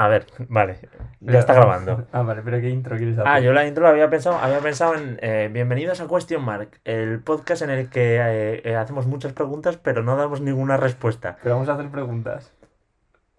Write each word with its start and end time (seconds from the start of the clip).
A 0.00 0.06
ver, 0.06 0.26
vale. 0.48 0.78
Ya 1.20 1.40
está 1.40 1.54
grabando. 1.54 2.06
Ah, 2.12 2.22
vale, 2.22 2.42
pero 2.44 2.60
¿qué 2.60 2.70
intro 2.70 2.96
quieres 2.96 3.18
hacer? 3.18 3.26
Ah, 3.26 3.40
yo 3.40 3.52
la 3.52 3.66
intro 3.66 3.82
la 3.82 3.90
había 3.90 4.08
pensado, 4.08 4.36
había 4.36 4.60
pensado 4.60 4.94
en 4.94 5.18
eh, 5.22 5.50
Bienvenidos 5.52 6.00
a 6.00 6.06
Question 6.06 6.40
Mark, 6.40 6.68
el 6.84 7.18
podcast 7.18 7.62
en 7.62 7.70
el 7.70 7.90
que 7.90 8.16
eh, 8.16 8.62
eh, 8.64 8.76
hacemos 8.76 9.08
muchas 9.08 9.32
preguntas 9.32 9.76
pero 9.76 10.04
no 10.04 10.16
damos 10.16 10.40
ninguna 10.40 10.76
respuesta. 10.76 11.36
Pero 11.42 11.56
vamos 11.56 11.68
a 11.68 11.74
hacer 11.74 11.88
preguntas. 11.88 12.54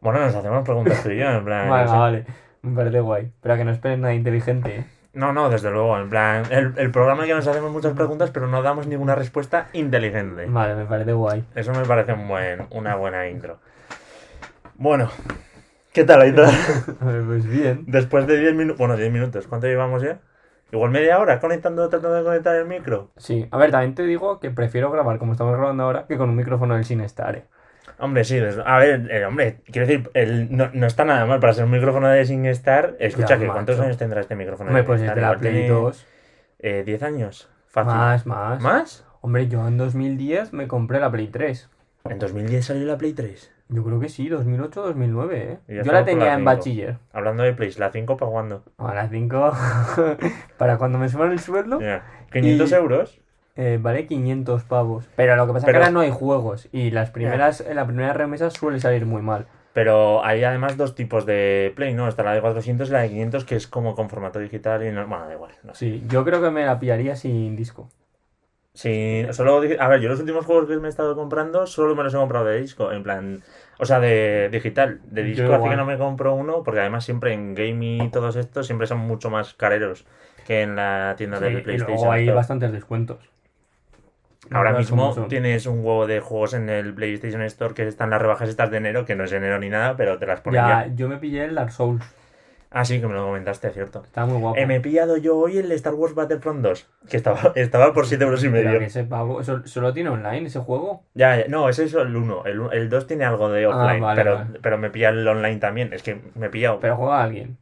Bueno, 0.01 0.19
nos 0.19 0.35
hacemos 0.35 0.65
preguntas 0.65 1.01
tú 1.01 1.11
y 1.11 1.19
yo, 1.19 1.29
en 1.29 1.45
plan... 1.45 1.69
Vale, 1.69 1.85
no 1.85 1.91
sé. 1.91 1.97
vale. 1.97 2.25
Me 2.61 2.75
parece 2.75 2.99
guay. 2.99 3.31
Pero 3.41 3.55
que 3.55 3.63
no 3.63 3.71
esperen 3.71 4.01
nada 4.01 4.13
inteligente. 4.13 4.85
No, 5.13 5.31
no, 5.31 5.49
desde 5.49 5.71
luego, 5.71 5.97
en 5.97 6.09
plan, 6.09 6.43
el, 6.51 6.73
el 6.75 6.91
programa 6.91 7.23
en 7.23 7.29
el 7.29 7.35
que 7.35 7.35
nos 7.35 7.47
hacemos 7.47 7.71
muchas 7.71 7.93
preguntas 7.93 8.31
pero 8.31 8.47
no 8.47 8.61
damos 8.61 8.85
ninguna 8.85 9.15
respuesta 9.15 9.69
inteligente. 9.71 10.45
Vale, 10.47 10.75
me 10.75 10.85
parece 10.85 11.13
guay. 11.13 11.45
Eso 11.55 11.71
me 11.71 11.85
parece 11.85 12.11
un 12.11 12.27
buen, 12.27 12.67
una 12.71 12.95
buena 12.95 13.29
intro. 13.29 13.59
Bueno, 14.75 15.09
¿qué 15.93 16.03
tal, 16.03 16.21
Aitor? 16.21 16.47
Pues 16.99 17.45
bien. 17.47 17.83
Después 17.87 18.27
de 18.27 18.37
10 18.39 18.53
minutos, 18.53 18.77
bueno, 18.77 18.95
10 18.97 19.11
minutos, 19.11 19.47
¿cuánto 19.47 19.67
llevamos 19.67 20.01
ya? 20.01 20.19
Igual 20.71 20.91
media 20.91 21.17
hora 21.19 21.39
conectando, 21.39 21.89
tratando 21.89 22.17
de 22.17 22.23
conectar 22.23 22.55
el 22.55 22.65
micro. 22.65 23.09
Sí, 23.17 23.47
a 23.49 23.57
ver, 23.57 23.71
también 23.71 23.95
te 23.95 24.03
digo 24.03 24.39
que 24.39 24.51
prefiero 24.51 24.91
grabar 24.91 25.17
como 25.17 25.31
estamos 25.31 25.57
grabando 25.57 25.83
ahora 25.83 26.05
que 26.07 26.17
con 26.17 26.29
un 26.29 26.35
micrófono 26.35 26.75
del 26.75 26.85
sin 26.85 27.01
estar, 27.01 27.35
¿eh? 27.35 27.45
Hombre, 27.97 28.23
sí, 28.23 28.39
a 28.65 28.77
ver, 28.77 29.11
eh, 29.11 29.25
hombre, 29.25 29.61
quiero 29.65 29.87
decir, 29.87 30.09
el- 30.13 30.55
no, 30.55 30.69
no 30.73 30.85
está 30.85 31.05
nada 31.05 31.25
mal 31.25 31.39
para 31.39 31.53
ser 31.53 31.65
un 31.65 31.71
micrófono 31.71 32.07
de 32.07 32.23
SingStar. 32.23 32.95
Escucha, 32.99 33.29
Ya, 33.35 33.39
que 33.39 33.47
¿cuántos 33.47 33.79
años 33.79 33.97
tendrá 33.97 34.21
este 34.21 34.35
micrófono 34.35 34.69
Hombre, 34.69 34.83
de 34.83 34.87
pues 34.87 35.01
la 35.01 35.37
Play 35.37 35.51
tiene, 35.53 35.67
2. 35.69 36.05
eh, 36.59 36.83
10 36.85 37.03
años. 37.03 37.49
Fácil. 37.67 37.93
Más, 37.93 38.25
más. 38.25 38.61
¿Más? 38.61 39.05
Hombre, 39.21 39.47
yo 39.47 39.67
en 39.67 39.77
2010 39.77 40.53
me 40.53 40.67
compré 40.67 40.99
la 40.99 41.11
Play 41.11 41.27
3. 41.27 41.69
En 42.05 42.19
2010 42.19 42.65
salió 42.65 42.85
la 42.85 42.97
Play 42.97 43.13
3. 43.13 43.51
Yo 43.71 43.83
creo 43.83 43.99
que 43.99 44.09
sí, 44.09 44.27
2008, 44.29 44.81
2009, 44.81 45.59
¿eh? 45.67 45.83
Yo 45.85 45.91
la 45.91 46.03
tenía 46.03 46.25
la 46.25 46.33
en 46.33 46.43
bachiller. 46.45 46.97
Hablando 47.13 47.43
de 47.43 47.53
Play, 47.53 47.71
la 47.77 47.91
5 47.91 48.17
para 48.17 48.31
cuándo. 48.31 48.63
A 48.79 48.95
las 48.95 49.09
5. 49.11 49.51
para 50.57 50.77
cuando 50.77 50.97
me 50.97 51.07
suban 51.07 51.31
el 51.31 51.39
sueldo, 51.39 51.79
Ya. 51.79 52.03
500 52.31 52.71
Y- 52.71 52.73
euros. 52.73 53.21
eh, 53.55 53.77
vale 53.79 54.07
500 54.07 54.63
pavos. 54.63 55.07
Pero 55.15 55.35
lo 55.35 55.45
que 55.45 55.53
pasa 55.53 55.67
es 55.67 55.71
que 55.71 55.77
ahora 55.77 55.91
no 55.91 55.99
hay 55.99 56.09
juegos. 56.11 56.67
Y 56.71 56.89
las 56.91 57.11
primeras, 57.11 57.61
en 57.61 57.75
la 57.75 57.85
primera 57.85 58.13
remesa 58.13 58.49
suele 58.49 58.79
salir 58.79 59.05
muy 59.05 59.21
mal. 59.21 59.45
Pero 59.73 60.25
hay 60.25 60.43
además 60.43 60.75
dos 60.75 60.95
tipos 60.95 61.27
de 61.27 61.71
Play, 61.75 61.93
¿no? 61.93 62.07
Está 62.07 62.23
la 62.23 62.33
de 62.33 62.41
400 62.41 62.89
y 62.89 62.91
la 62.91 63.01
de 63.01 63.09
500, 63.09 63.45
que 63.45 63.55
es 63.55 63.67
como 63.67 63.93
con 63.93 64.09
formato 64.09 64.39
digital 64.39 64.83
y 64.83 64.91
no... 64.91 65.05
Bueno, 65.07 65.27
da 65.27 65.33
igual. 65.33 65.51
No 65.63 65.75
sé. 65.75 65.85
Sí, 65.85 66.03
yo 66.07 66.25
creo 66.25 66.41
que 66.41 66.49
me 66.49 66.65
la 66.65 66.79
pillaría 66.79 67.15
sin 67.15 67.55
disco. 67.55 67.87
Sí, 68.81 69.25
solo... 69.31 69.61
A 69.79 69.87
ver, 69.89 69.99
yo 69.99 70.07
los 70.09 70.19
últimos 70.21 70.45
juegos 70.45 70.67
que 70.67 70.77
me 70.77 70.87
he 70.87 70.89
estado 70.89 71.15
comprando 71.15 71.67
solo 71.67 71.95
me 71.95 72.03
los 72.03 72.13
he 72.13 72.17
comprado 72.17 72.45
de 72.45 72.61
disco, 72.61 72.91
en 72.93 73.03
plan... 73.03 73.43
O 73.77 73.85
sea, 73.85 73.99
de 73.99 74.49
digital. 74.51 75.01
De 75.05 75.21
Yo 75.21 75.27
disco 75.27 75.43
igual. 75.55 75.71
que 75.71 75.75
no 75.77 75.85
me 75.85 75.97
compro 75.97 76.33
uno, 76.33 76.63
porque 76.63 76.79
además 76.81 77.03
siempre 77.05 77.33
en 77.33 77.55
gaming 77.55 78.03
y 78.03 78.09
todos 78.11 78.35
estos 78.35 78.65
siempre 78.67 78.87
son 78.87 78.99
mucho 78.99 79.29
más 79.29 79.53
careros 79.53 80.05
que 80.45 80.61
en 80.61 80.75
la 80.75 81.15
tienda 81.17 81.37
Sí, 81.37 81.43
de 81.45 81.51
y 81.59 81.61
PlayStation. 81.61 81.97
luego 81.97 82.11
hay 82.11 82.21
Store. 82.21 82.35
bastantes 82.35 82.71
descuentos. 82.71 83.29
Ahora 84.51 84.73
mismo 84.73 85.25
tienes 85.27 85.65
un 85.65 85.79
huevo 85.79 86.07
de 86.07 86.19
juegos 86.21 86.53
en 86.53 86.69
el 86.69 86.93
PlayStation 86.93 87.41
Store 87.43 87.73
que 87.73 87.87
están 87.87 88.09
las 88.09 88.21
rebajas 88.21 88.49
estas 88.49 88.71
de 88.71 88.77
enero, 88.77 89.05
que 89.05 89.15
no 89.15 89.23
es 89.25 89.31
enero 89.31 89.59
ni 89.59 89.69
nada, 89.69 89.95
pero 89.95 90.17
te 90.17 90.25
las 90.25 90.41
ponen 90.41 90.61
Ya, 90.61 90.67
ya. 90.67 90.95
yo 90.95 91.07
me 91.09 91.17
pillé 91.17 91.45
el 91.45 91.55
Dark 91.55 91.71
Souls. 91.71 92.03
Ah, 92.71 92.85
sí, 92.85 93.01
que 93.01 93.07
me 93.07 93.13
lo 93.15 93.25
comentaste, 93.25 93.71
cierto. 93.71 94.03
Está 94.05 94.25
muy 94.27 94.39
guapo. 94.39 94.57
Eh, 94.59 94.67
me 94.67 94.75
he 94.75 94.79
pillado 94.79 95.17
yo 95.17 95.35
hoy 95.37 95.57
el 95.57 95.71
Star 95.71 95.95
Wars 95.95 96.13
Battlefront 96.13 96.61
2, 96.61 96.87
que 97.09 97.17
estaba, 97.17 97.51
estaba 97.55 97.93
por 97.93 98.05
7 98.05 98.23
euros 98.23 98.43
y 98.43 98.49
Pero 98.49 98.63
medio. 98.67 98.79
que 98.79 98.85
ese 98.85 99.03
pavo, 99.05 99.41
¿eso- 99.41 99.65
¿Solo 99.65 99.91
tiene 99.91 100.11
online 100.11 100.45
ese 100.47 100.59
juego? 100.59 101.03
Ya, 101.15 101.37
ya, 101.37 101.47
no, 101.47 101.67
ese 101.67 101.85
es 101.85 101.93
el 101.95 102.15
1. 102.15 102.45
El, 102.45 102.61
el 102.71 102.89
2 102.89 103.07
tiene 103.07 103.25
algo 103.25 103.49
de 103.49 103.65
Ah, 103.65 103.69
offline, 103.69 104.01
vale, 104.03 104.21
pero, 104.21 104.35
vale. 104.35 104.59
pero 104.61 104.77
me 104.77 104.91
pilla 104.91 105.09
el 105.09 105.27
online 105.27 105.57
también. 105.57 105.93
Es 105.93 106.03
que 106.03 106.21
me 106.35 106.45
he 106.45 106.49
pillado. 106.49 106.79
Pero 106.79 106.95
juega 106.95 107.23
alguien. 107.23 107.57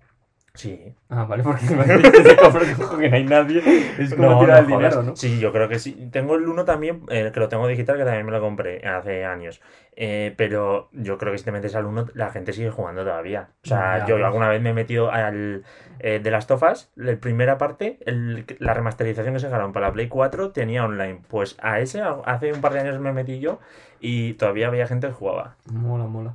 Sí. 0.57 0.93
Ah, 1.09 1.25
vale, 1.25 1.43
porque 1.43 1.65
que 2.99 3.09
no 3.09 3.15
hay 3.15 3.23
nadie. 3.23 3.61
Es 3.99 4.13
como 4.15 4.39
tirar 4.39 4.59
el 4.59 4.65
jodas. 4.65 4.67
dinero, 4.67 5.03
¿no? 5.03 5.15
Sí, 5.15 5.39
yo 5.39 5.51
creo 5.51 5.69
que 5.69 5.77
sí. 5.77 6.09
Tengo 6.11 6.35
el 6.35 6.47
1 6.47 6.65
también, 6.65 7.03
eh, 7.09 7.29
que 7.31 7.39
lo 7.39 7.47
tengo 7.47 7.67
digital, 7.67 7.95
que 7.97 8.03
también 8.05 8.25
me 8.25 8.31
lo 8.31 8.41
compré 8.41 8.85
hace 8.87 9.23
años. 9.23 9.61
Eh, 9.95 10.33
pero 10.35 10.89
yo 10.93 11.17
creo 11.19 11.31
que 11.31 11.37
si 11.37 11.45
te 11.45 11.51
metes 11.51 11.75
al 11.75 11.85
1, 11.85 12.07
la 12.15 12.31
gente 12.31 12.53
sigue 12.53 12.71
jugando 12.71 13.03
todavía. 13.03 13.49
O 13.63 13.67
sea, 13.67 13.99
Ya, 13.99 14.05
yo 14.07 14.15
pues. 14.15 14.25
alguna 14.25 14.49
vez 14.49 14.61
me 14.61 14.71
he 14.71 14.73
metido 14.73 15.11
al 15.11 15.63
eh, 15.99 16.19
de 16.21 16.31
las 16.31 16.47
tofas, 16.47 16.91
la 16.95 17.15
primera 17.17 17.57
parte, 17.59 17.99
el- 18.05 18.45
la 18.59 18.73
remasterización 18.73 19.33
que 19.35 19.39
sacaron 19.39 19.73
para 19.73 19.87
la 19.87 19.93
Play 19.93 20.07
4 20.07 20.51
tenía 20.51 20.83
online. 20.85 21.21
Pues 21.27 21.55
a 21.61 21.79
ese 21.79 22.01
hace 22.25 22.51
un 22.51 22.61
par 22.61 22.73
de 22.73 22.79
años 22.79 22.99
me 22.99 23.13
metí 23.13 23.39
yo 23.39 23.59
y 23.99 24.33
todavía 24.33 24.67
había 24.67 24.87
gente 24.87 25.07
que 25.07 25.13
jugaba. 25.13 25.55
Mola, 25.71 26.05
mola. 26.05 26.33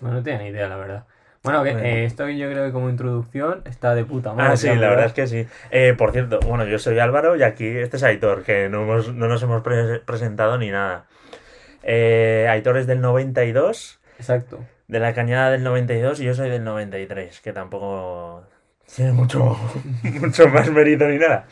No, 0.00 0.12
no 0.12 0.22
tenía 0.22 0.38
ni 0.40 0.48
idea, 0.48 0.68
la 0.68 0.76
verdad. 0.76 1.04
Bueno, 1.52 1.62
que, 1.64 1.70
eh, 1.70 2.04
esto 2.04 2.28
yo 2.28 2.50
creo 2.50 2.64
que 2.66 2.72
como 2.72 2.88
introducción 2.90 3.62
está 3.64 3.94
de 3.94 4.04
puta 4.04 4.32
madre. 4.32 4.52
Ah, 4.52 4.56
sí, 4.56 4.66
la 4.68 4.88
verdad 4.88 5.06
es 5.06 5.12
que 5.12 5.26
sí. 5.26 5.46
Eh, 5.70 5.94
por 5.96 6.12
cierto, 6.12 6.40
bueno, 6.46 6.64
yo 6.66 6.78
soy 6.78 6.98
Álvaro 6.98 7.36
y 7.36 7.42
aquí 7.42 7.66
este 7.66 7.96
es 7.96 8.02
Aitor, 8.02 8.42
que 8.42 8.68
no, 8.68 8.82
hemos- 8.82 9.12
no 9.14 9.28
nos 9.28 9.42
hemos 9.42 9.62
pre- 9.62 10.00
presentado 10.00 10.58
ni 10.58 10.70
nada. 10.70 11.06
Eh, 11.82 12.46
Aitor 12.50 12.76
es 12.76 12.86
del 12.86 13.00
92, 13.00 14.00
Exacto. 14.18 14.58
de 14.88 14.98
la 15.00 15.14
cañada 15.14 15.50
del 15.50 15.62
92 15.64 16.20
y 16.20 16.24
yo 16.24 16.34
soy 16.34 16.50
del 16.50 16.64
93, 16.64 17.40
que 17.40 17.52
tampoco 17.52 18.44
tiene 18.94 19.12
mucho, 19.12 19.56
mucho 20.20 20.48
más 20.48 20.70
mérito 20.70 21.06
ni 21.06 21.18
nada. 21.18 21.46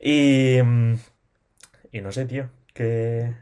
Y, 0.00 0.58
mm, 0.62 0.94
y 1.92 2.00
no 2.00 2.12
sé, 2.12 2.26
tío, 2.26 2.46
que... 2.72 3.32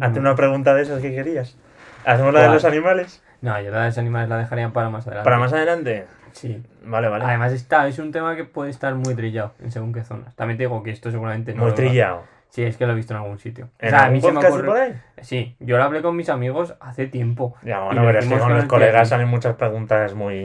Hazte 0.00 0.20
una 0.20 0.34
pregunta 0.34 0.74
de 0.74 0.82
esas 0.82 1.00
que 1.00 1.14
querías. 1.14 1.56
¿Hacemos 2.04 2.32
la 2.32 2.42
de 2.42 2.48
los 2.48 2.64
animales? 2.64 3.22
No, 3.40 3.60
yo 3.60 3.70
las 3.70 3.96
animales 3.98 4.28
la 4.28 4.38
dejaría 4.38 4.68
para 4.70 4.90
más 4.90 5.06
adelante. 5.06 5.24
¿Para 5.24 5.38
más 5.38 5.52
adelante? 5.52 6.06
Sí. 6.32 6.62
Vale, 6.84 7.08
vale. 7.08 7.24
Además 7.24 7.52
está, 7.52 7.86
es 7.86 7.98
un 7.98 8.12
tema 8.12 8.36
que 8.36 8.44
puede 8.44 8.70
estar 8.70 8.94
muy 8.94 9.14
trillado 9.14 9.54
en 9.60 9.70
según 9.70 9.92
qué 9.92 10.04
zonas. 10.04 10.34
También 10.36 10.58
te 10.58 10.64
digo 10.64 10.82
que 10.82 10.90
esto 10.90 11.10
seguramente 11.10 11.54
no 11.54 11.62
Muy 11.64 11.72
trillado. 11.72 12.24
Sí, 12.50 12.64
es 12.64 12.76
que 12.78 12.86
lo 12.86 12.92
he 12.92 12.96
visto 12.96 13.12
en 13.12 13.20
algún 13.20 13.38
sitio. 13.38 13.68
¿En 13.78 13.88
o 13.88 13.90
sea, 13.90 14.06
a 14.06 14.10
mí 14.10 14.20
se 14.20 14.32
me 14.32 14.38
ocurre... 14.46 14.66
por 14.66 14.76
ahí? 14.78 14.94
Sí, 15.20 15.54
yo 15.60 15.76
lo 15.76 15.82
hablé 15.84 16.00
con 16.00 16.16
mis 16.16 16.30
amigos 16.30 16.74
hace 16.80 17.06
tiempo. 17.06 17.54
Ya, 17.62 17.80
bueno, 17.80 18.02
pero 18.06 18.18
es 18.20 18.26
que 18.26 18.38
con 18.38 18.54
los 18.54 18.64
colegas 18.64 19.10
salen 19.10 19.28
muchas 19.28 19.54
preguntas 19.56 20.14
muy 20.14 20.42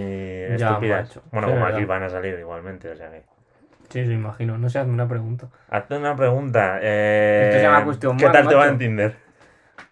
Ya, 0.58 0.68
estúpidas. 0.70 1.08
macho. 1.08 1.22
Bueno, 1.32 1.48
Sí, 1.48 1.54
como 1.54 1.66
aquí 1.66 1.86
van 1.86 2.04
a 2.04 2.10
salir 2.10 2.38
igualmente, 2.40 2.90
o 2.90 2.96
sea 2.96 3.10
que... 3.10 3.24
Sí, 3.90 4.06
sí, 4.06 4.12
imagino. 4.12 4.58
No 4.58 4.70
sé, 4.70 4.80
hazme 4.80 4.94
una 4.94 5.08
pregunta. 5.08 5.48
Hazte 5.70 5.96
una 5.98 6.16
pregunta. 6.16 6.80
Eh, 6.82 7.44
Esto 7.46 7.58
se 7.60 7.64
llama 7.64 7.86
cuestión 7.86 8.18
¿Qué 8.18 8.30
tal 8.30 8.48
te 8.48 8.56
va 8.56 8.68
en 8.68 8.78
Tinder? 8.78 9.16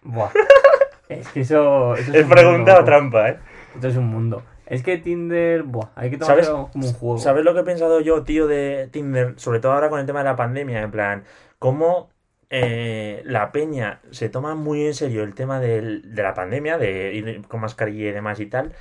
Buah. 0.02 0.30
es 1.20 1.28
que 1.28 1.40
eso, 1.40 1.94
eso 1.94 2.12
Es 2.12 2.24
un 2.24 2.28
pregunta 2.28 2.72
mundo. 2.72 2.80
o 2.80 2.84
trampa, 2.84 3.28
¿eh? 3.30 3.38
Esto 3.74 3.88
es 3.88 3.96
un 3.96 4.06
mundo. 4.06 4.42
Es 4.66 4.82
que 4.82 4.96
Tinder, 4.98 5.62
buah, 5.64 5.90
hay 5.96 6.10
que 6.10 6.16
¿Sabes? 6.18 6.48
tomarlo 6.48 6.70
como 6.72 6.86
un 6.88 6.92
juego. 6.94 7.18
¿Sabes 7.18 7.44
lo 7.44 7.54
que 7.54 7.60
he 7.60 7.64
pensado 7.64 8.00
yo, 8.00 8.22
tío, 8.24 8.46
de 8.46 8.88
Tinder? 8.90 9.34
Sobre 9.38 9.60
todo 9.60 9.72
ahora 9.72 9.90
con 9.90 10.00
el 10.00 10.06
tema 10.06 10.20
de 10.20 10.24
la 10.24 10.36
pandemia, 10.36 10.82
en 10.82 10.90
plan, 10.90 11.24
cómo 11.58 12.10
eh, 12.50 13.22
la 13.24 13.50
peña 13.52 14.00
se 14.10 14.28
toma 14.28 14.54
muy 14.54 14.86
en 14.86 14.94
serio 14.94 15.22
el 15.24 15.34
tema 15.34 15.58
del- 15.60 16.14
de 16.14 16.22
la 16.22 16.34
pandemia, 16.34 16.78
de 16.78 17.14
ir 17.14 17.46
con 17.48 17.60
mascarilla 17.60 18.08
y 18.10 18.12
demás 18.12 18.40
y 18.40 18.46
tal, 18.46 18.74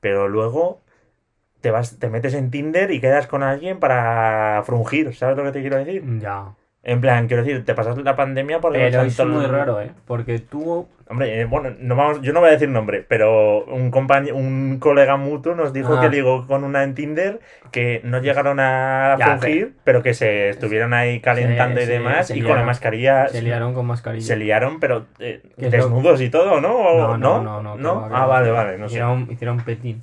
pero 0.00 0.28
luego 0.28 0.80
te 1.62 1.70
vas, 1.72 1.98
te 1.98 2.08
metes 2.10 2.34
en 2.34 2.50
Tinder 2.50 2.90
y 2.92 3.00
quedas 3.00 3.26
con 3.28 3.42
alguien 3.44 3.80
para 3.80 4.62
frungir, 4.66 5.14
¿sabes 5.16 5.36
lo 5.36 5.44
que 5.44 5.52
te 5.52 5.60
quiero 5.62 5.78
decir? 5.78 6.04
Ya. 6.20 6.54
En 6.84 7.00
plan, 7.00 7.26
quiero 7.26 7.42
decir, 7.42 7.64
te 7.64 7.74
pasas 7.74 7.98
la 7.98 8.14
pandemia 8.16 8.60
por 8.60 8.72
Pero 8.72 9.02
es 9.02 9.18
muy 9.26 9.44
raro, 9.46 9.80
¿eh? 9.80 9.90
Porque 10.06 10.38
tú... 10.38 10.88
Hombre, 11.10 11.40
eh, 11.40 11.44
bueno, 11.46 11.74
no 11.80 11.96
vamos, 11.96 12.20
yo 12.20 12.32
no 12.34 12.40
voy 12.40 12.50
a 12.50 12.52
decir 12.52 12.68
nombre, 12.68 13.02
pero 13.06 13.64
un 13.64 13.90
compañero, 13.90 14.36
un 14.36 14.78
colega 14.78 15.16
mutuo 15.16 15.54
nos 15.54 15.72
dijo 15.72 15.96
Ah. 15.96 16.00
que 16.02 16.10
ligó 16.10 16.46
con 16.46 16.64
una 16.64 16.84
en 16.84 16.94
Tinder 16.94 17.40
que 17.72 18.02
no 18.04 18.20
llegaron 18.20 18.60
a 18.60 19.16
Ya, 19.18 19.38
fungir, 19.38 19.74
pero 19.84 20.02
que 20.02 20.12
se 20.12 20.50
estuvieron 20.50 20.92
ahí 20.92 21.20
calentando 21.20 21.80
Se- 21.80 21.86
y 21.86 21.88
demás, 21.88 22.26
se 22.28 22.36
y 22.38 22.42
con 22.42 22.56
la 22.56 22.62
mascarilla 22.62 23.26
Se 23.28 23.40
liaron 23.40 23.72
con 23.72 23.86
mascarilla. 23.86 24.24
se 24.26 24.36
liaron, 24.36 24.80
pero 24.80 25.06
eh, 25.18 25.40
lo- 25.56 25.70
desnudos 25.70 26.20
y 26.20 26.28
todo, 26.28 26.60
¿no? 26.60 26.74
¿O 26.76 27.16
No, 27.16 27.42
no, 27.42 27.62
no, 27.76 28.04
Ah, 28.12 28.20
va, 28.20 28.26
vale, 28.26 28.50
vale, 28.50 28.78
no 28.78 28.88
sé. 28.88 28.96
hicieron, 28.96 29.28
hicieron 29.30 29.56
petín. 29.60 30.02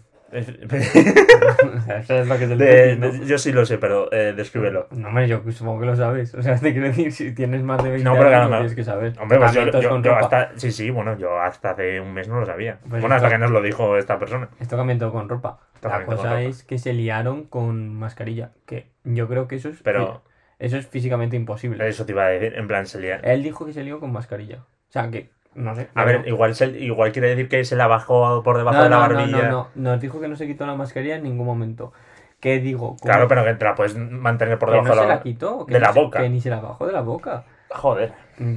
Yo 3.26 3.38
sí 3.38 3.52
lo 3.52 3.66
sé, 3.66 3.78
pero 3.78 4.12
eh, 4.12 4.34
descríbelo. 4.36 4.88
No, 4.92 5.08
hombre, 5.10 5.28
yo 5.28 5.42
supongo 5.52 5.82
que 5.82 5.86
lo 5.88 5.96
sabes. 5.96 6.34
O 6.36 6.42
sea, 6.42 6.56
te 6.58 6.72
quiero 6.72 6.88
decir, 6.88 7.12
si 7.12 7.34
tienes 7.34 7.64
más 7.64 7.84
de 7.84 7.90
20 7.92 8.04
No, 8.04 8.16
pero 8.18 8.30
años, 8.36 8.50
no. 8.50 8.58
tienes 8.58 8.76
que 8.76 8.84
saber. 8.84 9.14
Hombre, 9.20 9.38
pues 9.40 9.54
yo, 9.54 10.16
hasta. 10.16 10.52
Sí, 10.58 10.72
sí, 10.72 10.90
bueno, 10.90 11.18
yo 11.18 11.40
hasta 11.40 11.72
hace 11.72 12.00
un 12.00 12.14
mes 12.14 12.28
no 12.28 12.40
lo 12.40 12.46
sabía. 12.46 12.80
Pues 12.90 13.02
bueno, 13.02 13.16
esto- 13.16 13.26
hasta 13.28 13.30
que 13.30 13.38
nos 13.40 13.52
lo 13.52 13.62
dijo 13.62 13.98
esta 13.98 14.20
persona. 14.20 14.50
Esto 14.60 14.78
cambió 14.78 14.98
todo 14.98 15.12
con 15.12 15.30
ropa. 15.30 15.60
La 15.76 15.80
Tocamiento 15.82 16.06
con 16.08 16.16
cosa 16.18 16.30
ropa. 16.30 16.42
es 16.44 16.64
que 16.64 16.78
se 16.78 16.94
liaron 16.94 17.44
con 17.46 17.94
mascarilla. 17.96 18.52
Que 18.66 18.90
yo 19.04 19.28
creo 19.28 19.48
que 19.48 19.56
eso 19.56 19.70
es, 19.70 19.82
Pero- 19.84 20.24
eso 20.60 20.78
es 20.78 20.88
físicamente 20.88 21.36
imposible. 21.36 21.88
Eso 21.88 22.06
te 22.06 22.14
iba 22.14 22.26
a 22.26 22.30
decir, 22.30 22.54
en 22.58 22.68
plan, 22.68 22.86
se 22.88 23.00
liaron. 23.00 23.26
Él 23.26 23.44
dijo 23.44 23.66
que 23.66 23.74
se 23.74 23.84
lió 23.84 24.00
con 24.00 24.12
mascarilla. 24.12 24.58
O 24.90 24.92
sea, 24.92 25.10
que, 25.12 25.30
no 25.56 25.74
sé. 25.76 25.88
A 25.96 26.04
ver, 26.06 26.28
igual, 26.28 26.54
se- 26.56 26.68
igual 26.80 27.12
quiere 27.12 27.30
decir 27.30 27.50
que 27.50 27.64
se 27.66 27.76
la 27.76 27.88
bajó 27.88 28.44
por 28.44 28.58
debajo 28.58 28.78
no, 28.78 28.84
de 28.84 28.90
la 28.90 28.96
no, 28.96 29.02
barbilla. 29.02 29.38
No, 29.38 29.44
no, 29.44 29.50
no. 29.76 29.92
Nos 29.92 30.02
dijo 30.02 30.20
que 30.22 30.28
no 30.28 30.36
se 30.36 30.46
quitó 30.48 30.66
la 30.66 30.76
mascarilla 30.76 31.16
en 31.16 31.24
ningún 31.24 31.46
momento. 31.48 31.92
¿Qué 32.40 32.60
digo? 32.60 32.90
¿Cómo? 32.90 32.98
Claro, 33.00 33.28
pero 33.28 33.44
que 33.44 33.54
te 33.56 33.66
la 33.66 33.74
puedes 33.76 33.96
mantener 33.98 34.60
por 34.60 34.70
debajo 34.70 34.88
no 34.90 34.94
se 34.94 35.00
de 35.02 35.08
la 35.08 35.16
la 35.16 35.22
quitó. 35.22 35.66
que 35.66 35.74
de 35.74 35.80
no 35.80 35.86
la 35.88 35.94
se- 35.94 36.00
boca. 36.00 36.20
Que 36.20 36.30
ni 36.30 36.42
se 36.42 36.50
la 36.50 36.60
bajó 36.60 36.86
de 36.86 36.94
la 36.94 37.02
boca. 37.02 37.46
Joder. 37.70 38.14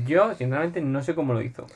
Yo, 0.07 0.35
sinceramente, 0.35 0.81
no 0.83 1.03
sé 1.03 1.15
cómo 1.15 1.33
lo 1.33 1.41
hizo. 1.41 1.67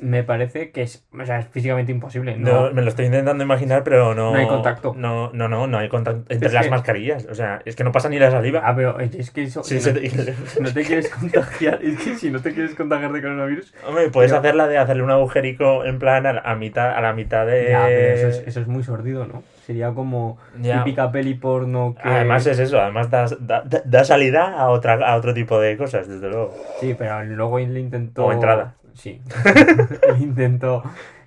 Me 0.00 0.22
parece 0.22 0.70
que 0.70 0.82
es, 0.82 1.04
o 1.12 1.24
sea, 1.26 1.40
es 1.40 1.48
físicamente 1.48 1.90
imposible. 1.92 2.36
No, 2.36 2.66
No, 2.68 2.72
me 2.72 2.82
lo 2.82 2.88
estoy 2.88 3.06
intentando 3.06 3.42
imaginar, 3.42 3.82
pero 3.84 4.14
no. 4.14 4.32
No 4.32 4.38
hay 4.38 4.46
contacto. 4.46 4.94
No, 4.96 5.30
no, 5.32 5.48
no, 5.48 5.66
no 5.66 5.78
hay 5.78 5.88
contacto 5.88 6.24
entre 6.32 6.46
Es 6.48 6.52
las 6.54 6.64
que- 6.66 6.70
mascarillas. 6.70 7.26
O 7.30 7.34
sea, 7.34 7.60
es 7.64 7.74
que 7.76 7.84
no 7.84 7.92
pasa 7.92 8.08
ni 8.08 8.18
la 8.18 8.30
saliva. 8.30 8.62
Ah, 8.64 8.74
pero 8.76 8.98
es 9.00 9.30
que 9.30 9.42
eso. 9.42 9.62
Sí, 9.64 9.80
si 9.80 9.92
no, 9.92 9.98
te- 10.00 10.34
no 10.60 10.72
te 10.72 10.82
quieres 10.84 11.08
contagiar, 11.10 11.80
es 11.82 11.98
que 12.02 12.14
si 12.14 12.30
no 12.30 12.40
te 12.40 12.52
quieres 12.54 12.74
contagiar 12.74 13.12
de 13.12 13.20
coronavirus. 13.22 13.74
Hombre, 13.86 14.10
puedes 14.10 14.30
Pero- 14.30 14.40
hacer 14.40 14.54
la 14.54 14.66
de 14.68 14.78
hacerle 14.78 15.02
un 15.02 15.10
agujerico 15.10 15.84
en 15.84 15.98
plan 15.98 16.26
a, 16.26 16.38
a 16.40 16.54
mitad, 16.54 16.90
a 16.94 17.00
la 17.00 17.12
mitad 17.12 17.46
de. 17.46 17.70
Ya, 17.70 17.84
pero 17.86 18.14
eso 18.14 18.28
es, 18.28 18.42
eso 18.46 18.60
es 18.60 18.66
muy 18.68 18.82
sordido, 18.82 19.26
¿no? 19.26 19.42
Sería 19.66 19.90
como 19.90 20.38
Ya. 20.60 20.82
típica 20.84 21.10
peli 21.12 21.34
porno 21.34 21.94
que. 22.00 22.08
Además 22.08 22.46
es 22.46 22.58
eso, 22.58 22.80
además 22.80 23.10
da, 23.10 23.26
da- 23.40 23.62
da- 23.66 23.82
da 23.84 24.04
salida 24.04 24.54
a 24.58 24.68
otra 24.70 24.94
a 24.94 25.16
otro 25.16 25.34
tipo 25.34 25.60
de 25.60 25.76
cosas, 25.76 26.08
desde 26.08 26.28
luego. 26.28 26.54
Sí, 26.80 26.94
pero 26.98 27.22
luego 27.24 27.58
él 27.58 27.76
intentó. 27.76 28.26
O 28.26 28.32
entrada. 28.32 28.74
Sí. 28.98 29.20
intentó 30.18 30.82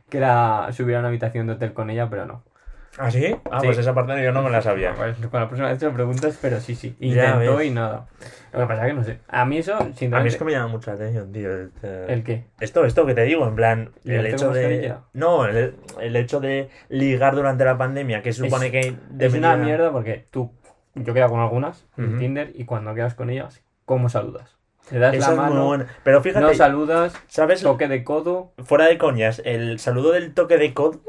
que 0.10 0.20
la 0.20 0.70
subiera 0.74 1.00
a 1.00 1.02
una 1.02 1.08
habitación 1.10 1.48
de 1.48 1.54
hotel 1.54 1.74
con 1.74 1.90
ella, 1.90 2.10
pero 2.10 2.26
no. 2.26 2.44
¿Ah, 2.98 3.10
sí? 3.10 3.34
Ah, 3.50 3.62
Sí. 3.62 3.68
pues 3.68 3.78
esa 3.78 3.94
parte 3.94 4.22
yo 4.22 4.34
no 4.34 4.42
me 4.42 4.50
la 4.50 4.62
sabía. 4.62 4.94
Pues 4.94 5.16
con 5.28 5.40
la 5.40 5.48
próxima 5.48 5.70
vez 5.70 5.80
te 5.80 5.86
lo 5.86 5.94
preguntas, 5.94 6.38
pero 6.42 6.60
sí, 6.60 6.76
sí. 6.76 6.94
Intentó 7.00 7.62
y 7.62 7.70
nada. 7.70 8.08
Lo 8.52 8.60
que 8.60 8.66
pasa 8.66 8.82
es 8.86 8.88
que 8.90 8.94
no 8.94 9.04
sé. 9.06 9.20
A 9.30 9.46
mí 9.46 9.60
eso, 9.60 9.76
A 9.78 9.80
mí 9.86 9.94
sinceramente. 9.94 10.28
es 10.28 10.36
que 10.38 10.44
me 10.44 10.52
llama 10.52 10.68
mucha 10.68 10.92
atención, 10.92 11.32
tío. 11.32 11.58
este- 11.58 12.12
¿El 12.12 12.24
qué? 12.26 12.48
Esto, 12.60 12.84
esto 12.84 13.06
que 13.06 13.14
te 13.14 13.22
digo, 13.24 13.48
en 13.48 13.56
plan, 13.56 13.92
¿Y 14.04 14.12
el 14.12 14.26
el 14.26 14.34
hecho 14.34 14.52
de. 14.52 14.94
No, 15.14 15.46
el, 15.46 15.76
el 16.02 16.16
hecho 16.18 16.42
de 16.42 16.70
ligar 16.90 17.34
durante 17.34 17.64
la 17.64 17.78
pandemia, 17.78 18.22
que 18.22 18.34
supone 18.34 18.72
que. 18.72 18.98
Es 19.20 19.34
una 19.34 19.56
mierda 19.56 19.94
porque 19.94 20.28
tú. 20.30 20.52
Yo 20.94 21.14
quedo 21.14 21.30
con 21.30 21.40
algunas 21.40 21.88
en. 21.98 22.20
Tinder 22.20 22.52
y 22.54 22.66
cuando 22.66 22.94
quedas 22.94 23.14
con 23.16 23.30
ellas, 23.30 23.64
¿cómo 23.86 24.10
saludas? 24.10 24.58
Le 24.90 25.00
das 25.00 25.16
Esa 25.16 25.36
la 25.36 25.46
es 25.46 25.54
muy 25.54 25.64
buena. 25.66 25.88
Pero 26.04 26.22
fíjate, 26.22 26.46
no 26.46 26.54
saludas, 26.54 27.14
¿sabes? 27.28 27.62
toque 27.62 27.88
de 27.88 28.04
codo. 28.04 28.54
Fuera 28.64 28.86
de 28.88 28.98
coñas, 28.98 29.42
el 29.46 29.80
saludo 29.80 30.12
del 30.12 30.34
toque 30.34 30.58
de 30.58 30.74
codo. 30.74 31.02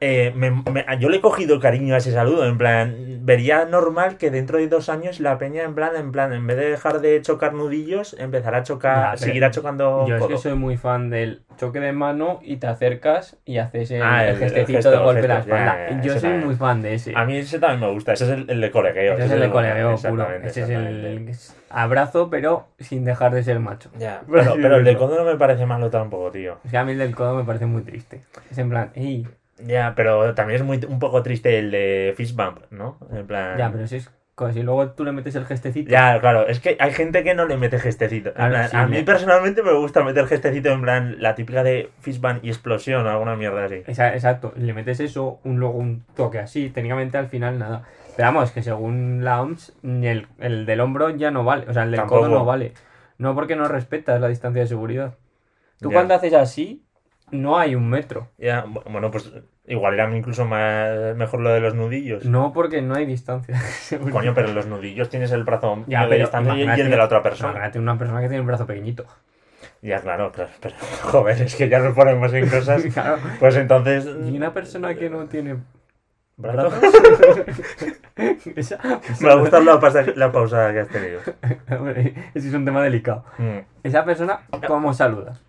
Eh, 0.00 0.32
me- 0.36 0.50
me- 0.50 0.84
yo 0.98 1.08
le 1.08 1.18
he 1.18 1.20
cogido 1.20 1.60
cariño 1.60 1.94
a 1.94 1.98
ese 1.98 2.12
saludo, 2.12 2.46
en 2.46 2.58
plan, 2.58 2.94
vería 3.22 3.64
normal 3.64 4.18
que 4.18 4.30
dentro 4.30 4.58
de 4.58 4.68
dos 4.68 4.88
años 4.88 5.18
la 5.20 5.38
peña, 5.38 5.62
en 5.62 5.74
plan, 5.74 5.96
en 5.96 6.12
plan, 6.12 6.32
en 6.34 6.46
vez 6.46 6.56
de 6.58 6.70
dejar 6.70 7.00
de 7.00 7.22
chocar 7.22 7.54
nudillos, 7.54 8.14
empezará 8.18 8.58
a 8.58 8.62
chocar, 8.64 9.16
seguirá 9.18 9.50
chocando 9.50 10.06
Yo 10.06 10.16
es 10.16 10.26
que 10.26 10.36
soy 10.36 10.54
muy 10.54 10.76
fan 10.76 11.08
del 11.10 11.42
choque 11.56 11.80
de 11.80 11.92
mano 11.92 12.40
y 12.42 12.56
te 12.56 12.66
acercas 12.66 13.38
y 13.46 13.58
haces 13.58 13.92
el, 13.92 14.02
Ah, 14.02 14.24
el- 14.24 14.30
el 14.30 14.34
el 14.34 14.40
gestecito 14.40 14.76
gesto, 14.78 14.90
de 14.90 14.98
golpe 14.98 15.22
de 15.22 15.28
la 15.28 15.38
espalda. 15.38 15.88
ya, 15.88 15.96
ya, 15.96 16.02
yo 16.02 16.12
soy 16.12 16.20
también. 16.22 16.44
muy 16.46 16.54
fan 16.56 16.82
de 16.82 16.94
ese. 16.94 17.12
A 17.16 17.24
mí 17.24 17.36
ese 17.38 17.58
también 17.58 17.80
me 17.80 17.94
gusta, 17.94 18.12
ese 18.12 18.24
es 18.24 18.30
el, 18.48 18.60
de 18.60 18.70
colegueo. 18.70 19.14
Ese 19.14 19.24
es 19.24 19.30
el 19.30 19.40
de 19.40 19.50
colegueo 19.50 19.96
puro. 19.96 20.28
Ese 20.42 20.62
es 20.62 20.68
el 20.68 21.30
abrazo, 21.70 22.28
pero 22.30 22.68
sin 22.78 23.04
dejar 23.04 23.32
de 23.32 23.42
ser 23.42 23.58
macho. 23.60 23.90
Ya, 23.98 24.22
pero, 24.30 24.54
el 24.54 24.84
de 24.84 24.90
decirlo. 24.90 24.98
codo 25.08 25.24
no 25.24 25.24
me 25.24 25.36
parece 25.38 25.64
malo 25.66 25.88
tampoco, 25.90 26.30
tío. 26.30 26.58
Es 26.64 26.70
que 26.72 26.76
a 26.76 26.84
mí 26.84 26.92
el 26.92 26.98
del 26.98 27.14
codo 27.14 27.34
me 27.36 27.44
parece 27.44 27.66
muy 27.66 27.82
triste. 27.82 28.20
Es 28.50 28.58
en 28.58 28.68
plan, 28.70 28.90
ey, 28.94 29.26
Ya, 29.58 29.94
pero 29.94 30.34
también 30.34 30.60
es 30.60 30.66
muy, 30.66 30.80
un 30.88 30.98
poco 30.98 31.22
triste 31.22 31.58
el 31.58 31.70
de 31.70 32.14
fist 32.16 32.36
bump, 32.36 32.58
¿no? 32.70 32.98
En 33.12 33.26
plan... 33.26 33.58
ya, 33.58 33.70
pero 33.72 33.86
si 33.86 33.96
es 33.96 34.10
como 34.34 34.52
si 34.52 34.62
luego 34.64 34.90
tú 34.90 35.04
le 35.04 35.12
metes 35.12 35.36
el 35.36 35.46
gestecito. 35.46 35.92
Ya, 35.92 36.20
claro, 36.20 36.48
es 36.48 36.58
que 36.58 36.76
hay 36.80 36.92
gente 36.92 37.22
que 37.22 37.34
no 37.34 37.46
le 37.46 37.56
mete 37.56 37.78
gestecito. 37.78 38.30
En 38.30 38.34
Claro, 38.34 38.50
plan, 38.50 38.68
sí, 38.68 38.76
a 38.76 38.86
mí 38.86 38.96
me- 38.96 39.04
personalmente 39.04 39.62
me 39.62 39.72
gusta 39.74 40.02
meter 40.02 40.26
gestecito 40.26 40.70
en 40.70 40.82
plan 40.82 41.16
la 41.20 41.36
típica 41.36 41.62
de 41.62 41.90
fist 42.00 42.20
bump 42.20 42.44
y 42.44 42.48
explosión 42.48 43.06
o 43.06 43.10
alguna 43.10 43.36
mierda 43.36 43.64
así. 43.64 43.82
Exacto, 43.86 44.52
le 44.56 44.72
metes 44.74 44.98
eso, 45.00 45.38
un, 45.44 45.60
luego 45.60 45.78
un 45.78 46.02
toque 46.16 46.40
así, 46.40 46.68
técnicamente 46.70 47.16
al 47.16 47.28
final 47.28 47.58
nada. 47.60 47.84
Pero 48.16 48.28
vamos, 48.28 48.50
que 48.50 48.62
según 48.62 49.24
la 49.24 49.40
OMS, 49.40 49.72
el, 49.84 50.26
el 50.38 50.66
del 50.66 50.80
hombro 50.80 51.10
ya 51.10 51.30
no 51.30 51.44
vale, 51.44 51.66
o 51.68 51.72
sea, 51.72 51.84
el 51.84 51.92
del 51.92 52.00
Tampoco. 52.00 52.20
codo 52.22 52.28
no 52.28 52.44
vale. 52.44 52.72
No 53.18 53.34
porque 53.36 53.54
no 53.54 53.68
respetas 53.68 54.20
la 54.20 54.26
distancia 54.28 54.62
de 54.62 54.68
seguridad. 54.68 55.14
Tú 55.80 55.90
Ya. 55.90 55.94
cuando 55.96 56.14
haces 56.14 56.34
así, 56.34 56.84
no 57.30 57.58
hay 57.58 57.74
un 57.74 57.88
metro. 57.88 58.28
Ya, 58.38 58.64
bu- 58.64 58.82
bueno, 58.90 59.10
pues 59.10 59.32
igual 59.66 59.94
era 59.94 60.14
incluso 60.16 60.44
más 60.44 61.16
mejor 61.16 61.40
lo 61.40 61.50
de 61.50 61.60
los 61.60 61.74
nudillos. 61.74 62.24
No 62.24 62.52
porque 62.52 62.82
no 62.82 62.94
hay 62.94 63.06
distancia. 63.06 63.60
Coño, 64.12 64.34
pero 64.34 64.48
en 64.48 64.54
los 64.54 64.66
nudillos 64.66 65.08
tienes 65.08 65.32
el 65.32 65.44
brazo 65.44 65.84
Ya, 65.86 66.00
medio 66.00 66.02
de 66.02 66.08
pero 66.08 66.18
distancia 66.24 66.54
y- 66.76 66.80
el 66.80 66.90
de 66.90 66.96
la 66.96 67.04
otra 67.04 67.22
persona. 67.22 67.50
Imagínate 67.52 67.78
una 67.78 67.98
persona 67.98 68.20
que 68.20 68.28
tiene 68.28 68.40
un 68.40 68.46
brazo 68.46 68.66
pequeñito. 68.66 69.04
Ya, 69.82 70.00
claro, 70.00 70.32
claro. 70.32 70.50
Pero, 70.60 70.74
joder, 71.02 71.42
es 71.42 71.56
que 71.56 71.68
ya 71.68 71.78
nos 71.78 71.94
ponemos 71.94 72.32
en 72.32 72.48
cosas. 72.48 72.82
Claro. 72.92 73.18
Pues 73.40 73.56
entonces. 73.56 74.06
Y 74.26 74.36
una 74.36 74.52
persona 74.52 74.94
que 74.94 75.10
no 75.10 75.26
tiene 75.26 75.56
¿Brazo? 76.36 76.70
brazos. 76.70 76.94
Esa 78.56 78.78
Me 79.20 79.30
ha 79.30 79.34
gustado 79.36 79.62
la, 79.64 79.80
pausa- 79.80 80.04
la 80.14 80.72
que 80.72 80.80
has 80.80 80.88
tenido. 80.88 81.20
Hombre, 81.78 82.14
Ese 82.34 82.48
es 82.48 82.54
un 82.54 82.64
tema 82.64 82.82
delicado. 82.82 83.24
Mm, 83.38 83.58
Esa 83.82 84.04
persona, 84.04 84.40
¿cómo 84.66 84.92
saludas? 84.94 85.42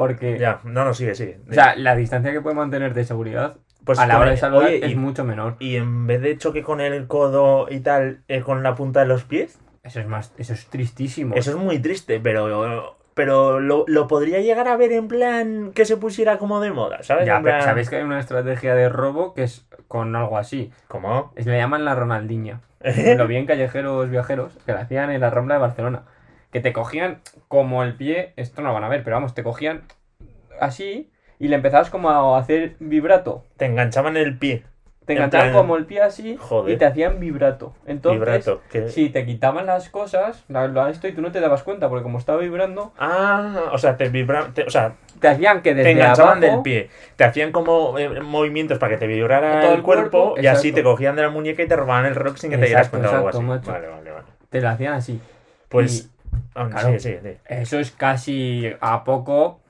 Porque, 0.00 0.38
Ya, 0.38 0.60
no, 0.64 0.86
no, 0.86 0.94
sigue, 0.94 1.14
sigue. 1.14 1.40
o 1.50 1.52
sea, 1.52 1.76
la 1.76 1.94
distancia 1.94 2.32
que 2.32 2.40
puede 2.40 2.56
mantener 2.56 2.94
de 2.94 3.04
seguridad 3.04 3.58
Pues 3.84 3.98
a 3.98 4.06
la 4.06 4.18
hora 4.18 4.30
de 4.30 4.38
saludar 4.38 4.68
oye, 4.68 4.86
es 4.86 4.92
y- 4.92 4.96
mucho 4.96 5.24
menor. 5.24 5.56
Y 5.58 5.76
en 5.76 6.06
vez 6.06 6.22
de 6.22 6.38
choque 6.38 6.62
con 6.62 6.80
el 6.80 7.06
codo 7.06 7.66
y 7.70 7.80
tal, 7.80 8.20
eh, 8.28 8.40
con 8.40 8.62
la 8.62 8.74
punta 8.74 9.00
de 9.00 9.06
los 9.06 9.24
pies, 9.24 9.58
Eso 9.82 10.00
es 10.00 10.06
más, 10.06 10.32
eso 10.38 10.54
es 10.54 10.66
tristísimo. 10.68 11.34
eso 11.34 11.50
es 11.50 11.56
muy 11.58 11.78
triste, 11.78 12.18
pero. 12.18 12.96
Pero 13.12 13.60
lo, 13.60 13.84
lo 13.88 14.06
podría 14.08 14.40
llegar 14.40 14.68
a 14.68 14.76
ver 14.78 14.92
en 14.92 15.06
plan 15.08 15.72
que 15.74 15.84
se 15.84 15.98
pusiera 15.98 16.38
como 16.38 16.60
de 16.60 16.70
moda, 16.70 17.02
¿sabes? 17.02 17.26
ya, 17.26 17.36
En 17.36 17.42
pero 17.42 17.60
sabéis 17.60 17.90
que 17.90 17.96
hay 17.96 18.02
una 18.02 18.20
estrategia 18.20 18.74
de 18.74 18.88
robo 18.88 19.34
que 19.34 19.42
es 19.42 19.66
con 19.88 20.16
algo 20.16 20.38
así. 20.38 20.70
¿Cómo? 20.88 21.30
Es, 21.36 21.44
le 21.44 21.58
llaman 21.58 21.84
la 21.84 21.94
Ronaldinha. 21.94 22.60
Lo 23.18 23.26
vi 23.26 23.36
en 23.36 23.44
callejeros 23.44 24.08
viajeros 24.08 24.56
que 24.64 24.72
lo 24.72 24.78
hacían 24.78 25.10
en 25.10 25.20
la 25.20 25.28
Rambla 25.28 25.56
de 25.56 25.60
Barcelona. 25.60 26.02
Que 26.52 26.60
te 26.60 26.72
cogían 26.72 27.20
como 27.48 27.82
el 27.84 27.94
pie, 27.94 28.32
esto 28.36 28.60
no 28.62 28.68
lo 28.68 28.74
van 28.74 28.84
a 28.84 28.88
ver, 28.88 29.04
pero 29.04 29.16
vamos, 29.16 29.34
te 29.34 29.42
cogían 29.42 29.82
así 30.60 31.10
y 31.38 31.48
le 31.48 31.56
empezabas 31.56 31.90
como 31.90 32.10
a 32.10 32.38
hacer 32.38 32.74
vibrato. 32.80 33.44
Te 33.56 33.66
enganchaban 33.66 34.16
el 34.16 34.36
pie. 34.36 34.64
Te 35.06 35.14
En 35.14 35.18
enganchaban 35.18 35.50
plan- 35.50 35.62
como 35.62 35.76
el 35.76 35.86
pie 35.86 36.02
así 36.02 36.36
Joder. 36.38 36.74
y 36.74 36.78
te 36.78 36.84
hacían 36.84 37.18
vibrato. 37.18 37.72
Entonces, 37.86 38.20
Vibrato. 38.20 38.60
que- 38.70 38.88
si 38.90 39.08
te 39.08 39.24
quitaban 39.24 39.66
las 39.66 39.88
cosas, 39.88 40.44
la- 40.48 40.68
la- 40.68 40.90
esto 40.90 41.08
y 41.08 41.12
tú 41.12 41.22
no 41.22 41.32
te 41.32 41.40
dabas 41.40 41.62
cuenta, 41.62 41.88
porque 41.88 42.02
como 42.02 42.18
estaba 42.18 42.38
vibrando, 42.40 42.92
Ah, 42.98 43.70
o 43.72 43.78
sea, 43.78 43.96
te 43.96 44.08
vibra, 44.08 44.50
te- 44.54 44.64
o 44.64 44.70
sea, 44.70 44.94
te 45.18 45.28
hacían 45.28 45.62
que 45.62 45.70
te 45.70 45.76
desde 45.76 45.92
enganchaban 45.92 46.38
abajo, 46.38 46.52
del 46.56 46.62
pie, 46.62 46.90
te 47.16 47.24
hacían 47.24 47.50
como 47.50 47.98
eh, 47.98 48.20
movimientos 48.20 48.78
para 48.78 48.92
que 48.94 48.98
te 48.98 49.06
vibrara 49.06 49.62
Todo 49.62 49.74
el 49.74 49.82
cuerpo, 49.82 50.10
cuerpo, 50.32 50.40
y 50.40 50.46
así 50.46 50.68
exacto. 50.68 50.74
te 50.76 50.82
cogían 50.84 51.16
de 51.16 51.22
la 51.22 51.30
muñeca 51.30 51.62
y 51.62 51.66
te 51.66 51.74
robaban 51.76 52.06
el 52.06 52.14
rock 52.14 52.36
sin 52.36 52.50
que 52.50 52.58
te 52.58 52.66
dieras 52.66 52.86
Exacto, 52.88 52.98
cuenta 52.98 53.10
o 53.10 53.16
algo 53.16 53.28
así. 53.30 53.38
exacto, 53.38 53.70
macho. 53.70 53.72
Vale, 53.72 53.88
vale, 53.88 54.10
vale. 54.12 54.26
te 54.50 54.60
lo 54.60 54.68
hacían 54.68 54.92
así. 54.94 55.20
Pues, 55.68 56.10
claro. 56.52 56.92
sí, 56.92 57.00
sí, 57.00 57.18
sí. 57.22 57.36
Eso 57.46 57.78
es 57.78 57.90
casi 57.92 58.72
a 58.80 59.04
poco, 59.04 59.60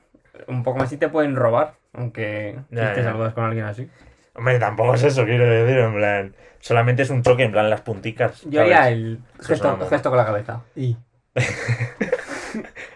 un 0.47 0.63
poco 0.63 0.79
más 0.79 0.93
y 0.93 0.97
te 0.97 1.09
pueden 1.09 1.37
robar, 1.37 1.75
aunque 1.93 2.59
Ya, 2.71 2.89
si 2.89 2.95
te 2.95 3.03
ya. 3.03 3.11
saludas 3.11 3.35
con 3.35 3.45
alguien 3.45 3.65
así. 3.67 3.89
Hombre, 4.35 4.59
tampoco 4.59 4.95
es 4.95 5.03
eso, 5.03 5.25
quiero 5.25 5.45
decir, 5.45 5.79
en 5.79 5.95
plan, 5.95 6.35
solamente 6.61 7.03
es 7.03 7.11
un 7.11 7.23
choque, 7.23 7.43
en 7.45 7.53
plan, 7.53 7.69
las 7.69 7.81
punticas. 7.81 8.43
Yo 8.45 8.63
haría 8.63 8.89
el 8.89 9.19
gesto, 9.43 9.79
gesto 9.89 10.09
con 10.09 10.19
la 10.19 10.25
cabeza. 10.27 10.63
Y 10.77 10.97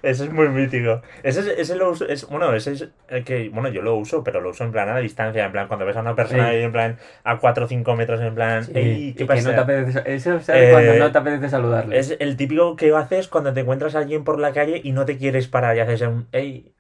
Ese 0.05 0.25
es 0.25 0.33
muy 0.33 0.49
mítico. 0.49 1.01
Ese, 1.23 1.41
es- 1.41 1.59
ese 1.59 1.77
lo 1.77 1.91
uso, 1.91 2.07
es, 2.07 2.27
bueno, 2.29 2.53
ese 2.55 2.73
es 2.73 2.89
el 3.09 3.25
que, 3.25 3.49
bueno, 3.49 3.69
yo 3.71 3.83
lo 3.83 3.97
uso, 3.97 4.23
pero 4.23 4.41
lo 4.41 4.51
uso 4.51 4.65
en 4.65 4.73
plan 4.73 4.89
a 4.89 4.99
distancia, 4.99 5.45
en 5.47 5.53
plan, 5.53 5.67
cuando 5.67 5.87
ves 5.87 5.97
a 5.97 6.01
una 6.01 6.15
persona 6.15 6.49
ahí, 6.49 6.63
en 6.63 6.73
plan, 6.73 6.99
a 7.25 7.39
4 7.39 7.65
o 7.65 7.69
5 7.69 7.97
metros, 7.97 8.21
en 8.21 8.35
plan, 8.35 8.65
ey, 8.75 9.09
y 9.09 9.13
¿qué 9.13 9.19
que 9.19 9.27
pasa? 9.27 9.49
no 9.51 9.55
te 9.55 9.61
apetece, 9.63 10.15
eso 10.15 10.39
Eh, 10.53 10.69
cuando 10.71 10.95
no 10.95 11.13
te 11.13 11.19
apetece 11.19 11.49
saludarle. 11.49 11.99
Es 11.99 12.17
el 12.19 12.37
típico 12.37 12.77
que 12.77 12.95
haces 12.95 13.29
cuando 13.29 13.53
te 13.53 13.61
encuentras 13.61 13.95
a 13.95 13.99
alguien 14.01 14.25
por 14.25 14.39
la 14.39 14.53
calle 14.53 14.81
y 14.85 14.93
no 14.93 15.05
te 15.07 15.17
quieres 15.17 15.49
parar 15.49 15.77
y 15.77 15.81
haces 15.81 16.03
un 16.03 16.29
ey. 16.33 16.73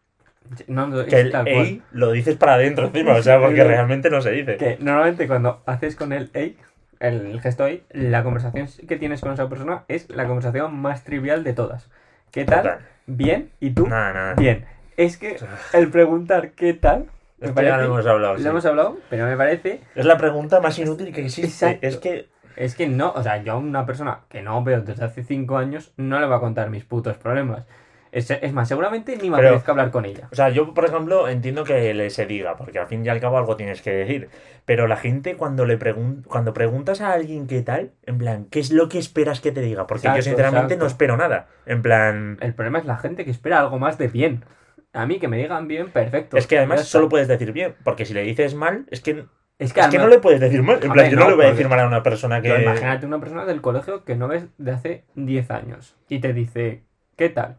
No, 0.68 0.86
no, 0.86 1.04
Que 1.06 1.20
el 1.20 1.30
tal 1.30 1.44
cual. 1.44 1.66
ey 1.66 1.82
lo 1.92 2.12
dices 2.12 2.36
para 2.36 2.54
adentro 2.54 2.86
encima, 2.86 3.14
o 3.14 3.22
sea, 3.22 3.40
porque 3.40 3.64
realmente 3.64 4.10
no 4.10 4.20
se 4.20 4.30
dice. 4.32 4.56
Que 4.56 4.76
normalmente 4.80 5.26
cuando 5.26 5.62
haces 5.66 5.96
con 5.96 6.12
el 6.12 6.30
ey, 6.34 6.56
el 7.00 7.40
gesto 7.40 7.66
ey, 7.66 7.82
la 7.90 8.22
conversación 8.22 8.68
que 8.86 8.96
tienes 8.96 9.20
con 9.20 9.32
esa 9.32 9.48
persona 9.48 9.84
es 9.88 10.08
la 10.10 10.26
conversación 10.26 10.76
más 10.76 11.04
trivial 11.04 11.44
de 11.44 11.54
todas. 11.54 11.88
¿Qué 12.34 12.44
tal? 12.44 12.62
Total. 12.62 12.78
Bien. 13.06 13.50
¿Y 13.60 13.70
tú? 13.70 13.86
Nada, 13.86 14.12
nada. 14.12 14.34
Bien. 14.34 14.64
Es 14.96 15.16
que 15.18 15.36
el 15.72 15.88
preguntar 15.88 16.50
qué 16.50 16.74
tal, 16.74 17.06
me 17.38 17.46
Esto 17.46 17.48
ya 17.48 17.54
parece, 17.54 17.76
lo 17.76 17.84
hemos 17.84 18.06
hablado. 18.06 18.34
lo 18.34 18.40
sí. 18.40 18.48
hemos 18.48 18.66
hablado, 18.66 18.98
pero 19.08 19.26
me 19.26 19.36
parece 19.36 19.82
Es 19.94 20.04
la 20.04 20.18
pregunta 20.18 20.60
más 20.60 20.76
inútil 20.80 21.12
que 21.12 21.24
existe. 21.24 21.66
Exacto. 21.66 21.86
Es 21.86 21.96
que. 21.98 22.28
Es 22.56 22.74
que 22.74 22.88
no, 22.88 23.12
o 23.12 23.22
sea, 23.22 23.42
yo 23.42 23.52
a 23.52 23.56
una 23.56 23.86
persona 23.86 24.20
que 24.28 24.42
no 24.42 24.64
veo 24.64 24.80
desde 24.80 25.04
hace 25.04 25.22
5 25.22 25.56
años 25.56 25.92
no 25.96 26.18
le 26.18 26.26
voy 26.26 26.36
a 26.36 26.40
contar 26.40 26.70
mis 26.70 26.84
putos 26.84 27.16
problemas. 27.18 27.66
Es, 28.14 28.30
es 28.30 28.52
más, 28.52 28.68
seguramente 28.68 29.16
ni 29.16 29.28
me 29.28 29.36
Pero- 29.38 29.48
apetezca 29.48 29.72
hablar 29.72 29.90
con 29.90 30.04
ella. 30.04 30.28
O 30.30 30.34
sea, 30.36 30.48
yo, 30.48 30.72
por 30.72 30.84
ejemplo, 30.84 31.28
entiendo 31.28 31.64
que 31.64 31.92
le 31.94 32.10
se 32.10 32.26
diga, 32.26 32.56
porque 32.56 32.78
al 32.78 32.86
fin 32.86 33.04
y 33.04 33.08
al 33.08 33.18
cabo 33.20 33.38
algo 33.38 33.56
tienes 33.56 33.82
que 33.82 33.90
decir. 33.90 34.28
Pero 34.64 34.86
la 34.86 34.96
gente, 34.96 35.36
cuando 35.36 35.66
le 35.66 35.76
pregun 35.76 36.22
cuando 36.22 36.54
preguntas 36.54 37.00
a 37.00 37.12
alguien 37.12 37.48
qué 37.48 37.62
tal, 37.62 37.90
en 38.06 38.18
plan, 38.18 38.46
¿qué 38.52 38.60
es 38.60 38.70
lo 38.70 38.88
que 38.88 38.98
esperas 38.98 39.40
que 39.40 39.50
te 39.50 39.60
diga? 39.60 39.88
Porque 39.88 40.06
yo, 40.06 40.22
sinceramente, 40.22 40.74
exacto. 40.74 40.84
no 40.84 40.86
espero 40.86 41.16
nada. 41.16 41.48
En 41.66 41.82
plan. 41.82 42.38
El 42.40 42.54
problema 42.54 42.78
es 42.78 42.84
la 42.84 42.96
gente 42.98 43.24
que 43.24 43.32
espera 43.32 43.58
algo 43.58 43.80
más 43.80 43.98
de 43.98 44.06
bien. 44.06 44.44
A 44.92 45.06
mí 45.06 45.18
que 45.18 45.26
me 45.26 45.36
digan 45.36 45.66
bien, 45.66 45.90
perfecto. 45.90 46.36
Es 46.36 46.46
que 46.46 46.56
además 46.56 46.84
solo 46.86 47.08
puedes 47.08 47.26
decir 47.26 47.50
bien, 47.50 47.74
porque 47.82 48.04
si 48.04 48.14
le 48.14 48.22
dices 48.22 48.54
mal, 48.54 48.86
es 48.92 49.00
que, 49.00 49.26
Es 49.58 49.72
que, 49.72 49.80
es 49.80 49.88
que 49.88 49.98
no 49.98 50.06
le 50.06 50.20
puedes 50.20 50.38
decir 50.38 50.62
mal. 50.62 50.78
En 50.80 50.92
plan, 50.92 51.10
yo 51.10 51.16
no, 51.16 51.24
no, 51.24 51.30
le 51.30 51.36
voy 51.36 51.46
a 51.46 51.50
decir 51.50 51.68
mal 51.68 51.80
a 51.80 51.86
una 51.88 52.04
persona 52.04 52.40
que. 52.40 52.62
Imagínate 52.62 53.06
una 53.06 53.18
persona 53.18 53.44
del 53.44 53.60
colegio 53.60 54.04
que 54.04 54.14
no 54.14 54.28
ves 54.28 54.46
de 54.56 54.70
hace 54.70 55.04
10 55.16 55.50
años 55.50 55.96
y 56.08 56.20
te 56.20 56.32
dice, 56.32 56.84
¿qué 57.16 57.28
tal? 57.28 57.58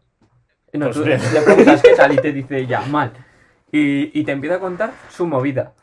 No, 0.78 0.86
Pues 0.88 0.96
tú 0.98 1.04
bien. 1.04 1.20
le 1.34 1.42
preguntas 1.42 1.82
qué 1.82 1.96
tal 1.96 2.14
y 2.14 2.18
te 2.18 2.32
dice 2.34 2.66
ya, 2.66 2.82
mal. 2.82 3.12
Y, 3.72 4.18
y 4.20 4.24
te 4.24 4.32
empieza 4.32 4.56
a 4.56 4.60
contar 4.60 4.92
su 5.10 5.28
movida. 5.28 5.74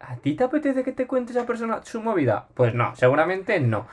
¿A 0.00 0.16
ti 0.16 0.34
te 0.34 0.44
apetece 0.44 0.84
que 0.84 0.92
te 0.92 1.06
cuente 1.06 1.32
esa 1.32 1.46
persona 1.46 1.80
su 1.82 2.00
movida? 2.00 2.48
Pues 2.54 2.74
no, 2.74 2.94
seguramente 2.96 3.60
no. 3.60 3.86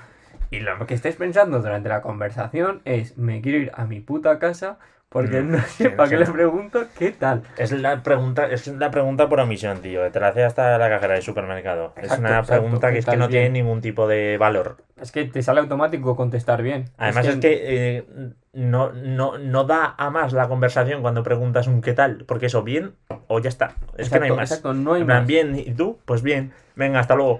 Y 0.51 0.59
lo 0.59 0.85
que 0.85 0.93
estés 0.93 1.15
pensando 1.15 1.59
durante 1.61 1.89
la 1.89 2.01
conversación 2.01 2.81
es, 2.85 3.17
me 3.17 3.41
quiero 3.41 3.57
ir 3.57 3.71
a 3.73 3.85
mi 3.85 3.99
puta 4.01 4.37
casa 4.39 4.77
porque 5.13 5.41
no 5.43 5.59
sé 5.61 5.91
para 5.91 6.09
qué 6.09 6.17
le 6.17 6.25
pregunto 6.25 6.85
qué 6.97 7.11
tal. 7.11 7.43
Es 7.55 7.71
la 7.71 8.01
pregunta, 8.01 8.47
es 8.47 8.67
la 8.67 8.89
pregunta 8.89 9.29
por 9.29 9.39
omisión, 9.39 9.79
tío. 9.79 10.11
Te 10.11 10.19
la 10.19 10.29
hace 10.29 10.43
hasta 10.43 10.75
la 10.79 10.89
cajera 10.89 11.13
del 11.13 11.21
supermercado. 11.21 11.93
es 11.97 12.17
una 12.17 12.39
exacto. 12.39 12.53
pregunta 12.53 12.87
que 12.87 12.93
¿Qué 12.93 12.99
es 12.99 13.05
que 13.05 13.17
no 13.17 13.29
tiene 13.29 13.51
ningún 13.51 13.79
tipo 13.79 14.07
de 14.07 14.37
valor. 14.39 14.77
Es 14.99 15.11
que 15.11 15.25
te 15.25 15.43
sale 15.43 15.59
automático 15.59 16.15
contestar 16.15 16.63
bien. 16.63 16.85
Además 16.97 17.27
es 17.27 17.35
que, 17.35 17.61
eh, 17.63 18.05
no, 18.53 18.91
no, 18.91 19.37
no 19.37 19.63
da 19.65 19.93
a 19.97 20.09
más 20.09 20.33
la 20.33 20.47
conversación 20.47 21.03
cuando 21.03 21.21
preguntas 21.21 21.67
un 21.67 21.81
qué 21.81 21.93
tal. 21.93 22.25
Porque 22.25 22.47
eso, 22.47 22.63
bien 22.63 22.95
o 23.27 23.39
ya 23.39 23.49
está. 23.49 23.75
Es 23.97 24.09
que 24.09 24.17
no 24.17 24.25
hay 24.25 24.31
más. 24.31 24.49
exacto, 24.49 24.73
no 24.73 24.93
hay 24.93 25.01
en 25.01 25.07
plan, 25.07 25.19
más. 25.19 25.27
bien, 25.27 25.55
¿y 25.55 25.73
tú? 25.73 25.99
Pues 26.05 26.23
bien. 26.23 26.53
Venga, 26.75 26.99
hasta 26.99 27.15
luego. 27.15 27.39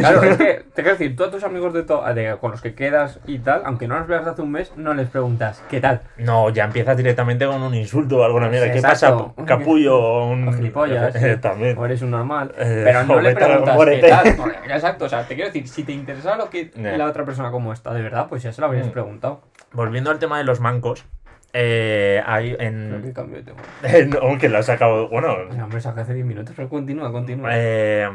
Claro, 0.00 0.22
es 0.22 0.36
que 0.36 0.64
te 0.74 0.82
quiero 0.82 0.90
decir, 0.90 1.14
tú 1.16 1.24
a 1.24 1.30
tus 1.30 1.44
amigos 1.44 1.72
de 1.74 1.82
to- 1.82 2.02
de- 2.14 2.36
con 2.40 2.50
los 2.50 2.60
que 2.62 2.74
quedas 2.74 3.20
y 3.26 3.38
tal, 3.38 3.62
aunque 3.64 3.86
no 3.88 3.98
los 3.98 4.06
veas 4.08 4.26
hace 4.26 4.42
un 4.42 4.50
mes, 4.52 4.72
no 4.76 4.94
les 4.94 5.08
preguntas 5.08 5.62
¿qué 5.68 5.80
tal? 5.80 6.00
No, 6.16 6.48
ya 6.50 6.64
empiezas 6.64 6.96
directamente 6.96 7.46
con 7.46 7.60
un 7.62 7.74
insulto 7.74 8.18
o 8.18 8.24
alguna 8.24 8.48
mierda. 8.48 8.70
¿Qué 8.72 8.78
Exacto. 8.78 9.34
pasa, 9.36 9.46
capullo? 9.46 9.96
O 9.98 10.30
un... 10.30 10.48
O 10.48 10.52
gilipollas. 10.52 11.14
También. 11.40 11.76
O 11.76 11.84
eres 11.84 12.02
un 12.02 12.10
normal. 12.10 12.52
Eh, 12.58 12.82
pero 12.84 13.04
no 13.04 13.20
le 13.20 13.34
preguntas 13.34 13.76
qué 13.86 14.08
tal. 14.08 14.28
Exacto, 14.70 15.04
o 15.04 15.08
sea, 15.08 15.24
te 15.26 15.34
quiero 15.34 15.48
decir, 15.50 15.68
si 15.68 15.82
te 15.84 15.92
interesaba 15.92 16.36
lo 16.36 16.50
que 16.50 16.70
Ya. 16.74 16.96
la 16.96 17.06
otra 17.06 17.24
persona 17.24 17.50
cómo 17.50 17.72
está 17.72 17.92
de 17.92 18.02
verdad, 18.02 18.26
pues 18.28 18.42
ya 18.42 18.52
se 18.52 18.60
lo 18.60 18.66
habrías 18.68 18.86
Mm. 18.86 18.90
preguntado. 18.92 19.42
Volviendo 19.72 20.10
al 20.10 20.18
tema 20.18 20.38
de 20.38 20.44
los 20.44 20.60
mancos. 20.60 21.04
Eh, 21.52 22.22
hay 22.26 22.54
Creo 22.54 22.58
que 22.58 22.64
en... 22.66 24.10
no, 24.10 24.38
que 24.38 24.48
lo 24.48 24.58
has 24.58 24.66
sacado... 24.66 25.08
Bueno, 25.08 25.34
No, 25.56 25.64
hombre, 25.64 25.80
saca 25.80 26.02
hace 26.02 26.14
10 26.14 26.26
minutos, 26.26 26.52
pero 26.56 26.68
continúa, 26.68 27.10
continúa. 27.10 27.50
Eh, 27.54 28.08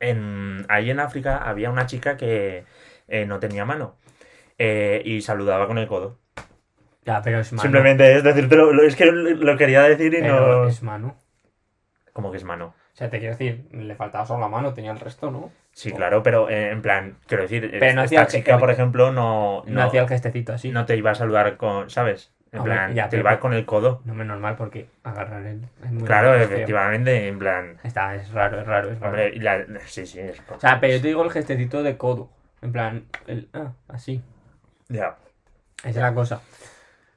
en, 0.00 0.64
ahí 0.68 0.90
en 0.90 0.98
África 1.00 1.36
había 1.38 1.70
una 1.70 1.86
chica 1.86 2.16
que 2.16 2.64
eh, 3.08 3.26
no 3.26 3.38
tenía 3.38 3.64
mano 3.64 3.96
eh, 4.58 5.02
y 5.04 5.20
saludaba 5.22 5.66
con 5.66 5.78
el 5.78 5.86
codo. 5.86 6.18
ya, 7.04 7.22
pero 7.22 7.40
es 7.40 7.52
mano. 7.52 7.62
Simplemente 7.62 8.16
es 8.16 8.22
decírtelo, 8.24 8.72
lo- 8.72 8.82
es 8.82 8.96
que 8.96 9.06
lo, 9.06 9.56
quería 9.56 9.82
decir 9.82 10.12
y 10.14 10.20
Pero 10.20 10.62
no. 10.64 10.68
es 10.68 10.82
mano. 10.82 11.16
Como 12.12 12.30
que 12.30 12.38
es 12.38 12.44
mano. 12.44 12.74
O 12.92 12.96
sea, 13.00 13.08
te 13.08 13.18
quiero 13.18 13.34
decir, 13.34 13.66
le 13.72 13.94
faltaba 13.94 14.26
solo 14.26 14.40
la 14.40 14.48
mano, 14.48 14.74
tenía 14.74 14.90
el 14.90 15.00
resto, 15.00 15.30
¿no? 15.30 15.50
Sí, 15.72 15.92
claro, 15.92 16.22
pero 16.22 16.50
eh, 16.50 16.70
en 16.70 16.82
plan, 16.82 17.16
quiero 17.26 17.44
decir, 17.44 17.70
Pero 17.78 17.94
no 17.94 18.02
esta 18.02 18.22
hacía- 18.22 18.26
chica, 18.26 18.58
por 18.58 18.70
ejemplo, 18.70 19.12
no, 19.12 19.62
No, 19.66 19.72
no, 19.72 19.82
hacía 19.84 20.02
el 20.02 20.08
gestecito 20.08 20.52
así. 20.52 20.70
no 20.70 20.84
te 20.84 20.96
iba 20.96 21.12
a 21.12 21.14
saludar 21.14 21.56
con, 21.56 21.88
¿sabes? 21.88 22.32
En 22.52 22.64
plan, 22.64 22.94
ya, 22.94 23.08
iba 23.12 23.38
con 23.38 23.52
el 23.52 23.64
codo. 23.64 24.02
No 24.04 24.14
me 24.14 24.24
normal 24.24 24.56
porque 24.56 24.88
agarrar 25.04 25.44
el. 25.46 25.62
es 25.84 25.92
muy 25.92 26.04
Claro, 26.04 26.34
efectivamente, 26.34 27.28
en 27.28 27.38
plan. 27.38 27.78
Está, 27.84 28.16
es 28.16 28.32
raro, 28.32 28.60
es 28.60 28.66
raro, 28.66 28.90
es 28.90 28.98
raro. 28.98 29.12
Hombre, 29.12 29.36
la- 29.36 29.64
sí, 29.86 30.04
sí, 30.04 30.18
es. 30.18 30.40
O 30.50 30.58
sea, 30.58 30.80
pero 30.80 30.94
yo 30.94 31.00
te 31.00 31.08
digo 31.08 31.22
el 31.22 31.30
gestecito 31.30 31.82
de 31.84 31.96
codo. 31.96 32.28
En 32.60 32.72
plan, 32.72 33.04
el, 33.28 33.48
ah, 33.54 33.72
así. 33.88 34.20
Ya. 34.88 35.16
Esa 35.78 35.88
es 35.90 35.96
la 35.96 36.12
cosa. 36.14 36.42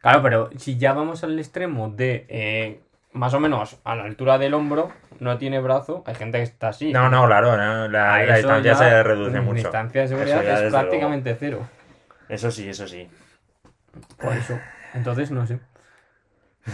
Claro, 0.01 0.21
pero 0.21 0.49
si 0.57 0.77
ya 0.77 0.93
vamos 0.93 1.23
al 1.23 1.37
extremo 1.39 1.89
de 1.89 2.25
eh, 2.29 2.81
más 3.13 3.33
o 3.33 3.39
menos 3.39 3.79
a 3.83 3.95
la 3.95 4.03
altura 4.03 4.37
del 4.37 4.53
hombro, 4.53 4.91
no 5.19 5.37
tiene 5.37 5.59
brazo, 5.59 6.03
hay 6.05 6.13
gente 6.15 6.37
que 6.37 6.43
está 6.43 6.69
así. 6.69 6.93
No, 6.93 7.09
no, 7.09 7.25
claro, 7.25 7.57
no, 7.57 7.87
la, 7.87 8.23
la 8.23 8.35
distancia 8.35 8.73
ya, 8.73 8.77
se 8.77 9.03
reduce 9.03 9.31
la 9.31 9.41
mucho. 9.41 9.55
distancia 9.55 10.01
de 10.01 10.07
seguridad 10.07 10.63
es 10.65 10.71
prácticamente 10.71 11.35
cero. 11.39 11.67
Eso 12.29 12.51
sí, 12.51 12.69
eso 12.69 12.87
sí. 12.87 13.09
Por 14.21 14.33
eso. 14.33 14.59
Entonces, 14.93 15.31
no 15.31 15.45
sé. 15.47 15.59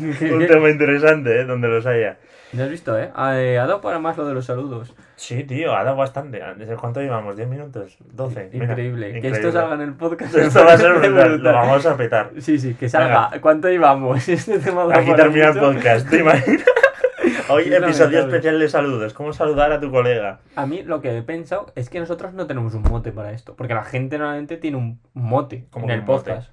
Un 0.00 0.46
tema 0.46 0.68
interesante, 0.70 1.40
¿eh? 1.40 1.44
Donde 1.44 1.68
los 1.68 1.86
haya. 1.86 2.18
Ya 2.52 2.64
has 2.64 2.70
visto, 2.70 2.98
¿eh? 2.98 3.10
Ha, 3.14 3.38
eh, 3.40 3.58
ha 3.58 3.66
dado 3.66 3.80
para 3.80 3.98
más 3.98 4.16
lo 4.16 4.26
de 4.26 4.34
los 4.34 4.46
saludos. 4.46 4.94
Sí, 5.16 5.44
tío, 5.44 5.74
ha 5.76 5.84
dado 5.84 5.96
bastante. 5.96 6.42
¿Desde 6.56 6.76
cuánto 6.76 7.00
llevamos? 7.00 7.36
¿10 7.36 7.46
minutos? 7.46 7.98
¿12? 8.16 8.50
Mira, 8.52 8.64
Increíble. 8.66 9.10
Que 9.12 9.18
increíble. 9.18 9.38
esto 9.38 9.52
salga 9.52 9.74
en 9.74 9.80
el 9.82 9.94
podcast. 9.94 10.34
Esto 10.34 10.64
va 10.64 10.72
a 10.72 10.76
ser 10.78 10.94
parece 10.94 11.08
brutal, 11.10 11.28
lo 11.30 11.34
brutal. 11.36 11.54
vamos 11.54 11.86
a 11.86 11.96
petar. 11.96 12.30
Sí, 12.38 12.58
sí, 12.58 12.74
que 12.74 12.88
salga. 12.88 13.30
¿Cuánto 13.40 13.68
llevamos? 13.68 14.28
Este 14.36 14.58
tema 14.58 14.86
Aquí 14.92 15.12
termina 15.14 15.48
el 15.48 15.58
podcast, 15.58 16.08
¿te 16.08 16.18
imaginas? 16.18 16.64
Hoy 17.48 17.64
Es 17.64 17.72
episodio 17.72 18.20
especial 18.20 18.58
de 18.58 18.68
saludos. 18.68 19.12
¿Cómo 19.14 19.32
saludar 19.32 19.70
a 19.70 19.78
tu 19.80 19.90
colega? 19.90 20.40
A 20.56 20.66
mí 20.66 20.82
lo 20.82 21.00
que 21.00 21.16
he 21.16 21.22
pensado 21.22 21.72
es 21.76 21.90
que 21.90 22.00
nosotros 22.00 22.32
no 22.32 22.46
tenemos 22.48 22.74
un 22.74 22.82
mote 22.82 23.12
para 23.12 23.30
esto. 23.32 23.54
Porque 23.54 23.74
la 23.74 23.84
gente 23.84 24.18
normalmente 24.18 24.56
tiene 24.56 24.76
un 24.78 25.00
mote 25.14 25.66
¿Cómo 25.70 25.84
en 25.86 25.92
el 25.92 26.02
mote? 26.02 26.30
podcast. 26.32 26.50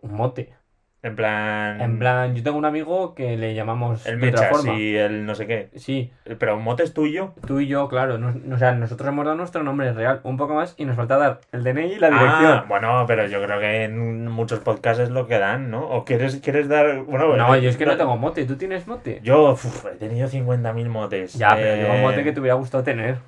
Un 0.00 0.14
mote. 0.14 0.54
En 1.00 1.14
plan... 1.14 1.80
En 1.80 2.00
plan, 2.00 2.34
yo 2.34 2.42
tengo 2.42 2.58
un 2.58 2.64
amigo 2.64 3.14
que 3.14 3.36
le 3.36 3.54
llamamos 3.54 4.04
El 4.04 4.18
de 4.20 4.30
otra 4.30 4.40
mechas 4.42 4.56
forma. 4.62 4.78
y 4.80 4.96
el 4.96 5.26
no 5.26 5.36
sé 5.36 5.46
qué. 5.46 5.68
Sí, 5.76 6.10
Pero 6.40 6.56
un 6.56 6.64
mote 6.64 6.82
es 6.82 6.92
tuyo. 6.92 7.34
tú 7.46 7.60
y 7.60 7.68
yo, 7.68 7.88
claro. 7.88 8.18
no- 8.18 8.32
no- 8.32 8.56
o 8.56 8.58
sea, 8.58 8.72
nosotros 8.72 9.08
hemos 9.08 9.24
dado 9.24 9.36
nuestro 9.36 9.62
nombre 9.62 9.92
real 9.92 10.18
un 10.24 10.36
poco 10.36 10.54
más 10.54 10.74
y 10.76 10.84
nos 10.86 10.96
falta 10.96 11.16
dar 11.16 11.40
el 11.52 11.62
DNI 11.62 11.92
y 11.92 11.98
la 12.00 12.08
dirección. 12.10 12.46
Ah, 12.52 12.64
bueno, 12.68 13.04
pero 13.06 13.28
yo 13.28 13.40
creo 13.40 13.60
que 13.60 13.84
en 13.84 14.26
muchos 14.26 14.58
podcasts 14.58 15.00
es 15.04 15.10
lo 15.10 15.28
que 15.28 15.38
dan, 15.38 15.70
¿no? 15.70 15.88
¿O 15.88 16.04
quieres, 16.04 16.40
quieres 16.42 16.68
dar...? 16.68 17.04
Bueno, 17.04 17.36
no, 17.36 17.54
eh, 17.54 17.62
yo 17.62 17.70
es 17.70 17.76
que 17.76 17.86
no 17.86 17.96
tengo 17.96 18.16
mote. 18.16 18.44
¿Tú 18.44 18.56
tienes 18.56 18.88
mote? 18.88 19.20
Yo 19.22 19.52
uf, 19.52 19.86
he 19.86 19.94
tenido 19.98 20.26
50.000 20.28 20.88
motes. 20.88 21.34
Ya, 21.34 21.50
pero 21.54 21.76
yo 21.80 21.90
un 21.92 21.96
Eh, 21.98 22.02
mote 22.02 22.24
que 22.24 22.32
te 22.32 22.40
hubiera 22.40 22.56
gustado 22.56 22.82
tener. 22.82 23.18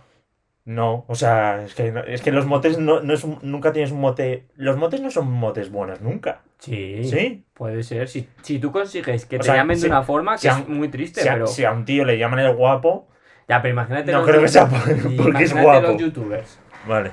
No, 0.65 1.05
o 1.09 1.15
sea, 1.15 1.65
es 1.65 1.75
que, 1.75 1.93
es 2.07 2.21
que 2.23 2.31
los 2.33 2.47
motes 2.47 2.79
no, 2.79 3.01
no 3.01 3.15
es 3.15 3.25
un- 3.25 3.39
nunca 3.43 3.73
tienes 3.73 3.93
un 3.93 4.01
mote... 4.01 4.47
Los 4.57 4.77
motes 4.77 5.01
no 5.01 5.11
son 5.11 5.31
motes 5.31 5.71
buenos, 5.71 6.01
nunca. 6.01 6.43
Sí. 6.59 7.03
¿Sí? 7.05 7.45
Puede 7.55 7.83
ser. 7.83 8.09
Si, 8.09 8.29
si 8.43 8.59
tú 8.59 8.71
consigues 8.71 9.25
que 9.27 9.37
O 9.37 9.39
te 9.41 9.47
sea, 9.47 9.57
llamen 9.57 9.81
de 9.81 9.87
una 9.87 10.03
forma 10.03 10.33
que 10.35 10.39
si 10.43 10.49
a- 10.49 10.59
es 10.59 10.69
muy 10.69 10.89
triste, 10.89 11.23
Si 11.23 11.29
a, 11.29 11.33
pero. 11.33 11.47
si 11.47 11.65
a 11.65 11.73
un 11.73 11.85
tío 11.85 12.05
le 12.05 12.19
llaman 12.19 12.41
el 12.41 12.55
guapo... 12.55 13.09
Ya, 13.49 13.61
pero 13.63 13.73
imagínate. 13.75 14.13
No 14.13 14.19
los 14.19 14.29
creo 14.29 14.41
que 14.43 14.49
sea 14.49 14.69
por- 14.69 14.81
porque 14.85 15.45
es 15.45 15.51
imagínate 15.51 15.63
guapo. 15.63 15.87
los 15.89 15.97
youtubers. 16.01 16.59
Vale. 16.87 17.11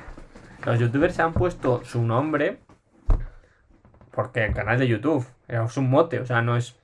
Los 0.66 0.80
youtubers 0.80 1.16
se 1.16 1.22
han 1.24 1.34
puesto 1.34 1.84
su 1.84 2.04
nombre 2.04 2.60
porque 4.12 4.44
el 4.46 4.54
canal 4.54 4.78
de 4.80 4.88
YouTube 4.88 5.26
es 5.48 5.78
un 5.78 5.90
mote, 5.90 6.20
o 6.20 6.26
sea, 6.26 6.42
no 6.42 6.58
es. 6.58 6.76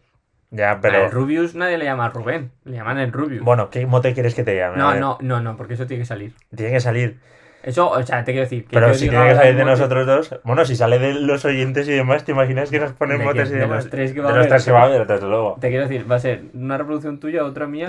Ya, 0.55 0.73
El 0.73 0.79
pero... 0.81 1.09
Rubius 1.09 1.55
nadie 1.55 1.77
le 1.79 1.85
llama 1.85 2.09
Rubén, 2.09 2.51
le 2.63 2.77
llaman 2.77 2.99
el 2.99 3.11
Rubius. 3.11 3.43
Bueno, 3.43 3.69
¿qué 3.71 3.85
mote 3.87 4.13
quieres 4.13 4.35
que 4.35 4.43
te 4.43 4.55
llame? 4.55 4.77
No, 4.77 4.93
no, 4.93 5.17
no, 5.19 5.41
no, 5.41 5.57
porque 5.57 5.73
eso 5.73 5.87
tiene 5.87 6.03
que 6.03 6.07
salir. 6.07 6.33
Tiene 6.55 6.71
que 6.71 6.79
salir. 6.79 7.19
Eso, 7.63 7.89
o 7.89 8.03
sea, 8.03 8.23
te 8.23 8.33
quiero 8.33 8.43
decir 8.45 8.65
que. 8.65 8.73
Pero 8.73 8.93
si 8.93 9.09
tiene 9.09 9.29
que 9.29 9.35
salir 9.35 9.55
de 9.55 9.61
el 9.61 9.67
nosotros 9.67 10.05
dos... 10.05 10.35
Bueno, 10.43 10.63
si 10.65 10.75
sale 10.75 10.99
de 10.99 11.13
los 11.15 11.43
oyentes 11.45 11.87
y 11.87 11.93
demás, 11.93 12.23
¿te 12.23 12.33
imaginas 12.33 12.69
que 12.69 12.79
nos 12.79 12.91
ponen 12.91 13.19
¿De 13.19 13.23
motes 13.25 13.49
y 13.49 13.53
¿De 13.53 13.59
demás? 13.61 13.85
los 13.85 13.89
tres 13.89 14.11
que 14.13 14.19
va 14.19 14.27
de 14.27 14.33
a 14.33 14.35
los 14.35 14.45
haber? 14.45 14.49
tres 14.49 14.65
que 14.65 14.71
va 14.71 14.81
a 14.81 14.85
haber, 14.85 15.07
desde 15.07 15.27
luego. 15.27 15.57
Te 15.59 15.69
quiero 15.69 15.87
decir, 15.87 16.11
va 16.11 16.17
a 16.17 16.19
ser 16.19 16.41
una 16.53 16.77
reproducción 16.77 17.19
tuya, 17.19 17.43
otra 17.45 17.65
mía 17.65 17.87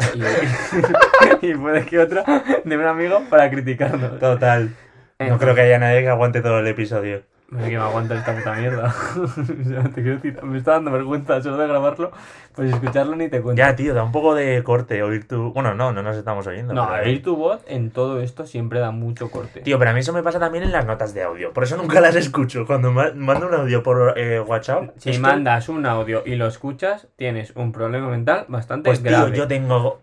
y, 1.42 1.47
y 1.50 1.54
puede 1.54 1.85
que 1.85 1.99
otra 1.99 2.25
de 2.64 2.76
un 2.78 2.85
amigo 2.87 3.21
para 3.28 3.50
criticarnos. 3.50 4.18
Total. 4.21 4.71
No 5.18 5.38
creo 5.38 5.54
que 5.54 5.61
haya 5.62 5.78
nadie 5.78 6.02
que 6.02 6.09
aguante 6.09 6.40
todo 6.40 6.61
el 6.61 6.66
episodio. 6.68 7.23
No 7.51 7.61
sé 7.63 7.69
me 7.71 7.77
aguanta 7.77 8.17
esta 8.17 8.35
puta 8.35 8.55
mierda. 8.55 8.93
o 9.17 9.29
sea, 9.69 9.83
te 9.85 10.03
quiero 10.03 10.17
decir, 10.17 10.43
me 10.43 10.59
está 10.59 10.73
dando 10.73 10.91
vergüenza 10.91 11.41
solo 11.41 11.59
de 11.59 11.69
grabarlo, 11.69 12.11
pues 12.55 12.73
escucharlo 12.73 13.15
ni 13.15 13.29
te 13.29 13.41
cuento. 13.43 13.59
Ya, 13.59 13.77
tío, 13.77 13.95
da 13.95 14.03
un 14.03 14.11
poco 14.11 14.35
de 14.35 14.63
corte 14.65 15.03
oír 15.05 15.29
tu... 15.29 15.53
Bueno, 15.53 15.75
no, 15.75 15.93
no 15.93 16.03
nos 16.03 16.17
estamos 16.17 16.47
oyendo. 16.49 16.75
no, 16.75 16.89
pero- 16.89 17.05
oír 17.05 17.23
tu 17.23 17.37
voz 17.37 17.63
en 17.69 17.91
todo 17.91 18.21
esto 18.21 18.47
siempre 18.47 18.81
da 18.81 18.91
mucho 18.91 19.31
corte. 19.31 19.61
Tío, 19.61 19.79
pero 19.79 19.91
a 19.91 19.95
mí 19.95 20.01
eso 20.01 20.13
me 20.13 20.23
pasa 20.23 20.41
también 20.41 20.65
en 20.65 20.73
las 20.73 20.85
notas 20.87 21.15
de 21.15 21.23
audio. 21.23 21.53
Por 21.53 21.63
eso 21.65 21.77
nunca 21.77 22.01
las 22.01 22.17
escucho. 22.17 22.67
Cuando 22.67 22.91
ma- 22.91 23.13
mando 23.15 23.47
un 23.47 23.55
audio 23.55 23.83
por 23.85 24.15
eh, 24.19 24.41
WhatsApp... 24.41 24.91
si 24.97 25.11
esto- 25.11 25.23
mandas 25.23 25.69
un 25.69 25.87
audio 25.87 26.23
y 26.27 26.35
lo 26.37 26.47
escuchas, 26.49 27.07
tienes 27.17 27.53
un 27.55 27.71
problema 27.73 28.09
mental 28.09 28.47
bastante 28.49 28.89
Pues 28.89 29.01
tío, 29.03 29.11
grave. 29.13 29.37
yo 29.37 29.47
tengo 29.47 30.01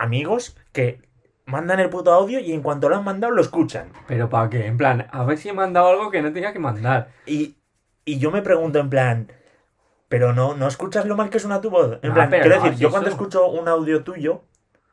amigos 0.00 0.56
que 0.72 1.00
mandan 1.50 1.80
el 1.80 1.90
puto 1.90 2.12
audio 2.12 2.40
y 2.40 2.52
en 2.52 2.62
cuanto 2.62 2.88
lo 2.88 2.96
han 2.96 3.04
mandado 3.04 3.32
lo 3.34 3.42
escuchan. 3.42 3.92
Pero 4.06 4.28
¿para 4.30 4.48
qué? 4.48 4.66
En 4.66 4.76
plan, 4.78 5.06
a 5.10 5.24
ver 5.24 5.36
si 5.38 5.48
he 5.48 5.52
mandado 5.52 5.88
algo 5.88 6.10
que 6.10 6.22
no 6.22 6.32
tenía 6.32 6.52
que 6.52 6.58
mandar. 6.58 7.08
Y, 7.26 7.56
y 8.04 8.18
yo 8.18 8.30
me 8.30 8.42
pregunto 8.42 8.78
en 8.78 8.88
plan... 8.90 9.32
Pero 10.08 10.32
no, 10.32 10.54
no 10.56 10.66
escuchas 10.66 11.06
lo 11.06 11.16
mal 11.16 11.30
que 11.30 11.38
suena 11.38 11.60
tu 11.60 11.70
voz. 11.70 11.98
En 12.02 12.08
No, 12.08 12.14
plan, 12.14 12.30
quiero 12.30 12.56
no, 12.56 12.62
decir, 12.64 12.78
yo 12.78 12.90
cuando 12.90 13.08
eso- 13.10 13.16
escucho 13.16 13.46
un 13.48 13.68
audio 13.68 14.02
tuyo 14.02 14.42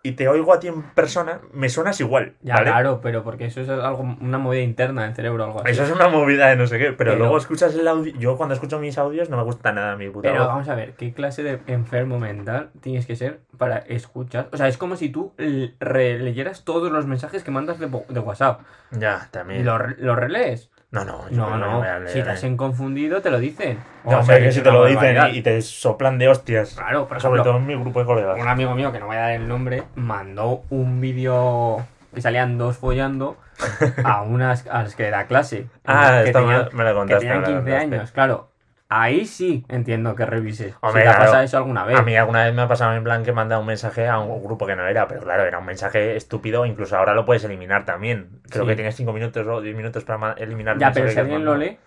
y 0.07 0.11
te 0.13 0.27
oigo 0.27 0.53
a 0.53 0.59
ti 0.59 0.67
en 0.67 0.81
persona, 0.81 1.39
me 1.53 1.69
suenas 1.69 1.99
igual. 1.99 2.33
Ya, 2.41 2.55
¿vale? 2.55 2.65
claro, 2.71 2.99
pero 3.01 3.23
porque 3.23 3.45
eso 3.45 3.61
es 3.61 3.69
algo, 3.69 4.15
una 4.21 4.37
movida 4.37 4.61
interna 4.61 5.03
del 5.03 5.15
cerebro 5.15 5.43
algo 5.43 5.61
así. 5.61 5.71
Eso 5.71 5.83
es 5.83 5.91
una 5.91 6.07
movida 6.07 6.47
de 6.47 6.55
no 6.55 6.67
sé 6.67 6.77
qué, 6.77 6.85
pero, 6.93 7.11
Pero- 7.11 7.15
luego 7.17 7.37
escuchas 7.37 7.73
el 7.75 7.87
audio. 7.87 8.13
Yo 8.17 8.37
cuando 8.37 8.53
escucho 8.55 8.79
mis 8.79 8.97
audios 8.97 9.29
no 9.29 9.37
me 9.37 9.43
gusta 9.43 9.71
nada 9.71 9.95
mi 9.95 10.09
puta 10.09 10.29
Pero 10.29 10.39
voz. 10.43 10.47
vamos 10.47 10.69
a 10.69 10.75
ver, 10.75 10.93
¿qué 10.93 11.13
clase 11.13 11.43
de 11.43 11.59
enfermo 11.67 12.19
mental 12.19 12.69
tienes 12.81 13.05
que 13.05 13.15
ser 13.15 13.41
para 13.57 13.77
escuchar? 13.77 14.49
O 14.51 14.57
sea, 14.57 14.67
es 14.67 14.77
como 14.77 14.95
si 14.95 15.09
tú 15.09 15.33
releyeras 15.79 16.63
todos 16.63 16.91
los 16.91 17.05
mensajes 17.05 17.43
que 17.43 17.51
mandas 17.51 17.79
de, 17.79 17.85
WhatsApp. 17.87 18.61
Ya, 18.91 19.23
¿Y 19.27 19.31
también. 19.31 19.65
lo, 19.65 19.77
re- 19.77 19.95
lo 19.99 20.15
relees? 20.15 20.69
No, 20.89 21.03
no, 21.03 21.29
yo 21.29 21.36
No, 21.38 21.58
no. 21.58 21.82
leer, 21.84 22.08
Si 22.10 22.22
te 22.24 22.29
has 22.29 22.44
eh. 22.44 22.56
confundido, 22.56 23.22
te 23.22 23.29
lo 23.29 23.39
dicen. 23.39 23.77
No, 24.06 24.20
hombre, 24.20 24.39
que 24.41 24.51
si 24.53 24.62
te 24.62 24.72
lo 24.72 24.86
dicen 24.86 25.17
y, 25.34 25.38
y 25.39 25.41
te 25.41 25.62
soplan 25.62 26.17
de 26.17 26.29
hostias. 26.29 26.75
Claro, 26.75 27.08
por 27.08 27.20
Sobre 27.20 27.41
ejemplo, 27.41 27.51
todo 27.51 27.58
en 27.62 27.67
mi 27.67 27.75
grupo 27.75 28.00
de 28.00 28.06
colegas. 28.06 28.39
un 28.39 28.48
amigo 28.48 28.74
mío, 28.74 28.91
que 28.94 29.00
no 29.00 29.08
voy 29.08 29.17
a 29.17 29.22
dar 29.22 29.32
el 29.32 29.48
nombre, 29.48 29.84
mandó 29.96 30.63
un 30.70 31.01
vídeo 31.01 31.86
que 32.15 32.22
salían 32.22 32.58
dos 32.58 32.77
follando 32.77 33.38
a 34.03 34.22
unas 34.22 34.65
a 34.67 34.84
las 34.84 34.96
que 34.96 35.10
da 35.10 35.25
clase. 35.27 35.67
Ah, 35.86 36.22
que 36.24 36.32
tenían, 36.32 36.70
me, 36.72 36.86
que 36.86 36.94
contaste. 36.94 37.25
tenían 37.27 37.41
me 37.41 37.48
lo 37.48 37.48
15 37.48 37.56
contaste. 37.72 37.96
años, 37.96 38.12
claro. 38.12 38.50
Ahí 38.89 39.25
sí 39.25 39.65
entiendo 39.67 40.15
que 40.15 40.25
revises. 40.25 40.74
Hombre, 40.82 41.01
si 41.01 41.06
te 41.06 41.10
ha 41.10 41.15
claro. 41.15 41.25
pasado 41.25 41.44
eso 41.44 41.58
alguna 41.58 41.84
vez. 41.84 41.98
A 41.98 42.03
mí 42.03 42.15
alguna 42.15 42.46
vez 42.46 42.53
me 42.53 42.62
ha 42.62 42.67
pasado 42.70 42.94
en 42.96 43.03
plan 43.03 43.24
que 43.24 43.34
manda 43.34 43.60
un 43.60 43.65
mensaje 43.65 44.08
a 44.08 44.17
un 44.20 44.41
grupo 44.44 44.65
que 44.65 44.75
no 44.77 44.88
era, 44.88 45.08
pero 45.08 45.22
claro, 45.22 45.44
era 45.44 45.60
un 45.60 45.65
mensaje 45.65 46.15
estúpido, 46.15 46.65
incluso 46.65 46.98
ahora 46.98 47.13
lo 47.13 47.25
puedes 47.25 47.44
eliminar 47.44 47.84
también. 47.84 48.29
Creo 48.50 48.63
Sí. 48.63 48.70
que 48.70 48.75
tienes 48.75 48.96
5 48.96 49.12
minutos 49.12 49.46
o 49.46 49.60
10 49.62 49.75
minutos 49.75 50.03
para 50.06 50.34
eliminar 50.34 50.75
el 50.75 50.79
ya, 50.79 50.91
pero 50.94 51.10
si 51.10 51.20
alguien 51.20 51.44
lo 51.44 51.58
lee, 51.58 51.77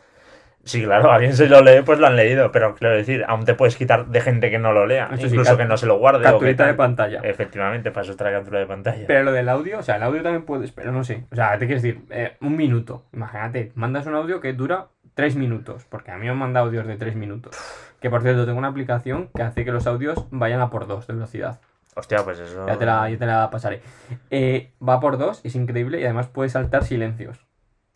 Sí, 0.62 0.85
claro, 0.85 1.11
alguien 1.11 1.33
se 1.33 1.49
lo 1.49 1.62
lee, 1.62 1.80
pues 1.87 1.99
lo 2.00 2.07
han 2.07 2.16
leído, 2.16 2.52
pero 2.52 2.75
quiero 2.75 2.95
decir, 2.95 3.25
aún 3.26 3.47
te 3.47 3.54
puedes 3.54 3.76
quitar 3.76 4.09
de 4.09 4.21
gente 4.21 4.50
que 4.50 4.59
no 4.59 4.75
lo 4.75 4.85
lea, 4.85 5.09
Eso 5.11 5.26
incluso 5.26 5.57
que 5.57 5.64
no 5.64 5.78
se 5.78 5.87
lo 5.87 5.97
guarde. 5.97 6.19
o 6.19 6.21
que 6.21 6.26
capturita 6.33 6.64
de 6.64 6.69
tal. 6.73 6.76
pantalla. 6.76 7.21
Efectivamente, 7.23 7.90
para 7.90 8.02
eso 8.02 8.11
está 8.12 8.25
la 8.25 8.33
captura 8.33 8.59
de 8.59 8.66
pantalla. 8.66 9.04
Pero 9.07 9.23
lo 9.23 9.33
del 9.33 9.49
audio, 9.49 9.78
o 9.78 9.83
sea, 9.83 9.97
el 9.97 10.02
audio 10.02 10.23
también 10.23 10.45
puedes, 10.45 10.71
pero 10.71 10.92
no 10.92 11.02
sé. 11.02 11.25
O 11.33 11.35
sea, 11.35 11.52
te 11.57 11.64
quiero 11.66 11.80
decir, 11.80 12.02
eh, 12.11 12.37
un 12.42 12.59
minuto. 12.59 13.07
Imagínate, 13.14 13.73
mandas 13.75 14.04
un 14.04 14.14
audio 14.16 14.38
que 14.42 14.52
dura 14.52 14.88
tres 15.20 15.36
minutos. 15.36 15.84
Porque 15.88 16.10
a 16.10 16.16
mí 16.16 16.24
me 16.24 16.30
han 16.30 16.38
mandado 16.38 16.66
audios 16.66 16.86
de 16.86 16.96
tres 16.96 17.14
minutos. 17.14 17.56
Que 18.00 18.08
por 18.10 18.22
cierto, 18.22 18.46
tengo 18.46 18.58
una 18.58 18.68
aplicación 18.68 19.28
que 19.34 19.42
hace 19.42 19.64
que 19.64 19.72
los 19.72 19.86
audios 19.86 20.26
vayan 20.30 20.60
a 20.60 20.70
por 20.70 20.86
dos 20.86 21.06
de 21.06 21.12
velocidad. 21.14 21.60
Hostia, 21.96 22.24
pues 22.24 22.38
eso. 22.38 22.66
Ya 22.66 22.78
te 22.78 22.86
la, 22.86 23.10
ya 23.10 23.18
te 23.18 23.26
la 23.26 23.50
pasaré. 23.50 23.82
Eh, 24.30 24.72
va 24.86 25.00
por 25.00 25.18
dos, 25.18 25.40
es 25.44 25.54
increíble 25.56 26.00
y 26.00 26.04
además 26.04 26.28
puedes 26.28 26.52
saltar 26.52 26.84
silencios. 26.84 27.44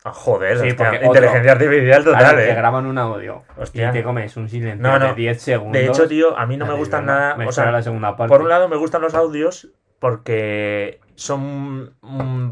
Ah, 0.03 0.11
joder, 0.13 0.59
Sí, 0.59 0.67
hostia, 0.69 1.03
inteligencia 1.03 1.51
artificial 1.53 2.03
total, 2.03 2.19
Claro, 2.19 2.39
eh. 2.39 2.45
te 2.45 2.53
graban 2.53 2.85
un 2.85 2.97
audio 2.99 3.41
Hostia. 3.57 3.89
y 3.89 3.91
te 3.93 4.03
comes 4.03 4.37
un 4.37 4.47
silencio 4.49 4.79
No, 4.87 4.99
no. 4.99 5.07
de 5.07 5.13
10 5.15 5.41
segundos. 5.41 5.73
De 5.81 5.87
hecho, 5.87 6.07
tío, 6.07 6.37
a 6.37 6.45
mí 6.45 6.57
no 6.57 6.65
me 6.67 6.73
te 6.73 6.77
gustan 6.77 7.07
nada. 7.07 7.35
Me 7.35 7.47
o 7.47 7.51
sea, 7.51 7.71
la 7.71 7.81
segunda 7.81 8.15
parte. 8.15 8.29
por 8.31 8.41
un 8.43 8.49
lado 8.49 8.67
me 8.69 8.75
gustan 8.75 9.01
los 9.01 9.15
audios 9.15 9.69
porque 9.97 10.99
son. 11.15 11.95
mm, 12.01 12.51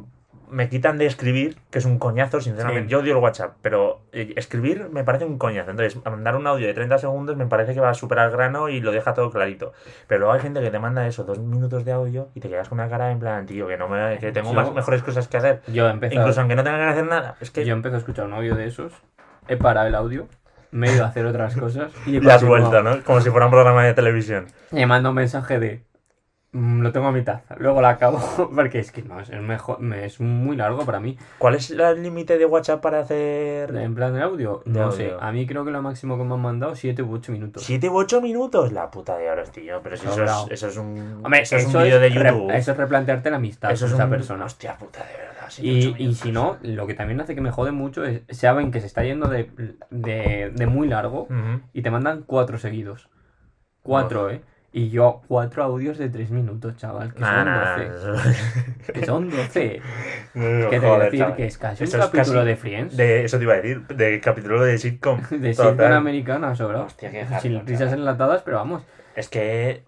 me 0.53 0.69
quitan 0.69 0.97
de 0.99 1.05
escribir, 1.07 1.57
que 1.71 1.79
es 1.79 1.85
un 1.85 1.97
coñazo, 1.97 2.39
sinceramente. 2.39 2.83
Sí. 2.83 2.89
Yo 2.91 2.99
odio 2.99 3.13
el 3.17 3.23
WhatsApp, 3.23 3.55
pero 3.61 4.01
eh, 4.11 4.33
escribir 4.35 4.87
me 4.91 5.03
parece 5.03 5.25
un 5.25 5.37
coñazo. 5.39 5.71
Entonces, 5.71 5.99
mandar 6.05 6.35
un 6.35 6.45
audio 6.45 6.67
de 6.67 6.73
30 6.73 6.99
segundos 6.99 7.35
me 7.35 7.47
parece 7.47 7.73
que 7.73 7.79
va 7.79 7.89
a 7.89 7.93
superar 7.95 8.27
el 8.29 8.31
grano 8.37 8.69
y 8.69 8.79
lo 8.79 8.91
deja 8.91 9.13
todo 9.13 9.31
clarito. 9.31 9.73
Pero 10.07 10.19
luego 10.19 10.33
hay 10.33 10.41
gente 10.41 10.61
que 10.61 10.69
te 10.69 10.77
manda 10.79 11.07
eso, 11.07 11.23
dos 11.23 11.39
minutos 11.39 11.83
de 11.85 11.91
audio 11.91 12.29
y 12.35 12.39
te 12.39 12.49
quedas 12.49 12.69
con 12.69 12.79
una 12.79 12.87
cara 12.89 13.11
en 13.11 13.19
plan, 13.19 13.45
tío, 13.47 13.67
que 13.67 13.77
no 13.77 13.87
me, 13.87 14.19
que 14.19 14.31
tengo 14.31 14.49
Yo- 14.51 14.55
más, 14.55 14.71
mejores 14.73 15.01
cosas 15.01 15.27
que 15.27 15.37
hacer. 15.37 15.61
Yo 15.67 15.89
empezado, 15.89 16.21
Incluso 16.21 16.39
aunque 16.41 16.55
no 16.55 16.63
tenga 16.63 16.77
que 16.77 16.83
hacer 16.83 17.05
nada. 17.05 17.35
Es 17.41 17.49
que 17.51 17.65
yo 17.65 17.73
empecé 17.73 17.95
a 17.95 17.99
escuchar 17.99 18.25
un 18.25 18.33
audio 18.33 18.55
de 18.55 18.67
esos, 18.67 18.93
he 19.47 19.57
parado 19.57 19.87
el 19.87 19.95
audio, 19.95 20.27
me 20.71 20.89
he 20.89 20.93
ido 20.95 21.03
a 21.03 21.07
hacer 21.07 21.25
otras 21.25 21.55
cosas 21.55 21.91
y 22.05 22.17
he 22.17 22.21
le 22.21 22.31
has 22.31 22.43
vuelto, 22.43 22.81
¿no? 22.83 23.03
Como 23.03 23.21
si 23.21 23.29
fuera 23.29 23.45
un 23.47 23.51
programa 23.51 23.83
de 23.85 23.93
televisión. 23.93 24.45
Y 24.71 24.75
me 24.77 24.85
manda 24.85 25.09
un 25.09 25.15
mensaje 25.15 25.59
de 25.59 25.77
"Mm, 25.77 25.92
lo 26.53 26.91
tengo 26.91 27.07
a 27.07 27.11
mitad, 27.11 27.41
luego 27.57 27.81
la 27.81 27.89
acabo 27.89 28.19
porque 28.55 28.77
es 28.79 28.91
que 28.91 29.01
no, 29.01 29.19
es 29.19 29.29
mejor, 29.31 29.79
me- 29.79 30.05
es 30.05 30.19
muy 30.19 30.55
largo 30.55 30.85
para 30.85 30.99
mí. 30.99 31.17
¿Cuál 31.39 31.55
es 31.55 31.71
el 31.71 32.03
límite 32.03 32.37
de 32.37 32.45
WhatsApp 32.45 32.79
para 32.81 32.99
hacer 32.99 33.75
En 33.75 33.95
plan 33.95 34.13
de 34.13 34.21
audio, 34.21 34.61
De 34.65 34.79
no 34.79 34.85
audio. 34.85 34.95
sé, 34.97 35.13
a 35.19 35.31
mí 35.31 35.47
creo 35.47 35.65
que 35.65 35.71
lo 35.71 35.81
máximo 35.81 36.17
que 36.17 36.23
me 36.23 36.35
han 36.35 36.41
mandado 36.41 36.75
7 36.75 37.01
u 37.01 37.11
8 37.13 37.31
minutos. 37.31 37.63
7 37.63 37.89
u 37.89 37.97
8 37.97 38.21
minutos? 38.21 38.71
La 38.71 38.91
puta 38.91 39.17
de 39.17 39.29
horas, 39.31 39.51
tío. 39.51 39.79
Pero 39.83 39.97
si 39.97 40.05
eso 40.07 40.23
es, 40.23 40.31
eso 40.51 40.67
es 40.67 40.77
un. 40.77 41.21
Hombre, 41.23 41.41
eso 41.41 41.55
es 41.55 41.65
un 41.65 41.73
vídeo 41.83 41.99
de 41.99 42.09
re- 42.09 42.29
YouTube. 42.29 42.51
eso 42.51 42.71
es 42.71 42.77
replantearte 42.77 43.29
la 43.31 43.37
amistad 43.37 43.71
Eso 43.71 43.85
con 43.85 43.89
es 43.89 43.93
esa 43.95 44.03
un- 44.05 44.09
persona. 44.11 44.45
Hostia 44.45 44.77
puta, 44.77 44.99
de 44.99 45.17
verdad. 45.17 45.33
Y, 45.59 46.03
y 46.03 46.13
si 46.15 46.31
no, 46.31 46.57
lo 46.61 46.87
que 46.87 46.93
también 46.93 47.19
hace 47.21 47.35
que 47.35 47.41
me 47.41 47.51
jode 47.51 47.71
mucho 47.71 48.05
es, 48.05 48.21
saben 48.29 48.71
que 48.71 48.79
se 48.79 48.87
está 48.87 49.03
yendo 49.03 49.27
de, 49.27 49.49
de, 49.89 50.51
de 50.55 50.65
muy 50.67 50.87
largo 50.87 51.27
y 51.73 51.81
te 51.81 51.89
mandan 51.91 52.23
cuatro 52.25 52.57
seguidos. 52.59 53.09
Cuatro, 53.81 54.29
¿eh? 54.29 54.41
Y 54.75 54.89
yo, 54.89 55.21
cuatro 55.27 55.63
audios 55.63 55.97
de 55.99 56.09
tres 56.09 56.31
minutos, 56.31 56.75
chaval, 56.77 57.13
que 57.13 57.19
Nah, 57.21 57.29
son 57.29 57.45
nah, 57.45 57.77
12. 57.77 58.35
Que 58.91 59.03
son 59.03 59.29
12. 59.29 59.81
nah. 60.33 60.69
Que 60.69 60.79
te 60.79 60.87
voy 60.87 60.97
a 60.99 60.99
Joder, 60.99 61.05
decir 61.05 61.19
chaval. 61.19 61.35
que 61.35 61.45
es 61.45 61.57
casi 61.59 61.85
un 61.85 61.93
Eso 61.93 61.99
capítulo 61.99 62.43
de 62.43 62.55
Friends. 62.55 62.97
De, 62.97 63.23
eso 63.25 63.37
te 63.37 63.43
iba 63.43 63.53
a 63.53 63.57
decir, 63.57 63.85
de 63.87 64.19
capítulo 64.19 64.61
de 64.63 64.77
sitcom. 64.79 65.21
De 65.29 65.53
Total. 65.53 65.73
sitcom 65.77 65.91
americana, 65.93 66.55
sobrado. 66.55 66.85
Hostia, 66.85 67.11
qué 67.11 67.25
Sin 67.39 67.65
risas 67.67 67.93
enlatadas, 67.93 68.41
pero 68.43 68.57
vamos. 68.57 68.83
Es 69.15 69.29
que 69.29 69.83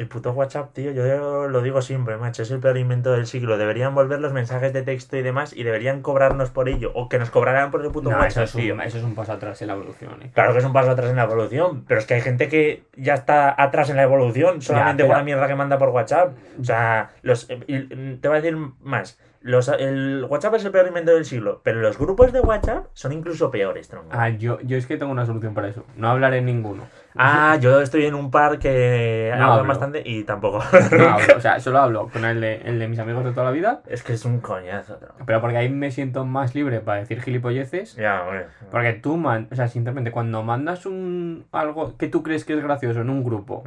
el 0.00 0.08
puto 0.08 0.32
WhatsApp, 0.32 0.72
tío, 0.72 0.92
yo 0.92 1.46
lo 1.48 1.60
digo 1.60 1.82
siempre, 1.82 2.16
macho, 2.16 2.42
es 2.42 2.50
el 2.50 2.58
peor 2.60 2.78
invento 2.78 3.12
del 3.12 3.26
siglo. 3.26 3.58
Deberían 3.58 3.94
volver 3.94 4.18
los 4.20 4.32
mensajes 4.32 4.72
de 4.72 4.82
texto 4.82 5.16
y 5.18 5.22
demás 5.22 5.52
y 5.54 5.62
deberían 5.62 6.00
cobrarnos 6.00 6.50
por 6.50 6.68
ello. 6.70 6.90
O 6.94 7.08
que 7.10 7.18
nos 7.18 7.28
cobraran 7.30 7.70
por 7.70 7.84
el 7.84 7.90
puto 7.92 8.08
No, 8.08 8.16
eso, 8.16 8.24
WhatsApp, 8.40 8.44
es 8.44 8.52
tío. 8.52 8.74
un, 8.74 8.80
eso 8.80 8.96
es 8.98 9.04
un 9.04 9.14
paso 9.14 9.32
atrás 9.34 9.60
en 9.60 9.66
la 9.68 9.74
evolución, 9.74 10.22
¿eh? 10.22 10.30
Claro 10.32 10.52
que 10.52 10.58
es 10.60 10.64
un 10.64 10.72
paso 10.72 10.90
atrás 10.90 11.10
en 11.10 11.16
la 11.16 11.24
evolución, 11.24 11.84
pero 11.86 12.00
es 12.00 12.06
que 12.06 12.14
hay 12.14 12.22
gente 12.22 12.48
que 12.48 12.82
ya 12.96 13.12
está 13.14 13.54
atrás 13.62 13.90
en 13.90 13.96
la 13.96 14.02
evolución 14.04 14.62
solamente 14.62 15.02
pero- 15.02 15.08
por 15.08 15.18
la 15.18 15.24
mierda 15.24 15.46
que 15.46 15.54
manda 15.54 15.76
por 15.78 15.90
WhatsApp. 15.90 16.32
O 16.58 16.64
sea, 16.64 17.10
los, 17.22 17.48
y 17.66 18.16
te 18.16 18.28
voy 18.28 18.38
a 18.38 18.40
decir 18.40 18.56
más. 18.80 19.18
Los, 19.42 19.68
el 19.68 20.26
WhatsApp 20.28 20.56
es 20.56 20.64
el 20.66 20.70
peor 20.70 20.86
invento 20.86 21.14
del 21.14 21.24
siglo, 21.24 21.62
pero 21.64 21.80
los 21.80 21.96
grupos 21.98 22.30
de 22.30 22.40
WhatsApp 22.40 22.88
son 22.92 23.12
incluso 23.12 23.50
peores, 23.50 23.88
tronco. 23.88 24.10
Ah, 24.12 24.28
yo, 24.28 24.60
yo 24.60 24.76
es 24.76 24.86
que 24.86 24.98
tengo 24.98 25.10
una 25.12 25.24
solución 25.24 25.54
para 25.54 25.68
eso. 25.68 25.84
No 25.96 26.10
hablaré 26.10 26.38
en 26.38 26.44
ninguno. 26.44 26.82
Ah, 27.16 27.56
yo 27.60 27.80
estoy 27.80 28.04
en 28.06 28.14
un 28.14 28.30
par 28.30 28.58
que 28.58 29.32
No 29.36 29.52
hablo. 29.54 29.66
bastante 29.68 30.02
y 30.04 30.22
tampoco. 30.24 30.62
No 30.96 31.08
hablo, 31.08 31.36
o 31.36 31.40
sea, 31.40 31.58
solo 31.60 31.78
hablo 31.80 32.08
con 32.08 32.24
el 32.24 32.40
de, 32.40 32.56
el 32.64 32.78
de 32.78 32.88
mis 32.88 32.98
amigos 32.98 33.24
de 33.24 33.32
toda 33.32 33.44
la 33.46 33.50
vida, 33.52 33.82
es 33.88 34.02
que 34.02 34.12
es 34.12 34.24
un 34.24 34.40
coñazo, 34.40 34.98
pero 35.26 35.40
porque 35.40 35.56
ahí 35.56 35.68
me 35.68 35.90
siento 35.90 36.24
más 36.24 36.54
libre 36.54 36.80
para 36.80 37.00
decir 37.00 37.20
gilipolleces. 37.20 37.96
Ya, 37.96 38.22
hombre. 38.22 38.46
Porque 38.70 38.92
tú, 38.92 39.16
man, 39.16 39.48
o 39.50 39.54
sea, 39.54 39.68
sinceramente, 39.68 40.10
cuando 40.12 40.42
mandas 40.42 40.86
un 40.86 41.46
algo 41.52 41.96
que 41.96 42.06
tú 42.08 42.22
crees 42.22 42.44
que 42.44 42.54
es 42.54 42.62
gracioso 42.62 43.00
en 43.00 43.10
un 43.10 43.24
grupo 43.24 43.64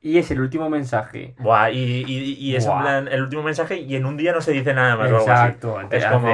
y 0.00 0.18
es 0.18 0.30
el 0.30 0.40
último 0.40 0.68
mensaje, 0.70 1.34
Buah, 1.38 1.70
y, 1.70 2.04
y, 2.06 2.34
y 2.38 2.56
es 2.56 2.66
en 2.66 2.78
plan 2.78 3.08
el 3.08 3.22
último 3.22 3.42
mensaje 3.42 3.76
y 3.78 3.96
en 3.96 4.04
un 4.06 4.16
día 4.16 4.32
no 4.32 4.40
se 4.40 4.52
dice 4.52 4.72
nada 4.74 4.96
más 4.96 5.10
o 5.10 5.16
algo 5.16 5.18
así. 5.18 5.30
exacto, 5.30 5.80
Es 5.90 6.04
como. 6.06 6.28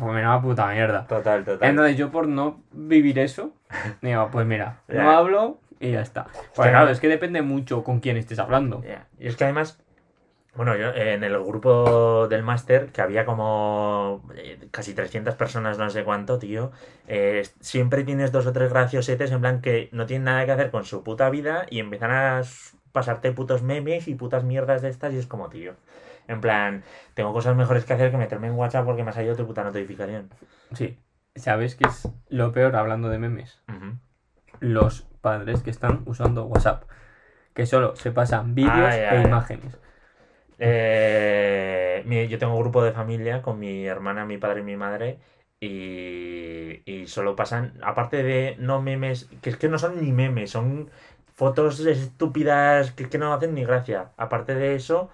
uh, 0.00 0.12
menuda 0.12 0.40
puta 0.40 0.66
mierda. 0.68 1.06
total, 1.06 1.44
total. 1.44 1.68
Entonces 1.68 1.96
yo 1.96 2.10
por 2.10 2.28
no 2.28 2.62
vivir 2.72 3.18
eso, 3.18 3.52
digo, 4.02 4.28
pues 4.30 4.46
mira, 4.46 4.78
no 4.88 5.10
hablo 5.10 5.58
y 5.84 5.92
ya 5.92 6.00
está. 6.00 6.26
Hostia. 6.32 6.70
claro, 6.70 6.90
es 6.90 7.00
que 7.00 7.08
depende 7.08 7.42
mucho 7.42 7.84
con 7.84 8.00
quién 8.00 8.16
estés 8.16 8.38
hablando. 8.38 8.82
Y 9.18 9.26
es 9.26 9.36
que 9.36 9.44
además, 9.44 9.82
bueno, 10.54 10.76
yo 10.76 10.88
eh, 10.90 11.14
en 11.14 11.24
el 11.24 11.38
grupo 11.42 12.26
del 12.28 12.42
máster, 12.42 12.90
que 12.92 13.02
había 13.02 13.24
como 13.24 14.22
eh, 14.34 14.68
casi 14.70 14.94
300 14.94 15.34
personas, 15.34 15.78
no 15.78 15.90
sé 15.90 16.04
cuánto, 16.04 16.38
tío, 16.38 16.72
eh, 17.06 17.46
siempre 17.60 18.04
tienes 18.04 18.32
dos 18.32 18.46
o 18.46 18.52
tres 18.52 18.72
graciosetes 18.72 19.30
en 19.30 19.40
plan 19.40 19.60
que 19.60 19.88
no 19.92 20.06
tienen 20.06 20.24
nada 20.24 20.44
que 20.46 20.52
hacer 20.52 20.70
con 20.70 20.84
su 20.84 21.02
puta 21.02 21.28
vida 21.30 21.66
y 21.70 21.80
empiezan 21.80 22.10
a 22.10 22.42
pasarte 22.92 23.32
putos 23.32 23.62
memes 23.62 24.08
y 24.08 24.14
putas 24.14 24.44
mierdas 24.44 24.80
de 24.82 24.88
estas 24.88 25.12
y 25.12 25.18
es 25.18 25.26
como, 25.26 25.48
tío. 25.48 25.74
En 26.26 26.40
plan, 26.40 26.84
tengo 27.14 27.32
cosas 27.32 27.54
mejores 27.56 27.84
que 27.84 27.92
hacer 27.92 28.10
que 28.10 28.16
meterme 28.16 28.46
en 28.46 28.54
WhatsApp 28.54 28.86
porque 28.86 29.02
me 29.02 29.10
ha 29.10 29.12
salido 29.12 29.36
tu 29.36 29.46
puta 29.46 29.62
notificación. 29.62 30.30
Sí. 30.72 30.98
¿Sabes 31.34 31.74
qué 31.74 31.86
es 31.88 32.08
lo 32.28 32.52
peor 32.52 32.76
hablando 32.76 33.08
de 33.08 33.18
memes? 33.18 33.60
Ujú. 33.68 33.98
Los 34.60 35.06
padres 35.26 35.62
que 35.64 35.70
están 35.70 36.02
usando 36.06 36.44
WhatsApp. 36.46 36.84
Que 37.54 37.66
solo 37.66 37.96
se 37.96 38.10
pasan 38.12 38.54
vídeos 38.54 38.94
Ay, 38.94 39.00
e 39.10 39.16
ay. 39.16 39.24
imágenes. 39.28 39.72
Eh, 40.58 42.28
yo 42.30 42.38
tengo 42.38 42.54
un 42.54 42.60
grupo 42.60 42.82
de 42.84 42.92
familia 42.92 43.42
con 43.42 43.58
mi 43.58 43.86
hermana, 43.86 44.24
mi 44.26 44.38
padre 44.38 44.60
y 44.60 44.64
mi 44.64 44.76
madre. 44.76 45.18
Y, 45.60 46.82
y 46.90 47.06
solo 47.08 47.36
pasan, 47.36 47.78
aparte 47.82 48.22
de 48.22 48.56
no 48.58 48.82
memes, 48.82 49.28
que 49.42 49.50
es 49.50 49.56
que 49.56 49.68
no 49.68 49.78
son 49.78 50.00
ni 50.02 50.12
memes, 50.12 50.50
son 50.50 50.90
fotos 51.34 51.80
estúpidas 51.80 52.92
que, 52.92 53.08
que 53.08 53.18
no 53.18 53.32
hacen 53.34 53.54
ni 53.54 53.64
gracia. 53.64 54.12
Aparte 54.16 54.54
de 54.54 54.74
eso, 54.76 55.10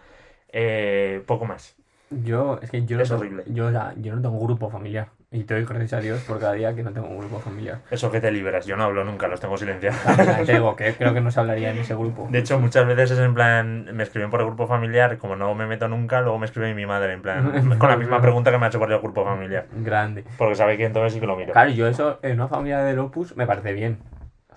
eh, 0.52 1.24
poco 1.26 1.46
más. 1.46 1.79
Yo, 2.10 2.58
es 2.60 2.70
que 2.70 2.84
yo 2.84 2.96
no, 2.96 3.02
Es 3.04 3.08
tengo, 3.08 3.20
horrible. 3.20 3.44
yo, 3.46 3.66
o 3.66 3.70
sea, 3.70 3.94
yo 3.96 4.14
no 4.16 4.20
tengo 4.22 4.36
un 4.36 4.44
grupo 4.44 4.68
familiar. 4.68 5.08
Y 5.30 5.44
te 5.44 5.54
doy 5.54 5.64
gracias 5.64 5.92
a 5.92 6.00
Dios 6.00 6.20
por 6.22 6.40
cada 6.40 6.54
día 6.54 6.74
que 6.74 6.82
no 6.82 6.90
tengo 6.92 7.06
un 7.06 7.18
grupo 7.18 7.38
familiar. 7.38 7.78
Eso 7.88 8.10
que 8.10 8.20
te 8.20 8.32
liberas, 8.32 8.66
yo 8.66 8.76
no 8.76 8.82
hablo 8.82 9.04
nunca, 9.04 9.28
los 9.28 9.38
tengo 9.38 9.56
silenciados. 9.56 10.00
Te 10.44 10.54
digo 10.54 10.74
que 10.74 10.92
creo 10.94 11.14
que 11.14 11.20
no 11.20 11.30
se 11.30 11.38
hablaría 11.38 11.70
en 11.70 11.78
ese 11.78 11.94
grupo. 11.94 12.26
De 12.28 12.40
hecho, 12.40 12.58
muchas 12.58 12.84
veces 12.84 13.12
es 13.12 13.18
en 13.20 13.32
plan, 13.32 13.84
me 13.94 14.02
escriben 14.02 14.28
por 14.28 14.40
el 14.40 14.46
grupo 14.46 14.66
familiar, 14.66 15.18
como 15.18 15.36
no 15.36 15.54
me 15.54 15.66
meto 15.66 15.86
nunca, 15.86 16.20
luego 16.20 16.36
me 16.40 16.46
escribe 16.46 16.74
mi 16.74 16.84
madre, 16.84 17.12
en 17.12 17.22
plan, 17.22 17.76
con 17.78 17.88
la 17.88 17.96
misma 17.96 18.20
pregunta 18.20 18.50
que 18.50 18.58
me 18.58 18.64
ha 18.64 18.68
hecho 18.70 18.80
por 18.80 18.90
el 18.90 18.98
grupo 18.98 19.24
familiar. 19.24 19.66
Grande. 19.72 20.24
Porque 20.36 20.56
sabe 20.56 20.76
que 20.76 20.86
entonces 20.86 21.12
sí 21.12 21.20
que 21.20 21.26
lo 21.28 21.36
miro. 21.36 21.52
Claro, 21.52 21.70
yo 21.70 21.86
eso 21.86 22.18
en 22.22 22.32
una 22.32 22.48
familia 22.48 22.80
del 22.80 22.98
Opus 22.98 23.36
me 23.36 23.46
parece 23.46 23.72
bien. 23.72 23.98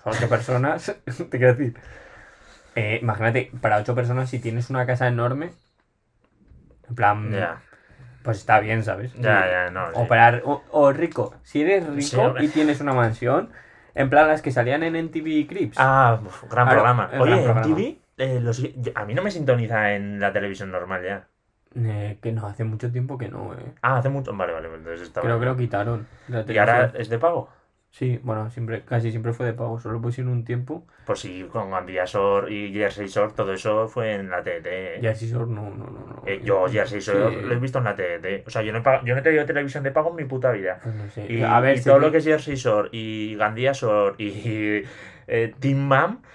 Son 0.02 0.12
ocho 0.12 0.28
personas, 0.28 0.92
te 1.30 1.38
quiero 1.38 1.54
decir. 1.54 1.76
Eh, 2.74 2.98
imagínate, 3.00 3.52
para 3.60 3.76
ocho 3.78 3.94
personas, 3.94 4.28
si 4.28 4.40
tienes 4.40 4.70
una 4.70 4.86
casa 4.86 5.06
enorme, 5.06 5.50
en 6.88 6.94
plan, 6.94 7.32
Ya, 7.32 7.60
pues 8.22 8.38
está 8.38 8.60
bien, 8.60 8.82
¿sabes? 8.82 9.12
ya, 9.14 9.46
ya, 9.50 9.70
no. 9.70 9.94
sí. 9.94 10.00
Operar, 10.00 10.42
o, 10.44 10.62
o 10.70 10.92
rico, 10.92 11.34
si 11.42 11.62
eres 11.62 11.86
rico 11.88 12.34
Sí, 12.34 12.44
y 12.44 12.48
tienes 12.48 12.80
una 12.80 12.92
mansión, 12.94 13.50
en 13.94 14.10
plan 14.10 14.28
las 14.28 14.42
que 14.42 14.50
salían 14.52 14.82
en 14.82 14.96
NTV 14.96 15.46
Crips. 15.46 15.78
Ah, 15.78 16.20
gran 16.50 16.68
programa. 16.68 17.10
Oye, 17.18 17.32
gran 17.32 17.38
en 17.38 17.44
programa. 17.44 17.76
TV, 17.76 18.00
eh, 18.16 18.40
los- 18.40 18.62
a 18.94 19.04
mí 19.04 19.14
no 19.14 19.22
me 19.22 19.30
sintoniza 19.30 19.94
en 19.94 20.20
la 20.20 20.32
televisión 20.32 20.70
normal 20.70 21.04
ya. 21.04 21.28
Eh, 21.76 22.18
que 22.22 22.30
no, 22.32 22.46
hace 22.46 22.62
mucho 22.64 22.90
tiempo 22.92 23.18
que 23.18 23.28
no, 23.28 23.52
eh. 23.54 23.74
Ah, 23.82 23.98
hace 23.98 24.08
mucho. 24.08 24.34
Vale, 24.36 24.52
vale, 24.52 24.68
entonces 24.68 25.02
estaba. 25.02 25.26
Creo 25.26 25.40
que 25.40 25.46
lo 25.46 25.56
quitaron. 25.56 26.06
¿Y 26.48 26.58
ahora 26.58 26.92
es 26.96 27.08
de 27.08 27.18
pago? 27.18 27.48
Sí, 27.94 28.18
bueno, 28.24 28.50
siempre, 28.50 28.82
casi 28.82 29.12
siempre 29.12 29.32
fue 29.32 29.46
de 29.46 29.52
pago, 29.52 29.78
solo 29.78 30.00
pusieron 30.00 30.32
un 30.32 30.44
tiempo. 30.44 30.84
Pues 31.06 31.20
sí, 31.20 31.46
con 31.52 31.72
Andiasor 31.74 32.50
y 32.50 32.72
Jersey 32.72 33.06
Shore, 33.06 33.34
todo 33.36 33.52
eso 33.52 33.86
fue 33.86 34.14
en 34.14 34.30
la 34.30 34.42
eh. 34.44 34.98
Jersey 35.00 35.28
Shore 35.30 35.46
no, 35.48 35.70
no, 35.70 35.86
no. 35.86 36.00
no. 36.00 36.22
Eh, 36.26 36.40
yo 36.42 36.66
Jersey 36.68 36.98
Shore 36.98 37.36
Sí. 37.40 37.46
lo 37.46 37.54
he 37.54 37.58
visto 37.60 37.78
en 37.78 37.84
la 37.84 37.94
TET. 37.94 38.44
O 38.48 38.50
sea, 38.50 38.62
yo 38.62 38.72
no, 38.72 38.80
he 38.80 38.82
pag- 38.82 39.04
yo 39.04 39.14
no 39.14 39.20
he 39.20 39.22
tenido 39.22 39.46
televisión 39.46 39.84
de 39.84 39.92
pago 39.92 40.10
en 40.10 40.16
mi 40.16 40.24
puta 40.24 40.50
vida. 40.50 40.80
Pues 40.82 40.92
no 40.92 41.08
sé. 41.08 41.32
Y, 41.32 41.42
a 41.42 41.60
ver, 41.60 41.76
y 41.76 41.78
si 41.78 41.84
todo 41.84 42.00
lo 42.00 42.10
que 42.10 42.16
es 42.18 42.24
Jersey 42.24 42.56
Shore 42.56 42.88
y 42.90 43.36
Gandía 43.36 43.70
Shore 43.70 44.16
y 44.18 44.82
eh, 45.26 45.54
Team 45.58 45.90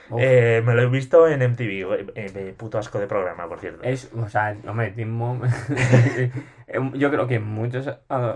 Uf. 0.10 0.19
eh, 0.19 0.62
me 0.65 0.73
lo 0.73 0.82
he 0.84 0.88
visto 0.88 1.28
en 1.28 1.41
MTV. 1.41 2.12
Eh, 2.15 2.54
puto 2.58 2.78
asco 2.78 2.99
de 2.99 3.08
programa, 3.08 3.47
por 3.47 3.60
cierto. 3.60 3.84
Es, 3.84 4.12
o 4.13 4.28
sea, 4.30 4.56
hombre, 4.67 4.91
Teen 4.91 5.12
Mom. 5.12 5.41
Yo 6.93 7.10
creo 7.10 7.25
que 7.28 7.39
muchos, 7.39 7.89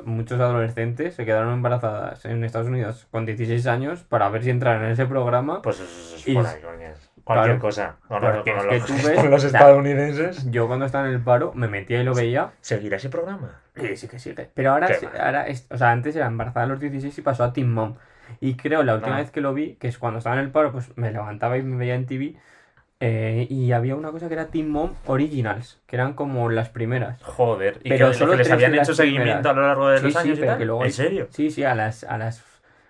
muchos 0.06 0.40
adolescentes 0.40 1.14
se 1.16 1.24
quedaron 1.26 1.54
embarazadas 1.54 2.26
en 2.26 2.44
Estados 2.44 2.68
Unidos 2.68 3.08
con 3.12 3.26
16 3.26 3.68
años 3.68 4.04
para 4.04 4.28
ver 4.30 4.44
si 4.44 4.50
entraron 4.50 4.84
en 4.86 4.92
ese 4.92 5.06
programa. 5.06 5.62
Pues 5.62 5.80
eso 5.80 6.16
es 6.16 6.28
Y- 6.28 6.34
por 6.34 6.46
ahí, 6.46 6.60
coñas. 6.62 7.10
Cualquier 7.24 7.58
Claro, 7.58 7.62
cosa. 7.62 7.96
Que 8.44 8.54
los, 8.54 8.86
tú 8.86 8.94
ves- 8.96 9.16
con 9.20 9.32
los 9.32 9.44
estadounidenses. 9.46 10.52
Yo 10.52 10.68
cuando 10.68 10.86
estaba 10.86 11.08
en 11.08 11.14
el 11.14 11.22
paro 11.22 11.54
me 11.56 11.70
metía 11.70 12.02
y 12.02 12.04
lo 12.04 12.14
veía. 12.14 12.52
¿Seguirá 12.60 12.98
ese 12.98 13.08
programa? 13.10 13.62
Sí, 13.78 13.96
sí 13.96 14.08
que 14.10 14.20
sigue. 14.20 14.50
Pero 14.54 14.72
ahora, 14.74 14.90
ahora 15.24 15.46
o 15.70 15.78
sea, 15.78 15.92
antes 15.92 16.16
era 16.18 16.26
embarazada 16.28 16.66
a 16.66 16.68
los 16.70 16.82
16 16.82 17.18
y 17.18 17.22
pasó 17.22 17.46
a 17.46 17.54
Teen 17.54 17.72
Mom. 17.72 17.96
Y 18.40 18.56
creo 18.56 18.84
la 18.84 18.96
última 18.96 19.16
Ah. 19.18 19.20
vez 19.20 19.32
que 19.32 19.42
lo 19.42 19.54
vi, 19.54 19.76
que 19.76 19.88
es 19.88 19.98
cuando 19.98 20.18
estaba 20.20 20.36
en 20.38 20.42
el 20.44 20.52
paro, 20.52 20.72
pues 20.72 20.92
me 20.98 21.12
levantaba 21.12 21.58
y 21.58 21.64
me 21.64 21.78
veía 21.78 21.96
en 21.96 22.06
TV. 22.06 22.36
eh, 23.06 23.48
y 23.50 23.74
había 23.74 23.96
una 23.98 24.12
cosa 24.12 24.30
que 24.30 24.34
era 24.36 24.48
Teen 24.48 24.70
Mom 24.70 24.94
Originals, 25.08 25.82
que 25.88 25.98
eran 25.98 26.14
como 26.14 26.50
las 26.50 26.70
primeras. 26.70 27.22
Joder. 27.24 27.80
¿Y 27.84 27.90
Pero 27.90 28.10
que, 28.12 28.14
solo 28.14 28.32
que 28.32 28.38
les 28.40 28.52
habían 28.52 28.76
hecho 28.76 28.94
seguimiento 28.94 29.42
primeras. 29.42 29.46
a 29.46 29.54
lo 29.54 29.62
largo 29.68 29.90
de 29.90 29.98
Sí, 29.98 30.04
los 30.06 30.14
sí, 30.14 30.20
años 30.20 30.40
y 30.40 30.42
tal? 30.42 30.58
que 30.58 30.66
luego 30.66 30.86
¿En 30.86 30.92
serio? 30.94 31.28
Sí, 31.32 31.52
sí, 31.52 31.64
a 31.66 31.76
las, 31.76 32.06
a 32.06 32.18
las 32.18 32.42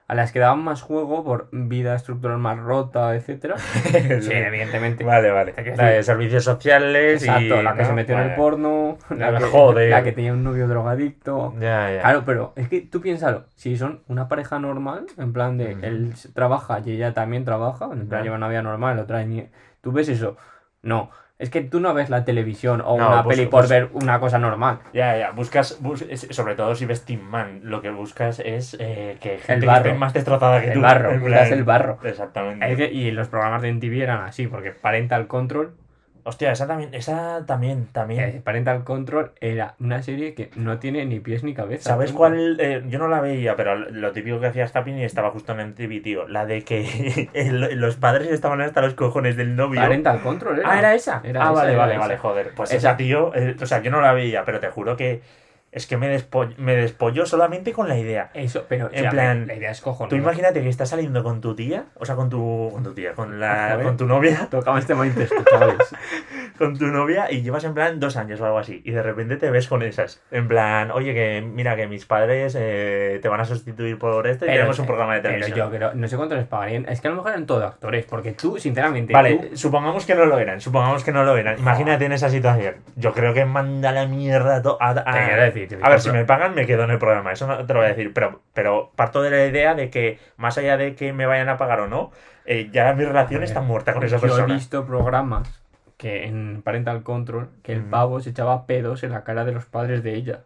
a 0.07 0.15
las 0.15 0.31
que 0.31 0.39
daban 0.39 0.63
más 0.63 0.81
juego 0.81 1.23
por 1.23 1.47
vida 1.51 1.95
estructural 1.95 2.37
más 2.37 2.59
rota, 2.59 3.15
etcétera. 3.15 3.55
Sí, 4.21 4.31
evidentemente. 4.31 5.03
Vale, 5.03 5.31
vale. 5.31 5.53
La 5.77 5.87
de 5.89 6.03
servicios 6.03 6.43
sociales 6.43 7.23
Exacto, 7.23 7.59
y... 7.61 7.63
la 7.63 7.73
que 7.73 7.81
¿no? 7.83 7.87
se 7.87 7.93
metió 7.93 8.15
en 8.15 8.21
el 8.29 8.35
porno, 8.35 8.97
la 9.09 9.37
que, 9.37 9.43
joder. 9.45 9.89
la 9.89 10.03
que 10.03 10.11
tenía 10.11 10.33
un 10.33 10.43
novio 10.43 10.67
drogadicto. 10.67 11.53
Ya, 11.59 11.91
ya. 11.91 12.01
Claro, 12.01 12.23
pero 12.25 12.53
es 12.55 12.67
que 12.69 12.81
tú 12.81 13.01
piénsalo, 13.01 13.45
si 13.55 13.77
son 13.77 14.03
una 14.07 14.27
pareja 14.27 14.59
normal, 14.59 15.05
en 15.17 15.31
plan 15.33 15.57
de 15.57 15.71
él 15.81 16.13
trabaja 16.33 16.79
y 16.85 16.91
ella 16.91 17.13
también 17.13 17.45
trabaja, 17.45 17.85
en 17.91 18.07
plan 18.07 18.21
Ya. 18.21 18.23
lleva 18.25 18.35
una 18.37 18.49
vida 18.49 18.61
normal, 18.61 18.99
otra 18.99 19.23
ni- 19.23 19.49
tú 19.81 19.91
ves 19.91 20.09
eso. 20.09 20.37
No, 20.81 21.09
es 21.39 21.49
que 21.49 21.61
tú 21.61 21.79
no 21.79 21.93
ves 21.93 22.09
la 22.09 22.23
televisión 22.25 22.81
o 22.85 22.97
No, 22.97 23.07
una 23.09 23.23
peli 23.25 23.47
por 23.47 23.67
ver 23.67 23.89
una 23.93 24.19
cosa 24.19 24.37
normal. 24.39 24.79
Ya, 24.93 25.17
ya, 25.17 25.31
buscas, 25.31 25.81
bus- 25.81 26.05
sobre 26.29 26.55
todo 26.55 26.75
si 26.75 26.85
ves 26.85 27.03
Team 27.05 27.21
Man, 27.21 27.61
lo 27.63 27.81
que 27.81 27.89
buscas 27.89 28.39
es 28.39 28.77
eh, 28.79 29.17
que 29.19 29.39
gente 29.39 29.61
que 29.61 29.65
barro. 29.65 29.85
esté 29.87 29.97
más 29.99 30.13
destrozada 30.13 30.61
que 30.61 30.67
El 30.67 30.73
tú. 30.75 30.81
barro, 30.81 31.09
plan- 31.23 31.51
el 31.53 31.63
barro. 31.63 31.99
Exactamente. 32.03 32.71
Es 32.71 32.77
que- 32.77 32.91
y 32.91 33.11
los 33.11 33.27
programas 33.27 33.61
de 33.61 33.69
MTV 33.69 34.01
eran 34.03 34.21
así, 34.21 34.47
porque 34.47 34.71
Parental 34.71 35.27
Control, 35.27 35.75
Hostia, 36.25 36.51
esa 36.53 36.67
también, 36.67 36.93
esa 36.93 37.45
también, 37.45 37.87
también. 37.91 38.19
eh, 38.21 38.41
Parental 38.43 38.83
Control 38.85 39.31
era 39.41 39.75
una 39.79 40.01
serie 40.01 40.33
que 40.35 40.51
no 40.55 40.79
tiene 40.79 41.05
ni 41.05 41.19
pies 41.19 41.43
ni 41.43 41.53
cabeza. 41.53 41.89
¿Sabes 41.89 42.13
cuál? 42.13 42.57
eh, 42.59 42.81
yo 42.87 42.97
no 42.97 43.09
la 43.09 43.19
veía, 43.19 43.55
pero 43.57 43.75
lo 43.75 44.11
típico 44.13 44.39
que 44.39 44.47
hacía 44.47 44.65
Stapping 44.65 44.99
y 44.99 45.03
estaba 45.03 45.31
justo 45.31 45.51
en 45.51 45.59
MTV, 45.59 46.01
tío. 46.01 46.27
La 46.29 46.45
de 46.45 46.63
que 46.63 47.29
los 47.75 47.95
padres 47.97 48.29
estaban 48.31 48.61
hasta 48.61 48.81
los 48.81 48.93
cojones 48.93 49.35
del 49.35 49.55
novio. 49.57 49.81
Parental 49.81 50.21
Control 50.21 50.59
era. 50.59 50.71
Ah, 50.71 50.79
¿era 50.79 50.93
esa? 50.95 51.21
Era 51.25 51.41
ah, 51.49 51.51
esa, 51.51 51.51
vale, 51.51 51.73
era 51.73 51.79
vale, 51.81 51.93
esa. 51.95 52.01
vale, 52.01 52.17
joder. 52.17 52.53
Pues 52.55 52.71
Esa. 52.71 52.77
esa, 52.91 52.97
tío, 52.97 53.35
eh, 53.35 53.55
o 53.61 53.65
sea, 53.65 53.81
yo 53.81 53.91
no 53.91 53.99
la 54.01 54.13
veía, 54.13 54.45
pero 54.45 54.59
te 54.59 54.69
juro 54.69 54.95
que 54.95 55.21
es 55.73 55.87
que 55.87 55.97
me, 55.97 56.07
despo- 56.15 56.53
me 56.57 56.75
despolló 56.75 57.25
solamente 57.25 57.73
con 57.73 57.89
la 57.89 57.97
idea. 57.97 58.29
Eso, 58.35 58.65
pero 58.69 58.89
En 58.93 59.03
ya, 59.03 59.09
plan, 59.09 59.47
la 59.47 59.55
idea 59.55 59.71
es 59.71 59.81
cojonuda. 59.81 60.09
Tú 60.09 60.15
imagínate 60.15 60.61
que 60.61 60.69
estás 60.69 60.89
saliendo 60.89 61.23
con 61.23 61.41
tu 61.41 61.55
tía, 61.55 61.85
o 61.95 62.05
sea, 62.05 62.15
con 62.15 62.29
tu, 62.29 62.69
con 62.71 62.83
tu 62.83 62.93
tía, 62.93 63.13
con, 63.13 63.39
la, 63.39 63.79
con 63.81 63.97
tu 63.97 64.05
novia, 64.05 64.47
Tocaba 64.51 64.77
este 64.77 64.93
chavales. 65.49 65.77
Con 66.57 66.77
tu 66.77 66.87
novia 66.87 67.31
y 67.31 67.41
llevas 67.41 67.63
en 67.63 67.73
plan 67.73 67.99
dos 67.99 68.17
años 68.17 68.39
o 68.41 68.45
algo 68.45 68.59
así, 68.59 68.81
y 68.85 68.91
de 68.91 69.01
repente 69.03 69.37
te 69.37 69.49
ves 69.51 69.67
con 69.67 69.81
esas. 69.81 70.21
En 70.31 70.47
plan, 70.47 70.91
oye, 70.91 71.13
que 71.13 71.41
mira 71.41 71.75
que 71.75 71.87
mis 71.87 72.05
padres 72.05 72.55
eh, 72.59 73.19
te 73.21 73.27
van 73.29 73.39
a 73.41 73.45
sustituir 73.45 73.97
por 73.97 74.25
esto 74.27 74.45
y 74.45 74.47
Pero- 74.47 74.57
tenemos 74.59 74.79
un 74.79 74.85
programa 74.85 75.15
de 75.15 75.21
Pero 75.21 75.33
televisión. 75.35 75.71
yo 75.71 75.75
creo, 75.77 75.93
no 75.93 76.07
sé 76.07 76.17
cuánto 76.17 76.35
les 76.35 76.45
pagarían. 76.45 76.85
Es 76.87 77.01
que 77.01 77.07
a 77.07 77.11
lo 77.11 77.17
mejor 77.17 77.31
eran 77.31 77.45
todos 77.45 77.63
actores, 77.63 78.05
porque 78.05 78.33
tú, 78.33 78.57
sinceramente, 78.59 79.13
Vale, 79.13 79.35
tú- 79.51 79.57
supongamos 79.57 80.05
que 80.05 80.15
no 80.15 80.25
lo 80.25 80.37
eran, 80.39 80.61
supongamos 80.61 81.03
que 81.03 81.11
no 81.11 81.23
lo 81.23 81.35
eran. 81.37 81.57
Imagínate 81.59 82.05
en 82.05 82.11
esa 82.13 82.29
situación. 82.29 82.75
Yo 82.95 83.13
creo 83.13 83.33
que 83.33 83.45
manda 83.45 83.91
la 83.91 84.05
mierda 84.07 84.61
to- 84.61 84.77
a, 84.79 84.89
a- 84.91 85.03
Te 85.03 85.35
decir, 85.41 85.67
te 85.67 85.77
a 85.81 85.89
ver, 85.89 85.99
si 85.99 86.11
me 86.11 86.25
pagan 86.25 86.53
me 86.55 86.65
quedo 86.65 86.83
en 86.83 86.91
el 86.91 86.99
programa, 86.99 87.31
eso 87.31 87.47
no 87.47 87.65
te 87.65 87.73
lo 87.73 87.79
voy 87.79 87.87
a 87.87 87.89
decir, 87.93 88.13
pero, 88.13 88.41
pero 88.53 88.91
parto 88.95 89.21
de 89.21 89.31
la 89.31 89.45
idea 89.45 89.75
de 89.75 89.89
que 89.89 90.19
más 90.37 90.57
allá 90.57 90.77
de 90.77 90.95
que 90.95 91.13
me 91.13 91.25
vayan 91.25 91.49
a 91.49 91.57
pagar 91.57 91.79
o 91.81 91.87
no, 91.87 92.11
eh, 92.45 92.69
ya 92.71 92.93
mi 92.93 93.05
relación 93.05 93.41
está 93.43 93.61
muerta 93.61 93.93
con 93.93 94.03
esa 94.03 94.17
yo 94.17 94.25
he 94.25 94.29
persona. 94.29 94.53
visto 94.53 94.85
programas 94.85 95.62
que 96.03 96.25
en 96.25 96.61
Parental 96.61 97.01
Control 97.01 97.47
que 97.63 97.71
el 97.73 97.81
pavo 97.81 98.19
se 98.19 98.31
echaba 98.31 98.65
pedos 98.67 99.03
en 99.03 99.11
la 99.11 99.23
cara 99.23 99.45
de 99.45 99.53
los 99.53 99.65
padres 99.65 100.03
de 100.03 100.13
ella. 100.15 100.41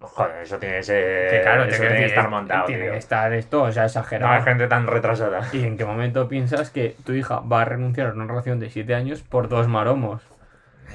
Joder, 0.00 0.42
eso 0.42 0.58
tiene 0.58 0.76
que 0.76 0.82
ser. 0.82 1.30
que 1.30 1.40
claro, 1.42 1.64
eso 1.64 1.80
tiene 1.80 1.96
que 1.98 2.04
estar 2.06 2.28
montado, 2.28 2.66
Tiene 2.66 2.82
tío. 2.82 2.92
que 2.92 2.98
estar 2.98 3.32
esto, 3.32 3.62
o 3.62 3.72
sea, 3.72 3.82
No 3.82 3.86
exagerado. 3.86 4.32
hay 4.34 4.42
gente 4.42 4.66
tan 4.66 4.86
retrasada. 4.88 5.40
¿Y 5.52 5.64
en 5.64 5.76
qué 5.76 5.84
momento 5.84 6.28
piensas 6.28 6.70
que 6.70 6.96
tu 7.04 7.12
hija 7.12 7.40
va 7.40 7.62
a 7.62 7.64
renunciar 7.64 8.08
a 8.08 8.12
una 8.12 8.26
relación 8.26 8.58
de 8.60 8.70
7 8.70 8.94
años 8.94 9.22
por 9.22 9.48
dos 9.48 9.66
maromos? 9.68 10.20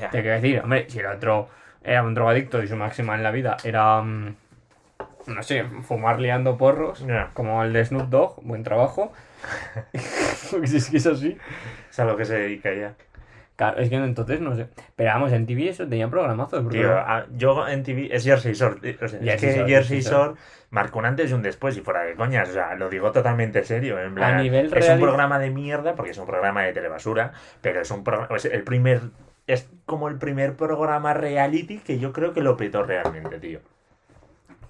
Ya. 0.02 0.10
Te 0.10 0.22
quiero 0.22 0.36
decir, 0.36 0.60
hombre, 0.62 0.86
si 0.90 1.00
el 1.00 1.06
otro 1.08 1.50
era 1.84 2.04
un 2.04 2.14
drogadicto 2.14 2.62
y 2.62 2.68
su 2.68 2.76
máxima 2.76 3.16
en 3.16 3.24
la 3.24 3.32
vida 3.32 3.58
era, 3.64 4.02
mm, 4.02 4.36
no 5.28 5.44
sé, 5.44 5.64
fumar 5.84 6.20
liando 6.20 6.58
porros, 6.58 7.06
Ya. 7.06 7.30
como 7.34 7.64
el 7.64 7.74
de 7.74 7.86
Snoop 7.86 8.10
Dogg, 8.10 8.42
buen 8.44 8.64
trabajo. 8.64 9.12
Porque 10.52 10.68
si 10.68 10.78
es 10.78 10.90
que 10.90 10.98
es 10.98 11.08
así. 11.08 11.38
Es 11.90 12.00
a 12.00 12.06
lo 12.06 12.16
que 12.18 12.26
se 12.26 12.36
dedica 12.36 12.74
ya. 12.74 12.94
Claro, 13.56 13.80
es 13.80 13.90
que 13.90 13.96
entonces 13.96 14.42
no 14.42 14.56
sé. 14.56 14.68
Pero 14.96 15.12
vamos, 15.12 15.32
en 15.32 15.46
TV 15.46 15.70
eso 15.70 15.88
tenía 15.88 16.10
programazos, 16.10 16.62
porque 16.64 16.80
Tío, 16.80 16.98
a- 16.98 17.28
yo 17.36 17.68
en 17.68 17.84
TV 17.84 18.10
es 18.12 18.24
Jersey 18.24 18.54
Shore. 18.54 18.98
o 19.00 19.08
sea, 19.08 19.20
es 19.20 19.42
que 19.42 19.54
Shore, 19.56 19.68
Jersey 19.70 20.02
Shore 20.02 20.34
marcó 20.72 21.00
un 21.00 21.06
antes 21.06 21.30
y 21.30 21.34
un 21.34 21.44
después 21.44 21.78
y 21.78 21.82
fuera 21.82 22.02
de 22.02 22.16
coñas. 22.16 22.50
O 22.50 22.54
sea, 22.54 22.74
lo 22.76 22.90
digo 22.90 23.12
totalmente 23.12 23.64
serio. 23.64 24.00
En 24.00 24.16
plan, 24.16 24.42
nivel 24.42 24.74
es 24.76 24.90
un 24.90 25.00
programa 25.00 25.38
de 25.38 25.52
mierda 25.52 25.94
porque 25.96 26.12
es 26.12 26.18
un 26.18 26.26
programa 26.26 26.64
de 26.64 26.74
telebasura, 26.74 27.32
pero 27.62 27.82
es 27.82 27.92
un 27.92 28.04
programa. 28.04 28.36
Es 28.36 28.46
el 28.46 28.64
primer. 28.64 29.02
Es 29.46 29.70
como 29.86 30.08
el 30.08 30.18
primer 30.18 30.56
programa 30.56 31.14
reality 31.14 31.78
que 31.80 32.00
yo 32.00 32.12
creo 32.14 32.34
que 32.34 32.42
lo 32.42 32.58
petó 32.58 32.84
realmente, 32.84 33.40
tío. 33.40 33.60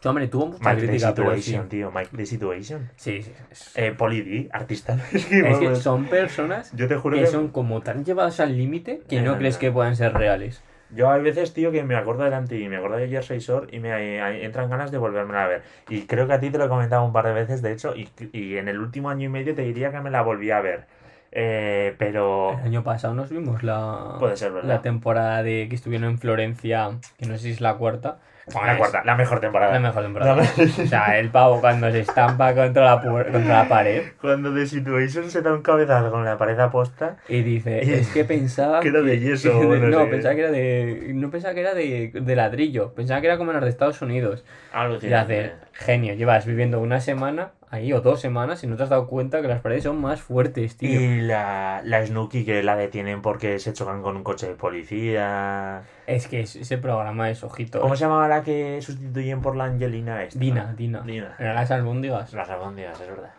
Tú, 0.04 0.10
hombre, 0.10 0.28
tuvo 0.28 0.48
mucha 0.48 0.70
Mike 0.70 0.82
the 0.82 0.88
crítica, 0.88 1.16
pero 1.16 1.34
sí. 1.34 1.42
Situation, 1.42 1.70
tío. 1.70 1.92
Mike 1.92 2.10
the 2.18 2.26
Situation. 2.26 2.90
Sí, 2.98 3.22
sí. 3.22 3.32
Es, 3.50 3.72
Eh, 3.78 3.94
Poli 3.98 4.22
D, 4.22 4.50
artista. 4.52 4.98
Es 5.14 5.26
que, 5.26 5.76
son 5.78 6.08
personas 6.08 6.74
yo 6.76 6.90
te 6.90 6.98
juro 6.98 7.16
que 7.16 7.22
que. 7.22 7.28
son 7.28 7.48
como 7.48 7.82
tan 7.82 8.04
llevadas 8.04 8.42
al 8.42 8.58
límite 8.58 9.02
que 9.08 9.22
no 9.22 9.38
crees 9.38 9.58
que 9.58 9.72
puedan 9.72 9.96
ser 9.96 10.14
reales. 10.14 10.62
Yo 10.94 11.10
hay 11.10 11.22
veces, 11.22 11.54
tío, 11.54 11.72
que 11.72 11.84
me 11.84 11.96
acuerdo 11.96 12.26
del 12.26 12.34
anti 12.34 12.58
y 12.58 12.68
me 12.68 12.76
acuerdo 12.76 12.98
de 12.98 13.08
Jersey 13.08 13.40
Shore 13.40 13.68
y 13.72 13.80
me 13.80 13.90
eh, 14.18 14.46
entran 14.46 14.70
ganas 14.70 14.92
de 14.92 14.98
volverme 14.98 15.38
a 15.38 15.48
ver. 15.48 15.64
Y 15.88 16.02
creo 16.02 16.28
que 16.28 16.34
a 16.34 16.40
ti 16.42 16.50
te 16.50 16.58
lo 16.58 16.66
he 16.66 16.70
comentado 16.70 17.06
un 17.06 17.14
par 17.14 17.26
de 17.26 17.34
veces, 17.34 17.62
de 17.62 17.72
hecho, 17.72 17.96
y, 17.96 18.10
y 18.34 18.58
en 18.58 18.68
el 18.68 18.80
último 18.80 19.10
año 19.10 19.26
y 19.26 19.30
medio 19.30 19.56
te 19.56 19.62
diría 19.64 19.90
que 19.92 20.02
me 20.02 20.12
la 20.12 20.22
volví 20.22 20.52
a 20.52 20.60
ver. 20.60 20.86
Eh, 21.32 21.96
pero... 21.98 22.52
El 22.60 22.66
año 22.66 22.84
pasado 22.84 23.16
nos 23.16 23.30
vimos 23.30 23.64
la, 23.64 24.18
Puede 24.20 24.38
ser 24.38 24.52
verdad. 24.52 24.68
la 24.68 24.82
temporada 24.84 25.42
de 25.42 25.68
que 25.68 25.76
estuvieron 25.76 26.08
en 26.10 26.20
Florencia, 26.20 26.92
que 27.18 27.26
no 27.26 27.36
sé 27.38 27.44
si 27.44 27.52
es 27.52 27.62
la 27.62 27.76
cuarta. 27.78 28.20
Bueno, 28.52 28.68
la 28.68 28.74
Es 28.74 28.78
cuarta, 28.80 29.04
la 29.06 29.16
mejor 29.16 29.40
temporada. 29.40 29.74
La 29.74 29.80
mejor 29.80 30.04
temporada. 30.04 30.42
O 30.44 30.88
sea, 30.88 31.18
el 31.18 31.30
pavo 31.30 31.62
cuando 31.62 31.92
se 31.92 32.02
estampa 32.02 32.54
contra 32.54 32.96
la, 32.96 33.02
contra 33.02 33.64
la 33.64 33.70
pared 33.70 34.04
Cuando 34.20 34.54
The 34.54 34.66
Situation 34.66 35.30
se 35.30 35.42
da 35.42 35.54
un 35.54 35.62
cabezazo 35.62 36.12
con 36.12 36.26
la 36.26 36.38
pared 36.38 36.60
aposta, 36.60 37.18
y 37.28 37.42
dice, 37.42 38.00
es 38.00 38.10
que 38.10 38.26
pensaba 38.26 38.82
que 38.82 38.90
era 38.90 39.02
de 39.02 39.20
yeso. 39.20 39.54
no, 39.64 39.76
no, 39.76 40.04
sé. 40.04 40.08
pensaba 40.08 40.36
que 40.36 40.42
era 40.42 40.52
de. 40.52 41.12
No 41.14 41.30
pensaba 41.30 41.54
que 41.54 41.62
era 41.62 41.74
de, 41.74 42.12
de 42.14 42.36
ladrillo. 42.36 42.94
Pensaba 42.94 43.22
que 43.22 43.28
era 43.28 43.38
como 43.38 43.54
las 43.54 43.64
de 43.64 43.70
Estados 43.70 44.02
Unidos. 44.02 44.44
Y 44.74 44.78
Alucinante. 44.78 45.40
hace, 45.40 45.54
genio, 45.74 46.14
llevas 46.16 46.46
viviendo 46.46 46.80
una 46.80 47.00
semana 47.00 47.52
ahí 47.74 47.92
o 47.92 48.02
dos 48.02 48.22
semanas 48.22 48.64
y 48.64 48.68
no 48.68 48.76
te 48.78 48.84
has 48.84 48.90
dado 48.90 49.08
cuenta 49.08 49.42
que 49.42 49.48
las 49.48 49.62
paredes 49.62 49.84
son 49.84 50.00
más 50.00 50.22
fuertes, 50.22 50.78
tío. 50.78 50.90
Y 51.02 51.22
la, 51.22 51.82
la 51.84 52.06
Snooki 52.06 52.46
que 52.46 52.62
la 52.64 52.76
detienen 52.76 53.22
porque 53.22 53.58
se 53.60 53.74
chocan 53.74 54.02
con 54.04 54.16
un 54.16 54.24
coche 54.24 54.48
de 54.48 54.56
policía. 54.56 55.84
Es 56.08 56.28
que 56.28 56.42
es- 56.42 56.56
ese 56.56 56.78
programa 56.78 57.30
es 57.30 57.44
ojito. 57.44 57.82
¿Cómo 57.82 57.96
se 57.96 58.06
llamaba 58.06 58.28
la 58.28 58.44
que 58.44 58.82
sustituyen 58.82 59.42
por 59.42 59.56
la 59.56 59.66
Angelina 59.66 60.24
esta? 60.24 60.40
Dina, 60.40 60.74
Dina. 60.78 61.02
Dina. 61.02 61.36
Eran 61.40 61.56
las 61.56 61.72
albóndigas. 61.72 62.34
Las 62.34 62.50
albóndigas, 62.50 63.00
es 63.02 63.08
verdad. 63.08 63.34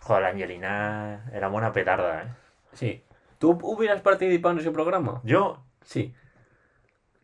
Joder, 0.00 0.22
la 0.22 0.28
Angelina 0.30 1.24
era 1.32 1.48
buena 1.48 1.72
petarda, 1.72 2.22
¿eh? 2.22 2.26
Sí. 2.72 3.02
¿Tú 3.38 3.58
hubieras 3.62 4.00
participado 4.00 4.52
en 4.54 4.60
ese 4.60 4.70
programa? 4.70 5.20
Yo, 5.24 5.62
Sí, 5.84 6.12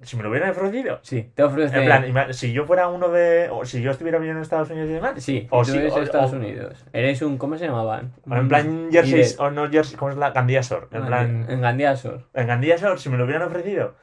si 0.05 0.17
me 0.17 0.23
lo 0.23 0.31
hubieran 0.31 0.51
ofrecido. 0.51 0.99
sí. 1.03 1.31
Te. 1.35 1.43
En 1.43 1.85
plan, 1.85 2.05
ima- 2.07 2.33
si 2.33 2.53
yo 2.53 2.65
fuera 2.67 2.89
uno 2.89 3.09
de... 3.09 3.49
O 3.51 3.65
si 3.65 3.83
yo 3.83 3.91
estuviera 3.91 4.19
viviendo 4.19 4.39
en 4.39 4.43
Estados 4.43 4.71
Unidos 4.71 4.91
y 4.91 4.93
demás. 4.95 5.13
Sí, 5.23 5.47
o 5.51 5.63
tú 5.65 5.73
si- 5.73 5.79
eres 5.79 5.93
o- 5.93 5.97
de 5.99 6.05
Estados 6.05 6.33
o- 6.33 6.37
Unidos. 6.37 6.85
Eres 6.93 7.23
un. 7.23 7.37
¿Cómo 7.39 7.57
se 7.59 7.67
llamaban? 7.67 8.13
o 8.29 8.35
en 8.37 8.49
plan 8.49 8.89
Jersey... 8.93 9.21
Ired. 9.21 9.35
O 9.41 9.51
no 9.51 9.69
Jersey... 9.71 9.97
¿Cómo 9.97 10.11
es 10.11 10.17
la 10.17 10.33
Candiasor? 10.33 10.89
En 10.93 11.07
plan... 11.07 11.47
En 11.49 11.61
Gandiasor. 11.61 12.27
En 12.35 12.47
Candiasor, 12.47 12.99
si 12.99 13.09
me 13.09 13.17
lo 13.17 13.25
hubieran 13.25 13.43
ofrecido. 13.43 13.95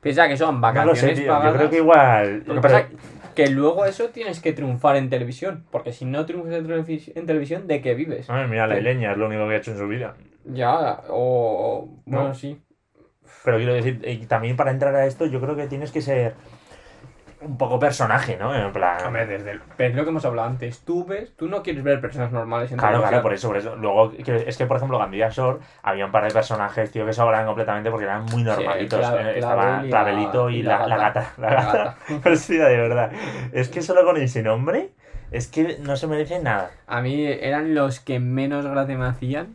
Piensa 0.00 0.28
que 0.28 0.36
son 0.36 0.60
No 0.60 0.68
lo 0.68 0.74
vacaciones 0.74 0.98
sé, 1.00 1.14
tío. 1.14 1.24
Yo 1.26 1.32
pagadas. 1.32 1.56
creo 1.56 1.70
que 1.70 1.76
igual... 1.78 2.38
Lo 2.46 2.54
que 2.54 2.60
pero- 2.60 2.62
pasa 2.62 2.78
es 2.80 2.86
que 3.34 3.48
luego 3.48 3.84
eso 3.84 4.10
tienes 4.10 4.40
que 4.40 4.52
triunfar 4.52 4.96
en 4.96 5.10
televisión. 5.10 5.64
Porque 5.70 5.92
si 5.92 6.04
no 6.04 6.24
triunfas 6.26 6.52
en, 6.54 6.66
televis- 6.68 7.12
en 7.16 7.26
televisión, 7.26 7.66
¿de 7.66 7.80
qué 7.80 7.94
vives? 7.94 8.30
Ay, 8.30 8.46
mira, 8.48 8.66
la 8.66 8.76
Sí. 8.76 8.82
leña 8.82 9.12
es 9.12 9.18
lo 9.18 9.26
único 9.26 9.48
que 9.48 9.54
ha 9.54 9.56
hecho 9.58 9.72
en 9.72 9.78
su 9.78 9.88
vida. 9.88 10.14
Ya, 10.44 11.00
o. 11.08 11.88
Bueno, 12.04 12.28
No. 12.28 12.34
sí. 12.34 12.60
Pero 13.42 13.56
quiero 13.58 13.74
decir, 13.74 14.00
y 14.06 14.26
también 14.26 14.56
para 14.56 14.70
entrar 14.70 14.94
a 14.94 15.06
esto, 15.06 15.26
yo 15.26 15.40
creo 15.40 15.56
que 15.56 15.66
tienes 15.66 15.90
que 15.92 16.00
ser 16.02 16.34
un 17.40 17.58
poco 17.58 17.78
personaje, 17.78 18.38
¿no? 18.38 18.54
En 18.54 18.72
plan. 18.72 19.04
Hombre, 19.06 19.26
desde 19.26 19.50
el- 19.50 19.60
pero 19.76 19.90
es 19.90 19.96
lo 19.96 20.04
que 20.04 20.08
hemos 20.10 20.24
hablado 20.24 20.48
antes. 20.48 20.80
Tú 20.80 21.04
ves, 21.04 21.36
tú 21.36 21.46
no 21.46 21.62
quieres 21.62 21.82
ver 21.84 22.00
personas 22.00 22.32
normales 22.32 22.72
en 22.72 22.78
Claro, 22.78 23.00
claro, 23.02 23.20
por 23.22 23.34
eso, 23.34 23.48
por 23.48 23.58
eso. 23.58 23.76
Luego, 23.76 24.12
es 24.16 24.56
que, 24.56 24.64
por 24.64 24.78
ejemplo, 24.78 24.98
Gandía 24.98 25.28
Shore 25.28 25.58
había 25.82 26.06
un 26.06 26.12
par 26.12 26.24
de 26.24 26.30
personajes, 26.30 26.90
tío, 26.90 27.04
que 27.04 27.12
sobraban 27.12 27.44
completamente 27.46 27.90
porque 27.90 28.04
eran 28.06 28.24
muy 28.24 28.42
normalitos. 28.44 28.98
Cla- 29.00 29.26
Eh, 29.26 29.38
Estaba 29.38 29.62
Clavel 29.62 29.84
y 29.86 29.90
la- 29.90 29.90
Clavelito 29.90 30.50
y, 30.50 30.62
la, 30.62 30.78
la 30.78 30.86
la 30.88 30.96
gata. 30.96 31.32
La 31.36 31.50
gata. 31.50 31.96
Hostia, 32.24 32.64
de 32.68 32.76
verdad. 32.78 33.12
Es 33.52 33.68
que 33.68 33.82
solo 33.82 34.04
con 34.06 34.16
ese 34.16 34.42
nombre, 34.42 34.88
es 35.30 35.46
que 35.48 35.76
no 35.80 35.96
se 35.96 36.06
merece 36.06 36.38
nada. 36.40 36.70
A 36.86 37.02
mí 37.02 37.26
eran 37.26 37.74
los 37.74 38.00
que 38.00 38.20
menos 38.20 38.64
gracia 38.66 38.96
me 38.96 39.04
hacían. 39.06 39.54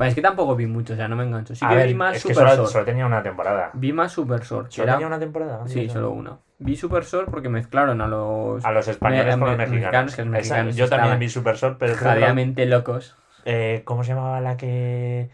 Vale, 0.00 0.08
es 0.08 0.14
que 0.16 0.22
tampoco 0.22 0.56
vi 0.56 0.66
mucho, 0.66 0.94
o 0.94 0.96
sea, 0.96 1.06
no 1.06 1.14
me 1.14 1.22
engancho. 1.24 1.54
Sí 1.54 1.64
A 1.64 1.68
que 1.68 1.76
ver, 1.76 1.86
vi 1.88 1.94
más 1.94 2.16
es 2.16 2.24
que 2.24 2.34
solo, 2.34 2.50
Sword. 2.56 2.66
solo 2.68 2.84
tenía 2.84 3.06
una 3.06 3.22
temporada. 3.22 3.70
Vi 3.74 3.92
más 3.92 4.10
Super 4.12 4.44
Sword. 4.44 4.66
¿Solo 4.70 4.84
era- 4.84 4.92
tenía 4.94 5.06
una 5.06 5.18
temporada? 5.20 5.62
Sí, 5.68 5.80
Shore? 5.82 5.88
solo 5.92 6.10
una. 6.10 6.38
Vi 6.58 6.76
Super 6.76 7.04
Sword 7.04 7.30
porque 7.30 7.48
mezclaron 7.48 8.00
a 8.00 8.06
los 8.08 8.64
A 8.64 8.72
los 8.72 8.88
españoles 8.88 9.36
Me- 9.36 9.40
con 9.40 9.48
los 9.50 9.58
me- 9.58 9.66
mexicanos. 9.66 10.04
mexicanos, 10.06 10.16
que 10.16 10.24
los 10.24 10.32
Esa- 10.32 10.54
mexicanos 10.54 10.76
yo 10.76 10.88
también 10.88 11.18
vi 11.18 11.28
Super 11.28 11.54
Short, 11.56 11.76
pero 11.78 11.94
jadeamente 11.94 12.66
locos. 12.66 13.16
eh, 13.44 13.82
¿Cómo 13.84 14.02
se 14.04 14.14
llamaba 14.14 14.40
la 14.40 14.56
que...? 14.56 15.30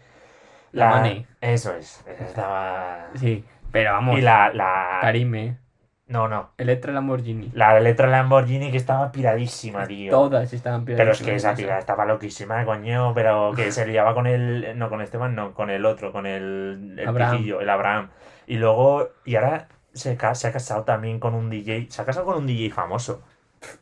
La 0.73 0.89
Mane. 0.89 1.25
Eso 1.41 1.73
es. 1.73 2.05
Estaba... 2.19 3.07
Sí, 3.15 3.43
pero 3.71 3.93
vamos, 3.93 4.17
Y 4.19 4.21
la... 4.21 4.51
la... 4.53 4.97
Karime, 5.01 5.57
No, 6.07 6.29
no. 6.29 6.51
Electra 6.57 6.93
Lamborghini. 6.93 7.51
La 7.53 7.79
letra 7.79 8.07
Lamborghini 8.07 8.71
que 8.71 8.77
estaba 8.77 9.11
piradísima, 9.11 9.85
tío. 9.85 10.11
Todas 10.11 10.53
estaban 10.53 10.85
Pero 10.85 11.11
es 11.11 11.17
que 11.17 11.25
piradísimas 11.25 11.53
esa 11.53 11.55
tía 11.55 11.79
estaba 11.79 12.05
loquísima, 12.05 12.63
coño, 12.63 13.13
pero 13.13 13.51
que 13.53 13.71
se 13.71 13.85
liaba 13.85 14.13
con 14.13 14.25
el... 14.25 14.77
No, 14.77 14.89
con 14.89 15.01
Esteban, 15.01 15.35
no, 15.35 15.53
con 15.53 15.69
el 15.69 15.85
otro, 15.85 16.13
con 16.13 16.25
el... 16.25 16.95
El 16.97 17.07
Abraham. 17.07 17.37
piquillo, 17.37 17.59
el 17.59 17.69
Abraham. 17.69 18.09
Y 18.47 18.55
luego... 18.55 19.09
Y 19.25 19.35
ahora 19.35 19.67
se, 19.93 20.17
se 20.17 20.47
ha 20.47 20.51
casado 20.51 20.83
también 20.83 21.19
con 21.19 21.33
un 21.33 21.49
DJ... 21.49 21.87
Se 21.89 22.01
ha 22.01 22.05
casado 22.05 22.25
con 22.25 22.37
un 22.37 22.47
DJ 22.47 22.71
famoso. 22.71 23.21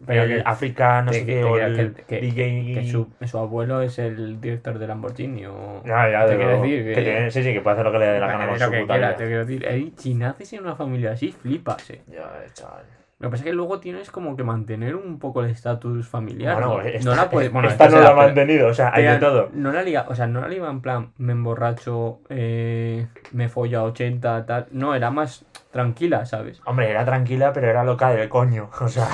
Pero 0.06 0.24
el 0.24 0.36
que- 0.38 0.43
África, 0.45 1.02
no 1.02 1.12
que- 1.12 1.19
sé 1.19 1.26
qué, 1.26 1.43
o 1.43 1.58
el 1.58 1.93
que- 2.08 2.19
DJ... 2.21 2.74
Que 2.74 2.88
su, 2.91 3.10
su 3.26 3.38
abuelo 3.38 3.82
es 3.82 3.98
el 4.00 4.39
director 4.41 4.78
de 4.80 4.88
Lamborghini 4.88 5.45
o... 5.45 5.82
Ya, 5.86 6.10
ya, 6.10 6.26
Te 6.26 6.36
quiero 6.38 6.62
decir 6.62 6.86
Que 6.95 7.04
que- 7.04 7.32
sí, 7.32 7.43
sí, 7.43 7.54
que 7.54 7.62
puede 7.62 7.74
hacer 7.76 7.86
lo 7.86 7.91
que 7.91 8.00
le 8.00 8.06
dé 8.08 8.19
la 8.19 8.28
gana 8.28 8.48
con 8.48 8.60
su 8.60 8.71
puta 8.71 9.15
te 9.15 9.26
quiero 9.26 9.45
decir. 9.45 9.65
Ey, 9.67 9.93
si 9.98 10.13
naces 10.13 10.52
en 10.54 10.62
una 10.62 10.76
familia 10.76 11.12
así, 11.12 11.32
flipas, 11.32 11.89
eh. 11.89 12.02
Ya, 12.08 12.30
chaval. 12.54 12.84
Lo 13.19 13.30
que 13.30 13.32
pasa 13.32 13.43
es 13.43 13.49
que 13.49 13.54
luego 13.54 13.80
tienes 13.80 14.12
como 14.12 14.36
que 14.36 14.43
mantener 14.43 14.95
un 14.95 15.19
poco 15.19 15.41
el 15.41 15.49
estatus 15.49 16.08
familiar. 16.08 16.56
Bueno, 16.56 16.78
¿no? 16.78 16.82
esta, 16.82 17.10
no 17.10 17.15
la 17.15 17.30
puedes. 17.30 17.51
Bueno, 17.51 17.69
esta 17.69 17.86
esta 17.86 17.97
no 17.97 18.04
la 18.04 18.10
ha 18.10 18.15
mantenido, 18.15 18.67
o 18.67 18.73
sea, 18.73 18.91
hay 18.93 19.06
de 19.06 19.17
todo. 19.17 19.49
No 19.54 19.71
la 19.71 19.84
liga, 19.84 20.06
o 20.10 20.15
sea, 20.15 20.28
no 20.28 20.41
la 20.41 20.49
liga 20.49 20.69
en 20.69 20.82
plan, 20.82 21.13
me 21.17 21.32
emborracho, 21.32 22.19
eh, 22.30 23.08
me 23.32 23.47
follo 23.47 23.80
a 23.80 23.84
80, 23.84 24.45
tal. 24.45 24.67
No, 24.71 24.95
era 24.95 25.12
más 25.12 25.45
tranquila, 25.71 26.25
¿sabes? 26.25 26.62
Hombre, 26.65 26.89
era 26.89 27.06
tranquila, 27.06 27.54
pero 27.54 27.67
era 27.69 27.86
loca 27.86 28.10
del 28.10 28.28
coño. 28.28 28.69
O 28.82 28.88
sea, 28.89 29.08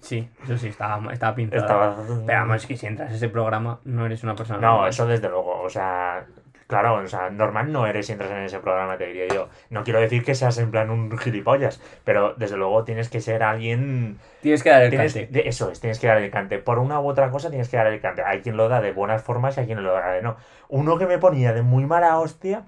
Sí, 0.00 0.28
eso 0.44 0.56
sí, 0.56 0.68
estaba, 0.68 1.12
estaba 1.12 1.34
pintada. 1.34 1.62
estaba. 1.62 1.96
Pero 2.26 2.40
vamos, 2.40 2.56
es 2.56 2.66
que 2.66 2.76
si 2.76 2.86
entras 2.86 3.12
a 3.12 3.14
ese 3.14 3.28
programa, 3.28 3.80
no 3.84 4.06
eres 4.06 4.22
una 4.24 4.34
persona. 4.34 4.58
No, 4.58 4.72
normal. 4.72 4.88
eso 4.88 5.06
desde 5.06 5.28
luego. 5.28 5.60
O 5.60 5.68
sea, 5.68 6.24
claro, 6.70 6.94
o 6.94 7.06
sea, 7.06 7.28
normal 7.30 7.70
no 7.72 7.86
eres 7.86 8.06
si 8.06 8.12
entras 8.12 8.30
en 8.30 8.38
ese 8.38 8.60
programa, 8.60 8.96
te 8.96 9.06
diría 9.06 9.28
yo. 9.28 9.50
No 9.68 9.84
quiero 9.84 10.00
decir 10.00 10.24
que 10.24 10.34
seas 10.34 10.56
en 10.58 10.70
plan 10.70 10.88
un 10.90 11.18
gilipollas, 11.18 11.82
pero 12.04 12.34
desde 12.34 12.56
luego 12.56 12.84
tienes 12.84 13.10
que 13.10 13.20
ser 13.20 13.42
alguien. 13.42 14.18
Tienes 14.40 14.62
que 14.62 14.70
dar 14.70 14.82
el 14.84 14.90
Tienes, 14.90 15.12
cante. 15.14 15.48
eso 15.48 15.70
es, 15.70 15.80
tienes 15.80 15.98
que 15.98 16.06
dar 16.06 16.16
el 16.18 16.30
cante. 16.30 16.58
Por 16.58 16.78
una 16.78 17.00
u 17.00 17.08
otra 17.08 17.30
cosa 17.30 17.50
tienes 17.50 17.68
que 17.68 17.76
dar 17.76 17.88
el 17.88 18.00
cante. 18.00 18.22
Hay 18.24 18.40
quien 18.40 18.56
lo 18.56 18.68
da 18.70 18.80
de 18.80 18.92
buenas 18.92 19.22
formas 19.22 19.56
y 19.56 19.60
hay 19.60 19.66
quien 19.66 19.82
lo 19.82 19.92
da 19.92 20.12
de 20.12 20.22
no. 20.22 20.36
Uno 20.68 20.96
que 20.98 21.06
me 21.06 21.18
ponía 21.18 21.52
de 21.52 21.62
muy 21.62 21.84
mala 21.86 22.18
hostia. 22.18 22.64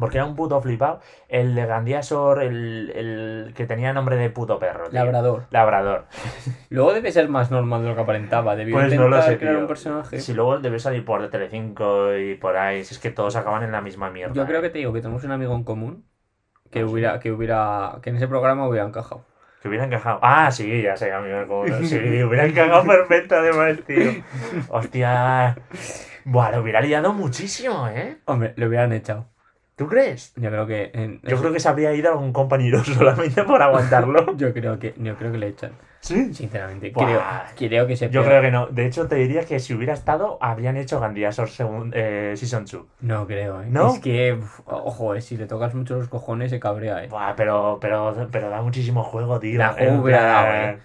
Porque 0.00 0.16
era 0.18 0.24
un 0.26 0.34
puto 0.34 0.60
flipado. 0.60 1.00
El 1.28 1.54
de 1.54 1.66
Gandiasor, 1.66 2.42
el, 2.42 2.90
el 2.96 3.52
que 3.54 3.66
tenía 3.66 3.92
nombre 3.92 4.16
de 4.16 4.30
puto 4.30 4.58
perro. 4.58 4.88
tío. 4.88 4.98
Labrador. 4.98 5.44
Labrador. 5.50 6.06
Luego 6.70 6.92
debe 6.92 7.12
ser 7.12 7.28
más 7.28 7.50
normal 7.50 7.82
de 7.82 7.90
lo 7.90 7.94
que 7.94 8.00
aparentaba. 8.00 8.56
Debió 8.56 8.74
Pues 8.76 8.92
no 8.94 9.08
lo 9.08 9.22
sé, 9.22 9.38
crear 9.38 9.54
tío. 9.54 9.60
un 9.62 9.68
personaje. 9.68 10.18
Si 10.18 10.32
luego 10.34 10.58
debe 10.58 10.78
salir 10.78 11.04
por 11.04 11.28
Telecinco 11.30 12.16
y 12.16 12.34
por 12.34 12.56
ahí, 12.56 12.84
si 12.84 12.94
es 12.94 13.00
que 13.00 13.10
todos 13.10 13.36
acaban 13.36 13.62
en 13.62 13.72
la 13.72 13.80
misma 13.80 14.10
mierda. 14.10 14.34
Yo 14.34 14.46
creo 14.46 14.58
¿eh? 14.58 14.62
que 14.62 14.70
te 14.70 14.78
digo 14.78 14.92
que 14.92 15.00
tenemos 15.00 15.22
un 15.24 15.32
amigo 15.32 15.54
en 15.54 15.64
común 15.64 16.04
que 16.70 16.80
Ah, 16.80 16.86
hubiera, 16.86 17.18
que 17.20 17.32
hubiera, 17.32 17.98
que 18.02 18.10
en 18.10 18.16
ese 18.16 18.28
programa 18.28 18.66
hubiera 18.68 18.86
encajado. 18.86 19.24
Que 19.60 19.68
hubiera 19.68 19.84
encajado. 19.84 20.20
Ah, 20.22 20.50
sí, 20.50 20.82
ya 20.82 20.96
sé, 20.96 21.12
amigo. 21.12 21.46
Como... 21.46 21.66
Sí, 21.84 21.96
hubiera 22.22 22.46
encajado 22.46 22.84
perfecto, 22.86 23.34
además, 23.34 23.76
tío. 23.86 24.22
Hostia. 24.70 25.56
Buah, 26.24 26.52
lo 26.52 26.62
hubiera 26.62 26.80
liado 26.80 27.12
muchísimo, 27.12 27.88
¿eh? 27.88 28.18
Hombre, 28.26 28.54
lo 28.56 28.66
hubieran 28.68 28.92
echado. 28.92 29.28
¿Tú 29.80 29.88
crees? 29.88 30.34
Yo 30.36 30.50
creo 30.50 30.66
que. 30.66 30.90
en- 30.92 31.22
Yo 31.22 31.38
creo 31.38 31.54
que 31.54 31.58
se 31.58 31.66
habría 31.66 31.94
ido 31.94 32.10
algún 32.12 32.34
compañero 32.34 32.84
solamente 32.84 33.42
por 33.44 33.62
aguantarlo. 33.62 34.34
Yo 34.36 34.52
creo 34.52 34.78
que, 34.78 34.92
yo 34.98 35.16
creo 35.16 35.32
que 35.32 35.38
le 35.38 35.46
echan. 35.46 35.72
Sí. 36.00 36.34
Sinceramente. 36.34 36.90
Buah. 36.90 37.06
Creo, 37.06 37.22
creo 37.70 37.86
que 37.86 37.96
se 37.96 38.10
Yo 38.10 38.22
creo 38.22 38.42
que 38.42 38.50
no. 38.50 38.66
De 38.66 38.84
hecho, 38.84 39.08
te 39.08 39.14
diría 39.14 39.46
que 39.46 39.58
si 39.58 39.72
hubiera 39.72 39.94
estado, 39.94 40.36
habrían 40.42 40.76
hecho 40.76 41.00
Gandiasor 41.00 41.48
segun- 41.48 41.92
eh, 41.94 42.34
Season 42.36 42.66
2. 42.70 42.82
No 43.00 43.26
creo, 43.26 43.62
eh. 43.62 43.68
¿No? 43.70 43.94
Es 43.94 44.00
que, 44.00 44.34
uf, 44.34 44.60
ojo, 44.66 45.14
eh, 45.14 45.22
si 45.22 45.38
le 45.38 45.46
tocas 45.46 45.74
mucho 45.74 45.96
los 45.96 46.08
cojones 46.08 46.50
se 46.50 46.60
cabrea, 46.60 47.02
eh. 47.02 47.08
Buah, 47.08 47.32
pero, 47.34 47.78
pero, 47.80 48.28
pero 48.30 48.50
da 48.50 48.60
muchísimo 48.60 49.02
juego, 49.02 49.40
tío. 49.40 49.58
Da 49.58 49.68
juego 49.72 50.02
hubiera 50.02 50.22
dado, 50.24 50.52
eh. 50.52 50.78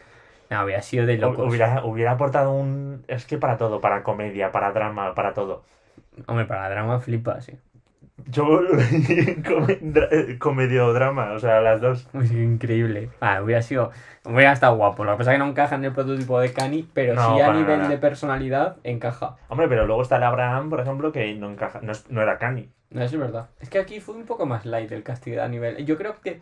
No, 0.52 0.82
sido 0.82 1.06
de 1.06 1.18
locos. 1.18 1.50
Hubiera, 1.50 1.84
hubiera 1.84 2.12
aportado 2.14 2.54
un. 2.54 3.04
Es 3.10 3.26
que 3.26 3.38
para 3.38 3.58
todo, 3.58 3.82
para 3.82 4.04
comedia, 4.04 4.54
para 4.54 4.72
drama, 4.72 5.14
para 5.16 5.34
todo. 5.34 5.64
Hombre, 6.28 6.46
para 6.46 6.70
drama 6.70 7.02
flipas, 7.02 7.50
eh. 7.50 7.58
Yo. 8.28 8.46
come- 9.46 9.80
dra- 9.82 10.08
eh, 10.12 10.38
comedio 10.40 10.94
drama, 10.94 11.32
o 11.34 11.40
sea, 11.40 11.62
las 11.62 11.82
dos. 11.82 12.08
Increíble. 12.14 13.10
Ah, 13.20 13.42
hubiera 13.44 13.62
sido. 13.62 13.92
Hubiera 14.24 14.54
estado 14.54 14.76
guapo. 14.78 15.04
Lo 15.04 15.12
que 15.12 15.18
pasa 15.20 15.32
es 15.32 15.36
que 15.36 15.40
no 15.44 15.50
encaja 15.50 15.76
en 15.76 15.86
el 15.86 15.92
prototipo 15.94 16.40
de 16.40 16.52
Cani, 16.54 16.88
pero 16.94 17.14
No, 17.14 17.36
sí 17.36 17.42
a 17.42 17.54
nivel 17.54 17.78
nada. 17.80 17.90
de 17.90 17.98
personalidad 17.98 18.78
encaja. 18.84 19.36
Hombre, 19.50 19.68
pero 19.68 19.86
luego 19.86 20.02
está 20.02 20.18
el 20.18 20.24
Abraham, 20.24 20.70
por 20.70 20.80
ejemplo, 20.80 21.12
que 21.12 21.34
no 21.36 21.52
encaja. 21.52 21.82
No, 22.10 22.22
era 22.22 22.38
Cani. 22.38 22.70
No, 22.90 23.04
eso 23.04 23.16
es 23.16 23.22
verdad. 23.22 23.50
Es 23.60 23.70
que 23.70 23.80
aquí 23.80 24.00
fue 24.00 24.16
un 24.16 24.26
poco 24.26 24.46
más 24.46 24.66
light 24.66 24.92
el 24.92 25.04
castigo 25.04 25.42
a 25.42 25.48
nivel. 25.48 25.86
Yo 25.86 25.98
creo 25.98 26.16
que 26.22 26.40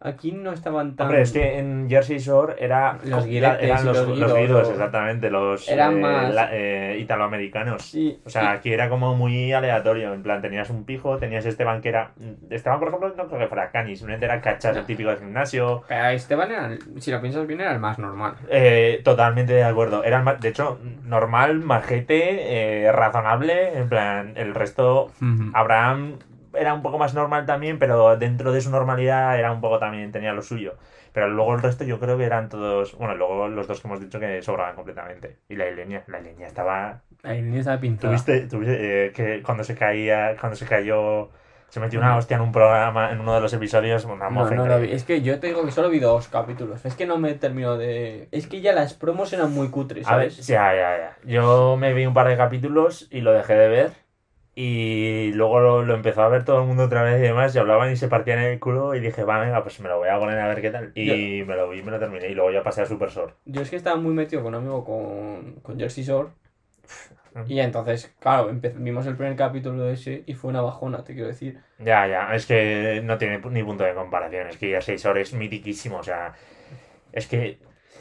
aquí 0.00 0.32
no 0.32 0.52
estaban 0.52 0.94
tan. 0.96 1.06
Hombre, 1.08 1.22
es 1.22 1.32
que 1.32 1.58
en 1.58 1.88
Jersey 1.90 2.18
Shore 2.18 2.54
era, 2.58 2.98
Los 3.04 3.26
guiretes 3.26 3.62
eran 3.64 3.84
los, 3.84 3.96
los 4.06 4.18
los 4.18 4.34
guidos, 4.34 4.68
exactamente, 4.70 5.30
los 5.30 5.68
Eran 5.68 5.96
eh, 5.98 6.00
más- 6.00 6.34
la- 6.34 6.48
eh, 6.52 6.98
italoamericanos. 7.00 7.82
Sí. 7.82 8.20
O 8.24 8.30
sea, 8.30 8.52
aquí 8.52 8.72
era 8.72 8.88
como 8.88 9.14
muy 9.16 9.52
aleatorio, 9.52 10.14
en 10.14 10.22
plan, 10.22 10.40
tenías 10.40 10.70
un 10.70 10.84
pijo, 10.84 11.18
tenías 11.18 11.44
Esteban 11.46 11.80
que 11.80 11.88
era... 11.88 12.12
Esteban, 12.50 12.78
por 12.78 12.88
ejemplo, 12.88 13.12
no 13.16 13.26
creo 13.26 13.38
que 13.40 13.46
fuera 13.48 13.70
Cani, 13.70 13.96
simplemente 13.96 14.26
era 14.26 14.40
cachas, 14.40 14.76
el 14.76 14.84
típico 14.86 15.10
del 15.10 15.18
gimnasio. 15.18 15.82
Pero 15.88 16.06
Esteban 16.08 16.50
era, 16.50 16.70
si 16.98 17.10
lo 17.10 17.20
piensas 17.20 17.46
bien, 17.46 17.60
era 17.60 17.72
el 17.72 17.80
más 17.80 17.98
normal. 17.98 18.34
Eh, 18.50 19.00
totalmente 19.04 19.52
de 19.52 19.64
acuerdo. 19.64 20.04
Era 20.04 20.18
el 20.18 20.22
ma- 20.24 20.34
de 20.34 20.48
hecho, 20.48 20.78
normal, 21.04 21.58
majete, 21.60 22.84
eh, 22.86 22.92
razonable, 22.92 23.76
en 23.78 23.88
plan, 23.88 24.32
el 24.36 24.54
resto... 24.54 25.10
Abraham 25.54 26.18
era 26.54 26.74
un 26.74 26.82
poco 26.82 26.98
más 26.98 27.14
normal 27.14 27.46
también, 27.46 27.78
pero 27.78 28.16
dentro 28.16 28.52
de 28.52 28.60
su 28.60 28.70
normalidad 28.70 29.38
era 29.38 29.52
un 29.52 29.60
poco 29.60 29.78
también, 29.78 30.12
tenía 30.12 30.32
lo 30.32 30.42
suyo. 30.42 30.74
Pero 31.12 31.28
luego 31.28 31.54
el 31.54 31.62
resto 31.62 31.84
yo 31.84 31.98
creo 31.98 32.16
que 32.18 32.24
eran 32.24 32.48
todos, 32.48 32.96
bueno, 32.96 33.14
luego 33.14 33.48
los 33.48 33.66
dos 33.66 33.80
que 33.80 33.88
hemos 33.88 34.00
dicho 34.00 34.20
que 34.20 34.42
sobraban 34.42 34.74
completamente. 34.76 35.38
Y 35.48 35.56
la 35.56 35.66
Ilenia, 35.68 36.04
la 36.06 36.20
Ilenia 36.20 36.46
estaba... 36.46 37.00
Ahí 37.22 37.42
ni 37.42 37.58
estaba 37.58 37.80
pintada. 37.80 38.12
¿Tuviste, 38.12 38.42
tuviste, 38.46 39.06
eh, 39.06 39.12
que 39.12 39.42
cuando 39.42 39.64
se 39.64 39.74
caía, 39.74 40.36
cuando 40.38 40.54
se 40.54 40.66
cayó, 40.66 41.30
se 41.68 41.80
metió 41.80 41.98
una 41.98 42.16
hostia 42.16 42.36
en 42.36 42.42
un 42.42 42.52
programa, 42.52 43.10
en 43.10 43.20
uno 43.20 43.34
de 43.34 43.40
los 43.40 43.52
episodios, 43.52 44.04
una 44.04 44.26
No, 44.26 44.30
mofa 44.30 44.54
no 44.54 44.66
lo 44.66 44.78
vi. 44.78 44.86
increíble. 44.92 44.96
Es 44.96 45.04
que 45.04 45.22
yo 45.22 45.40
te 45.40 45.48
digo 45.48 45.64
que 45.64 45.72
solo 45.72 45.90
vi 45.90 45.98
dos 45.98 46.28
capítulos. 46.28 46.84
Es 46.84 46.94
que 46.94 47.06
no 47.06 47.18
me 47.18 47.34
termino 47.34 47.76
de. 47.76 48.28
Es 48.30 48.46
que 48.46 48.60
ya 48.60 48.72
las 48.72 48.94
promos 48.94 49.32
eran 49.32 49.52
muy 49.52 49.68
cutres, 49.70 50.06
A 50.06 50.16
ver, 50.16 50.30
¿sabes? 50.30 50.46
ya, 50.46 50.72
ya, 50.74 50.96
ya. 50.98 51.16
Yo 51.24 51.76
me 51.76 51.92
vi 51.92 52.06
un 52.06 52.14
par 52.14 52.28
de 52.28 52.36
capítulos 52.36 53.08
y 53.10 53.20
lo 53.22 53.32
dejé 53.32 53.54
de 53.54 53.68
ver. 53.68 53.90
Y 54.60 55.30
luego 55.34 55.60
lo, 55.60 55.84
lo 55.84 55.94
empezó 55.94 56.22
a 56.22 56.28
ver 56.28 56.44
todo 56.44 56.60
el 56.62 56.66
mundo 56.66 56.82
otra 56.84 57.04
vez 57.04 57.20
y 57.20 57.22
demás. 57.22 57.54
Y 57.54 57.58
hablaban 57.60 57.92
y 57.92 57.96
se 57.96 58.08
partían 58.08 58.40
el 58.40 58.58
culo. 58.58 58.94
Y 58.96 59.00
dije, 59.00 59.22
va, 59.22 59.38
venga, 59.38 59.62
pues 59.62 59.78
me 59.78 59.88
lo 59.88 59.98
voy 59.98 60.08
a 60.08 60.18
poner 60.18 60.36
a 60.40 60.48
ver 60.48 60.60
qué 60.60 60.70
tal. 60.70 60.90
Y 60.96 61.44
me 61.46 61.54
lo 61.54 61.68
vi 61.68 61.78
y 61.78 61.82
me 61.84 61.92
lo 61.92 62.00
terminé. 62.00 62.28
Y 62.28 62.34
luego 62.34 62.50
ya 62.50 62.64
pasé 62.64 62.82
a 62.82 62.86
Super 62.86 63.08
Sword. 63.08 63.34
Yo 63.44 63.62
es 63.62 63.70
que 63.70 63.76
estaba 63.76 63.96
muy 63.96 64.12
metido 64.14 64.42
con 64.42 64.54
un 64.54 64.60
amigo 64.60 64.84
con, 64.84 65.60
con 65.62 65.78
Jersey 65.78 66.02
Shore. 66.02 66.30
Y 67.46 67.60
entonces, 67.60 68.12
claro, 68.18 68.50
vimos 68.52 69.06
el 69.06 69.16
primer 69.16 69.36
capítulo 69.36 69.84
de 69.84 69.92
ese 69.92 70.24
y 70.26 70.34
fue 70.34 70.50
una 70.50 70.60
bajona, 70.60 71.04
te 71.04 71.14
quiero 71.14 71.28
decir. 71.28 71.60
Ya, 71.78 72.06
ya. 72.08 72.34
Es 72.34 72.46
que 72.46 73.00
no 73.04 73.16
tiene 73.16 73.38
ni 73.38 73.62
punto 73.62 73.84
de 73.84 73.94
comparación. 73.94 74.48
Es 74.48 74.56
que 74.56 74.70
Jersey 74.70 74.96
Shore 74.96 75.20
es 75.20 75.32
mitiquísimo. 75.34 75.98
O 75.98 76.02
sea, 76.02 76.34
es 77.12 77.28
que. 77.28 77.58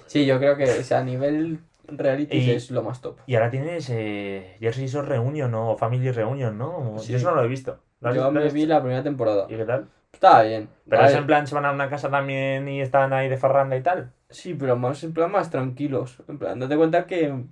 Sí, 0.08 0.26
yo 0.26 0.40
creo 0.40 0.58
que 0.58 0.64
o 0.64 0.84
sea, 0.84 1.00
a 1.00 1.04
nivel 1.04 1.60
reality 1.88 2.38
Y- 2.38 2.52
es 2.52 2.72
lo 2.72 2.84
más 2.84 3.02
top. 3.02 3.18
Y 3.28 3.36
ahora 3.36 3.50
tienes 3.50 3.90
eh, 3.90 4.56
Jersey 4.60 4.88
Shore 4.88 5.08
Reunion, 5.08 5.52
¿no? 5.52 5.72
O 5.72 5.78
Family 5.78 6.12
Reunion, 6.12 6.58
¿no? 6.58 6.96
Sí. 7.00 7.12
Yo 7.12 7.18
eso 7.18 7.30
no 7.32 7.36
lo 7.38 7.44
he 7.44 7.48
visto. 7.48 7.80
¿Lo 8.02 8.10
has- 8.10 8.16
Yo 8.16 8.32
me 8.32 8.50
vi 8.50 8.66
la 8.66 8.80
primera 8.82 9.04
temporada. 9.04 9.46
¿Y 9.50 9.56
qué 9.56 9.66
tal? 9.66 9.88
Estaba 10.14 10.44
bien. 10.44 10.70
Pero 10.90 11.04
es 11.06 11.14
en 11.14 11.26
plan, 11.28 11.46
se 11.48 11.54
van 11.56 11.66
a 11.66 11.72
una 11.72 11.90
casa 11.90 12.10
también 12.10 12.68
y 12.68 12.82
están 12.82 13.14
ahí 13.14 13.30
de 13.30 13.38
farranda 13.38 13.76
y 13.78 13.82
tal. 13.82 14.12
Sí, 14.30 14.54
pero 14.56 14.76
más 14.76 15.04
en 15.04 15.14
plan 15.14 15.32
más 15.32 15.50
tranquilos. 15.52 16.24
En 16.28 16.38
plan, 16.40 16.60
date 16.60 16.76
cuenta 16.76 17.06
que, 17.06 17.44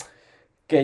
que, 0.67 0.77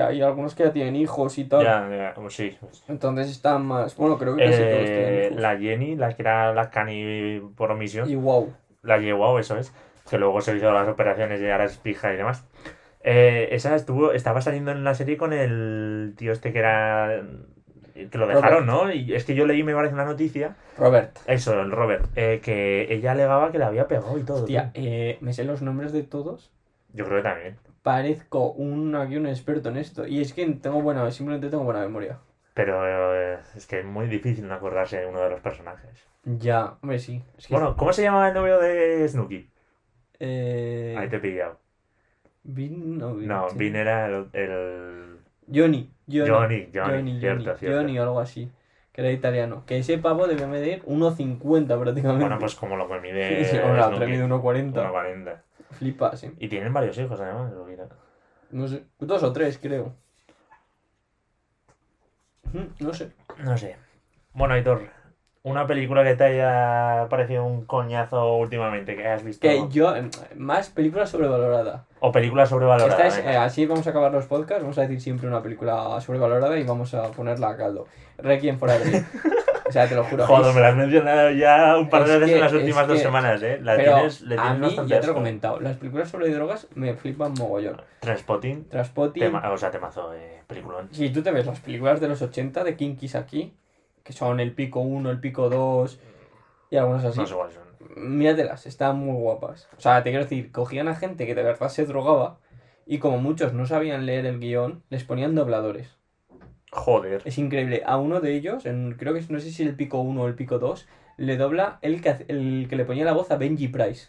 hay 0.00 0.20
algunos 0.22 0.54
que 0.54 0.64
ya 0.64 0.72
tienen 0.72 0.96
hijos 0.96 1.38
y 1.38 1.44
tal. 1.44 1.62
Ya, 1.62 1.88
ya, 1.90 2.12
pues 2.14 2.34
sí. 2.34 2.56
Entonces 2.88 3.30
están 3.30 3.64
más. 3.66 3.96
Bueno, 3.96 4.18
creo 4.18 4.34
que 4.36 4.44
casi 4.44 4.58
todos 4.62 4.84
tienen 4.84 5.14
Eh, 5.14 5.26
hijos. 5.30 5.40
la 5.40 5.56
Jenny, 5.58 5.96
la 5.96 6.12
que 6.16 6.22
era 6.22 6.52
la 6.54 6.70
Cani 6.70 7.40
por 7.56 7.70
omisión, 7.70 8.10
Y 8.10 8.16
wow. 8.16 8.52
La 8.82 8.98
Yewao, 8.98 9.38
eso 9.38 9.56
es. 9.58 9.72
Que 10.10 10.18
luego 10.18 10.40
se 10.40 10.56
hizo 10.56 10.72
las 10.72 10.88
operaciones 10.88 11.40
y 11.40 11.48
ahora 11.50 11.64
es 11.64 11.76
pija 11.78 12.12
y 12.12 12.16
demás. 12.16 12.44
Eh, 13.10 13.48
esa 13.54 13.74
estuvo, 13.74 14.12
estaba 14.12 14.42
saliendo 14.42 14.70
en 14.70 14.84
la 14.84 14.94
serie 14.94 15.16
con 15.16 15.32
el 15.32 16.12
tío 16.16 16.32
este 16.32 16.52
que 16.52 16.58
era. 16.58 17.22
Que 17.94 18.18
lo 18.18 18.26
dejaron, 18.26 18.66
¿no? 18.66 18.92
Y 18.92 19.14
es 19.14 19.24
que 19.24 19.34
yo 19.34 19.46
leí, 19.46 19.62
me 19.62 19.74
parece 19.74 19.94
una 19.94 20.04
noticia. 20.04 20.56
Robert. 20.76 21.18
Eso, 21.26 21.58
el 21.60 21.70
Robert. 21.72 22.04
eh, 22.16 22.40
que 22.42 22.92
ella 22.92 23.12
alegaba 23.12 23.50
que 23.50 23.58
le 23.58 23.64
había 23.64 23.88
pegado 23.88 24.16
y 24.18 24.22
todo. 24.24 24.44
Tío. 24.44 24.62
eh, 24.74 25.16
me 25.22 25.32
sé 25.32 25.44
los 25.44 25.62
nombres 25.62 25.92
de 25.92 26.02
todos. 26.02 26.52
Yo 26.92 27.06
creo 27.06 27.16
que 27.18 27.28
también. 27.28 27.56
Parezco 27.82 28.52
un, 28.52 28.94
aquí 28.94 29.16
un 29.16 29.26
experto 29.26 29.70
en 29.70 29.78
esto. 29.78 30.06
Y 30.06 30.20
es 30.20 30.32
que 30.34 30.46
tengo 30.46 30.82
buena, 30.82 31.10
simplemente 31.10 31.48
tengo 31.48 31.64
buena 31.64 31.80
memoria. 31.80 32.18
Pero 32.54 33.14
eh, 33.14 33.38
es 33.56 33.66
que 33.66 33.80
es 33.80 33.84
muy 33.86 34.06
difícil 34.06 34.46
no 34.46 34.54
acordarse 34.54 34.98
de 35.00 35.06
uno 35.06 35.20
de 35.20 35.30
los 35.30 35.40
personajes. 35.40 36.06
Ya, 36.24 36.76
hombre, 36.82 36.98
sí. 36.98 37.22
Es 37.38 37.46
que, 37.46 37.54
Bueno, 37.54 37.74
¿cómo 37.74 37.92
se 37.92 38.02
llamaba 38.02 38.28
el 38.28 38.34
novio 38.34 38.58
de 38.58 39.08
Snooki? 39.08 39.50
eh, 40.20 40.94
Ahí 40.98 41.08
te 41.08 41.16
he 41.16 41.20
pillado. 41.20 41.58
Vin, 42.44 42.98
no, 42.98 43.14
Vin, 43.14 43.28
No, 43.28 43.48
sí. 43.50 43.58
Vin 43.58 43.76
era 43.76 44.06
el, 44.06 44.28
el- 44.32 45.18
Johnny. 45.52 45.90
Johnny. 46.10 46.28
Johnny, 46.28 46.68
Johnny, 46.74 47.20
cierto, 47.20 47.44
Johnny, 47.44 47.58
cierto. 47.58 47.78
Johnny 47.78 47.98
o 47.98 48.02
algo 48.02 48.20
así. 48.20 48.50
Que 48.92 49.02
era 49.02 49.12
italiano. 49.12 49.64
Que 49.66 49.78
ese 49.78 49.98
pavo 49.98 50.26
debía 50.26 50.46
medir 50.46 50.82
1,50 50.84 51.78
prácticamente. 51.80 52.24
Bueno, 52.24 52.38
pues 52.38 52.54
como 52.54 52.76
lo 52.76 52.88
que 52.88 52.98
mide 53.00 53.44
Sí, 53.50 53.56
otra 53.58 53.88
Snooki, 53.88 54.06
mide 54.10 54.24
1,40. 54.26 54.72
1,40. 54.72 55.40
Flipas, 55.72 56.20
sí. 56.20 56.32
Y 56.38 56.48
tienen 56.48 56.72
varios 56.72 56.96
hijos, 56.98 57.20
además. 57.20 57.52
lo 57.52 57.64
mira. 57.64 57.88
No 58.50 58.66
sé. 58.66 58.84
Dos 58.98 59.22
o 59.22 59.32
tres, 59.32 59.58
creo. 59.58 59.94
No 62.80 62.94
sé. 62.94 63.12
No 63.44 63.58
sé. 63.58 63.76
Bueno, 64.32 64.54
Aitor, 64.54 64.88
una 65.42 65.66
película 65.66 66.04
que 66.04 66.14
te 66.14 66.24
haya 66.24 67.06
parecido 67.08 67.44
un 67.44 67.64
coñazo 67.64 68.36
últimamente, 68.36 68.96
que 68.96 69.06
hayas 69.06 69.24
visto. 69.24 69.40
Que 69.46 69.64
yo, 69.70 69.94
eh, 69.96 70.08
más 70.36 70.68
película 70.70 71.06
sobrevalorada. 71.06 71.86
O 72.00 72.12
película 72.12 72.46
sobrevalorada. 72.46 72.90
Esta 72.90 73.06
es, 73.06 73.16
venga. 73.24 73.32
eh, 73.32 73.36
así 73.38 73.66
vamos 73.66 73.86
a 73.86 73.90
acabar 73.90 74.12
los 74.12 74.26
podcasts. 74.26 74.62
Vamos 74.62 74.78
a 74.78 74.82
decir 74.82 75.00
siempre 75.00 75.26
una 75.28 75.42
película 75.42 76.00
sobrevalorada 76.00 76.58
y 76.58 76.64
vamos 76.64 76.94
a 76.94 77.10
ponerla 77.12 77.50
a 77.50 77.56
caldo. 77.56 77.86
Requiem 78.18 78.58
for 78.58 78.68
Dream. 78.70 79.04
o 79.68 79.72
sea, 79.72 79.88
te 79.88 79.94
lo 79.94 80.04
juro. 80.04 80.26
Joder, 80.26 80.54
me 80.54 80.60
la 80.60 80.68
has 80.68 80.76
mencionado 80.76 81.30
ya 81.30 81.76
un 81.78 81.88
par 81.88 82.04
de 82.04 82.14
Es 82.14 82.20
veces 82.20 82.34
en 82.36 82.40
las 82.42 82.52
últimas 82.52 82.88
dos 82.88 82.98
semanas, 82.98 83.42
¿eh? 83.42 83.58
La 83.62 83.76
Pero 83.76 83.94
tienes, 83.94 84.20
le 84.22 84.34
a 84.34 84.42
tienes 84.42 84.58
mí, 84.58 84.66
bastante 84.66 84.90
ya 84.90 85.00
te 85.00 85.06
lo 85.06 85.12
he 85.12 85.14
comentado, 85.14 85.60
las 85.60 85.76
películas 85.76 86.08
sobre 86.08 86.30
drogas 86.30 86.66
me 86.74 86.94
flipan 86.94 87.32
mogollón. 87.34 87.80
Transpotting, 88.00 88.68
Transpotting. 88.68 89.22
tema, 89.22 89.50
o 89.52 89.56
sea, 89.58 89.70
temazo, 89.70 90.12
eh, 90.14 90.42
peliculón. 90.46 90.88
Si 90.92 91.10
tú 91.10 91.22
te 91.22 91.30
ves 91.30 91.46
las 91.46 91.60
películas 91.60 92.00
de 92.00 92.08
los 92.08 92.20
80 92.22 92.64
de 92.64 92.76
Kinkis 92.76 93.14
aquí, 93.14 93.54
que 94.08 94.14
son 94.14 94.40
el 94.40 94.52
pico 94.52 94.80
1, 94.80 95.10
el 95.10 95.20
pico 95.20 95.50
2 95.50 96.00
y 96.70 96.76
algunas 96.76 97.04
así, 97.04 97.18
No 97.20 97.26
sé 97.26 97.34
cuáles 97.34 97.54
son. 97.56 98.18
míratelas, 98.18 98.64
están 98.64 98.98
muy 98.98 99.14
guapas. 99.14 99.68
O 99.76 99.80
sea, 99.82 100.02
te 100.02 100.08
quiero 100.08 100.24
decir, 100.24 100.50
cogían 100.50 100.88
a 100.88 100.94
gente 100.94 101.26
que 101.26 101.34
de 101.34 101.42
verdad 101.42 101.68
se 101.68 101.84
drogaba 101.84 102.38
y 102.86 103.00
como 103.00 103.18
muchos 103.18 103.52
no 103.52 103.66
sabían 103.66 104.06
leer 104.06 104.24
el 104.24 104.40
guion, 104.40 104.82
les 104.88 105.04
ponían 105.04 105.34
dobladores. 105.34 105.98
Joder. 106.72 107.20
Es 107.26 107.36
increíble. 107.36 107.82
A 107.84 107.98
uno 107.98 108.22
de 108.22 108.34
ellos, 108.34 108.64
en, 108.64 108.94
creo 108.98 109.12
que 109.12 109.22
no 109.28 109.40
sé 109.40 109.50
si 109.50 109.62
el 109.62 109.76
pico 109.76 110.00
1 110.00 110.22
o 110.22 110.26
el 110.26 110.34
pico 110.34 110.58
2, 110.58 110.88
le 111.18 111.36
dobla 111.36 111.78
el 111.82 112.00
que, 112.00 112.24
el 112.28 112.66
que 112.70 112.76
le 112.76 112.86
ponía 112.86 113.04
la 113.04 113.12
voz 113.12 113.30
a 113.30 113.36
Benji 113.36 113.68
Price. 113.68 114.08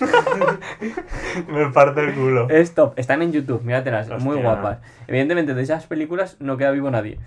me 1.48 1.70
parte 1.70 2.02
el 2.02 2.14
culo. 2.14 2.50
Es 2.50 2.74
top, 2.74 2.92
están 2.98 3.22
en 3.22 3.32
YouTube, 3.32 3.62
míratelas, 3.62 4.10
muy 4.22 4.36
guapas. 4.36 4.80
Evidentemente 5.06 5.54
de 5.54 5.62
esas 5.62 5.86
películas 5.86 6.36
no 6.40 6.58
queda 6.58 6.72
vivo 6.72 6.90
nadie. 6.90 7.18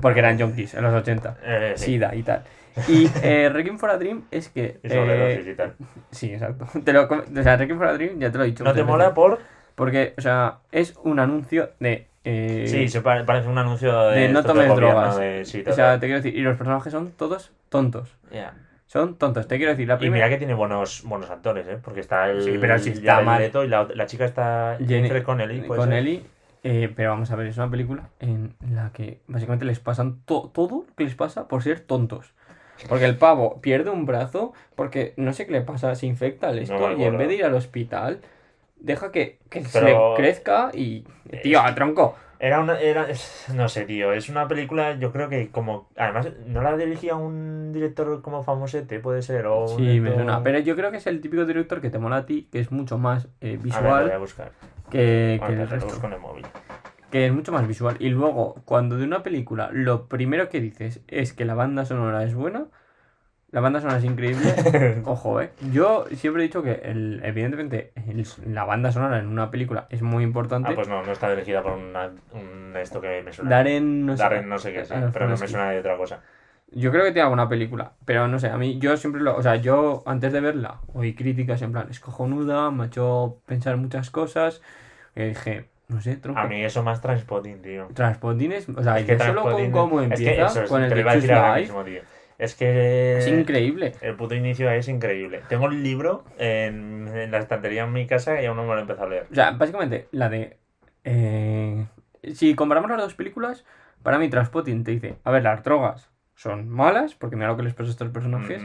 Porque 0.00 0.20
eran 0.20 0.38
junkies 0.38 0.74
en 0.74 0.82
los 0.84 0.94
80. 0.94 1.36
Eh, 1.42 1.72
sí. 1.76 1.84
SIDA 1.86 2.14
y 2.14 2.22
tal. 2.22 2.42
Y 2.88 3.08
eh, 3.22 3.48
Requiem 3.52 3.78
for 3.78 3.90
a 3.90 3.96
Dream 3.98 4.24
es 4.30 4.48
que. 4.48 4.78
Y 4.84 4.88
sobredosis 4.88 5.46
eh, 5.46 5.50
y 5.50 5.54
tal. 5.56 5.74
sí, 6.10 6.32
exacto. 6.32 6.66
Te 6.84 6.92
lo, 6.92 7.02
o 7.08 7.42
sea, 7.42 7.56
Requiem 7.56 7.78
for 7.78 7.88
a 7.88 7.94
Dream 7.94 8.18
ya 8.18 8.30
te 8.30 8.38
lo 8.38 8.44
he 8.44 8.48
dicho. 8.48 8.64
¿No 8.64 8.72
te 8.72 8.84
mola 8.84 9.04
veces. 9.04 9.14
por...? 9.14 9.38
Porque, 9.74 10.14
o 10.18 10.20
sea, 10.20 10.58
es 10.72 10.94
un 11.04 11.18
anuncio 11.20 11.70
de. 11.80 12.06
eh, 12.24 12.64
Sí, 12.68 12.88
se 12.88 13.00
pare- 13.00 13.24
parece 13.24 13.48
un 13.48 13.56
anuncio 13.56 14.10
de... 14.10 14.20
de 14.20 14.28
no 14.28 14.42
tomes 14.44 14.68
drogas. 14.74 15.16
de- 15.18 15.44
sí, 15.46 15.64
O 15.66 15.72
sea, 15.72 15.98
te 15.98 16.06
quiero 16.06 16.20
decir, 16.20 16.36
y 16.38 16.42
los 16.42 16.56
personajes 16.58 16.92
son 16.92 17.12
todos 17.12 17.50
tontos. 17.70 18.14
Ya. 18.30 18.52
Son 18.86 19.16
tontos, 19.16 19.46
te 19.48 19.56
quiero 19.56 19.70
decir. 19.72 19.88
La 19.88 19.94
Y 19.94 19.98
primera. 19.98 20.26
mira 20.26 20.34
que 20.34 20.38
tiene 20.38 20.52
buenos, 20.54 21.02
buenos 21.04 21.30
actores, 21.30 21.66
¿eh? 21.68 21.78
Porque 21.82 22.00
está 22.00 22.28
el... 22.28 22.42
Sí, 22.42 22.56
pero 22.60 22.76
sí 22.78 22.90
Jared 22.90 22.98
está 22.98 23.20
mal. 23.22 23.40
Leto 23.40 23.64
y 23.64 23.68
la, 23.68 23.88
la 23.94 24.06
chica 24.06 24.24
está... 24.24 24.76
Jennifer 24.86 25.22
Connelly, 25.22 25.60
puede 25.62 25.78
con 25.78 25.88
ser. 25.88 25.98
Ellie. 25.98 26.24
Eh, 26.62 26.92
pero 26.94 27.10
vamos 27.10 27.30
a 27.30 27.36
ver, 27.36 27.46
es 27.46 27.56
una 27.56 27.70
película 27.70 28.08
en 28.20 28.54
la 28.70 28.92
que 28.92 29.20
básicamente 29.26 29.64
les 29.64 29.80
pasan 29.80 30.20
to- 30.24 30.50
todo 30.52 30.84
lo 30.88 30.94
que 30.96 31.04
les 31.04 31.14
pasa 31.14 31.48
por 31.48 31.62
ser 31.62 31.80
tontos. 31.80 32.32
Porque 32.88 33.04
el 33.04 33.16
pavo 33.18 33.60
pierde 33.60 33.90
un 33.90 34.06
brazo 34.06 34.52
porque 34.74 35.12
no 35.18 35.32
sé 35.34 35.46
qué 35.46 35.52
le 35.52 35.60
pasa, 35.60 35.94
se 35.94 36.06
infecta 36.06 36.48
al 36.48 36.58
esto 36.58 36.74
y 36.98 37.04
en 37.04 37.18
vez 37.18 37.28
de 37.28 37.34
ir 37.36 37.44
al 37.44 37.54
hospital 37.54 38.20
deja 38.78 39.12
que, 39.12 39.38
que 39.50 39.62
se 39.64 39.82
le 39.82 39.92
crezca 40.16 40.70
y... 40.72 41.04
Tío, 41.42 41.60
a 41.60 41.74
tronco. 41.74 42.16
Era 42.38 42.58
una... 42.60 42.80
Era, 42.80 43.10
es- 43.10 43.44
no 43.54 43.68
sé, 43.68 43.84
tío. 43.84 44.14
Es 44.14 44.30
una 44.30 44.48
película, 44.48 44.96
yo 44.98 45.12
creo 45.12 45.28
que 45.28 45.50
como... 45.50 45.88
Además, 45.98 46.28
¿no 46.46 46.62
la 46.62 46.74
dirigía 46.78 47.16
un 47.16 47.70
director 47.74 48.22
como 48.22 48.42
famosete, 48.44 48.98
puede 48.98 49.20
ser? 49.20 49.44
O 49.44 49.66
un 49.66 49.76
Sí, 49.76 49.82
me 49.82 49.90
director- 50.10 50.14
suena. 50.14 50.42
Pero 50.42 50.58
yo 50.60 50.74
creo 50.74 50.90
que 50.90 50.96
es 50.96 51.06
el 51.06 51.20
típico 51.20 51.44
director 51.44 51.82
que 51.82 51.90
te 51.90 51.98
mola 51.98 52.16
a 52.16 52.26
ti, 52.26 52.48
que 52.50 52.60
es 52.60 52.72
mucho 52.72 52.96
más 52.96 53.28
eh, 53.42 53.48
A 53.48 53.50
ver, 53.50 53.50
lo 53.50 53.58
voy 53.58 53.62
visual 53.64 54.12
a 54.12 54.18
buscar. 54.18 54.52
Que, 54.90 55.34
el 55.48 55.68
resto. 55.68 56.06
en 56.06 56.12
el 56.12 56.20
móvil. 56.20 56.46
Que 57.10 57.26
es 57.26 57.32
mucho 57.32 57.52
más 57.52 57.66
visual. 57.66 57.96
Y 57.98 58.08
luego, 58.10 58.56
cuando 58.64 58.96
de 58.96 59.04
una 59.04 59.22
película 59.22 59.70
lo 59.72 60.06
primero 60.06 60.48
que 60.48 60.60
dices 60.60 61.00
es 61.08 61.32
que 61.32 61.44
la 61.44 61.54
banda 61.54 61.84
sonora 61.84 62.22
es 62.24 62.34
buena, 62.34 62.66
la 63.50 63.60
banda 63.60 63.80
sonora 63.80 63.98
es 63.98 64.04
increíble. 64.04 65.02
Ojo, 65.04 65.40
eh. 65.40 65.50
Yo 65.72 66.04
siempre 66.14 66.42
he 66.42 66.46
dicho 66.46 66.62
que, 66.62 66.72
el, 66.84 67.20
evidentemente, 67.24 67.92
el- 67.96 68.24
la 68.46 68.64
banda 68.64 68.92
sonora 68.92 69.18
en 69.18 69.26
una 69.26 69.50
película 69.50 69.86
es 69.90 70.02
muy 70.02 70.22
importante. 70.22 70.70
Ah, 70.70 70.74
pues 70.76 70.88
no, 70.88 71.02
no 71.02 71.10
está 71.12 71.30
dirigida 71.30 71.62
por 71.62 71.72
una, 71.72 72.10
un 72.32 72.74
esto 72.76 73.00
que 73.00 73.22
me 73.24 73.32
suena. 73.32 73.50
Darren, 73.50 74.06
no 74.06 74.16
sé. 74.16 74.22
Darren 74.22 74.48
no 74.48 74.58
sé 74.58 74.72
qué, 74.72 74.84
sí, 74.84 74.94
Ah, 74.94 75.10
pero 75.12 75.26
no 75.28 75.36
me 75.36 75.48
suena 75.48 75.70
de 75.70 75.80
otra 75.80 75.96
cosa. 75.96 76.20
Yo 76.72 76.92
creo 76.92 77.04
que 77.04 77.10
tiene 77.10 77.22
alguna 77.22 77.48
película, 77.48 77.92
pero 78.04 78.28
no 78.28 78.38
sé, 78.38 78.48
a 78.48 78.56
mí 78.56 78.78
yo 78.78 78.96
siempre 78.96 79.20
lo, 79.20 79.36
o 79.36 79.42
sea, 79.42 79.56
yo 79.56 80.02
antes 80.06 80.32
de 80.32 80.40
verla 80.40 80.80
oí 80.94 81.14
críticas 81.14 81.62
en 81.62 81.72
plan, 81.72 81.88
es 81.90 81.98
cojonuda, 81.98 82.70
me 82.70 82.84
ha 82.84 82.86
hecho 82.86 83.38
pensar 83.46 83.76
muchas 83.76 84.10
cosas, 84.10 84.62
y 85.16 85.22
dije, 85.22 85.68
no 85.88 86.00
sé, 86.00 86.16
tronco. 86.16 86.38
A 86.40 86.46
mí 86.46 86.64
eso 86.64 86.84
más 86.84 87.00
Transpotting, 87.00 87.60
tío. 87.62 87.88
Transpotting 87.92 88.52
es, 88.52 88.68
o 88.68 88.82
sea, 88.82 88.98
Es 89.00 89.06
que 89.06 89.18
solo 89.18 89.42
con 89.42 89.70
cómo 89.72 90.00
es 90.00 90.08
que 90.08 90.14
empieza, 90.14 90.62
eso 90.62 90.72
con 90.72 90.82
el 90.84 90.90
de 90.90 91.02
Life, 91.02 91.60
mismo, 91.60 91.82
tío. 91.82 92.02
Es 92.38 92.54
que 92.54 93.18
es 93.18 93.28
increíble. 93.28 93.92
el 94.00 94.14
puto 94.14 94.34
inicio 94.34 94.70
es 94.70 94.88
increíble. 94.88 95.42
Tengo 95.48 95.66
el 95.66 95.82
libro 95.82 96.24
en, 96.38 97.06
en 97.14 97.30
la 97.30 97.38
estantería 97.38 97.82
en 97.84 97.92
mi 97.92 98.06
casa 98.06 98.40
y 98.40 98.46
aún 98.46 98.56
no 98.56 98.62
me 98.62 98.68
lo 98.68 98.78
he 98.78 98.80
empezado 98.80 99.08
a 99.08 99.10
leer. 99.10 99.26
O 99.30 99.34
sea, 99.34 99.50
básicamente, 99.50 100.06
la 100.12 100.30
de... 100.30 100.56
eh, 101.04 101.84
si 102.32 102.54
comparamos 102.54 102.90
las 102.90 103.00
dos 103.00 103.14
películas, 103.14 103.64
para 104.02 104.18
mí 104.18 104.30
Transpotting 104.30 104.84
te 104.84 104.92
dice, 104.92 105.16
a 105.24 105.30
ver, 105.30 105.42
las 105.42 105.62
drogas 105.64 106.08
son 106.40 106.68
malas, 106.70 107.14
porque 107.14 107.36
mira 107.36 107.48
lo 107.48 107.56
que 107.58 107.62
les 107.64 107.74
pasa 107.74 107.88
a 107.88 107.90
estos 107.90 108.08
personajes, 108.08 108.64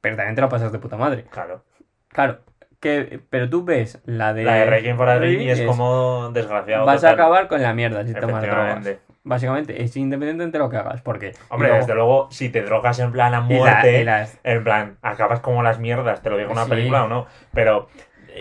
pero 0.00 0.16
también 0.16 0.34
te 0.34 0.40
lo 0.40 0.48
pasas 0.48 0.72
de 0.72 0.78
puta 0.78 0.96
madre. 0.96 1.24
Claro. 1.30 1.62
Claro, 2.08 2.38
que, 2.80 3.20
pero 3.28 3.50
tú 3.50 3.62
ves 3.62 4.00
la 4.06 4.32
de... 4.32 4.44
La 4.44 4.54
de 4.54 4.64
Requiem 4.64 4.96
for 4.96 5.06
a 5.10 5.18
Dream 5.18 5.42
y 5.42 5.50
es 5.50 5.58
es- 5.60 5.66
como 5.66 6.30
desgraciado. 6.32 6.86
Vas 6.86 7.04
a 7.04 7.10
acabar 7.10 7.46
con 7.46 7.60
la 7.60 7.74
mierda 7.74 8.06
si 8.06 8.14
tomas 8.14 8.42
drogas. 8.42 8.88
Básicamente, 9.22 9.82
es 9.82 9.94
independiente 9.98 10.50
de 10.56 10.58
lo 10.64 10.70
que 10.70 10.78
hagas, 10.78 11.02
porque... 11.02 11.32
Hombre, 11.50 11.68
luego- 11.68 11.80
desde 11.82 11.94
luego, 11.94 12.28
si 12.30 12.48
te 12.48 12.62
drogas 12.62 12.98
en 13.00 13.12
plan 13.12 13.34
a 13.34 13.38
y 13.46 13.52
la- 13.52 13.58
muerte, 13.58 14.00
y 14.00 14.04
las- 14.04 14.38
en 14.42 14.64
plan, 14.64 14.96
acabas 15.02 15.40
como 15.40 15.62
las 15.62 15.78
mierdas, 15.78 16.22
te 16.22 16.30
lo 16.30 16.38
digo 16.38 16.48
en 16.52 16.56
una 16.56 16.64
Sí. 16.64 16.70
película 16.70 17.04
o 17.04 17.08
no, 17.08 17.26
pero 17.52 17.88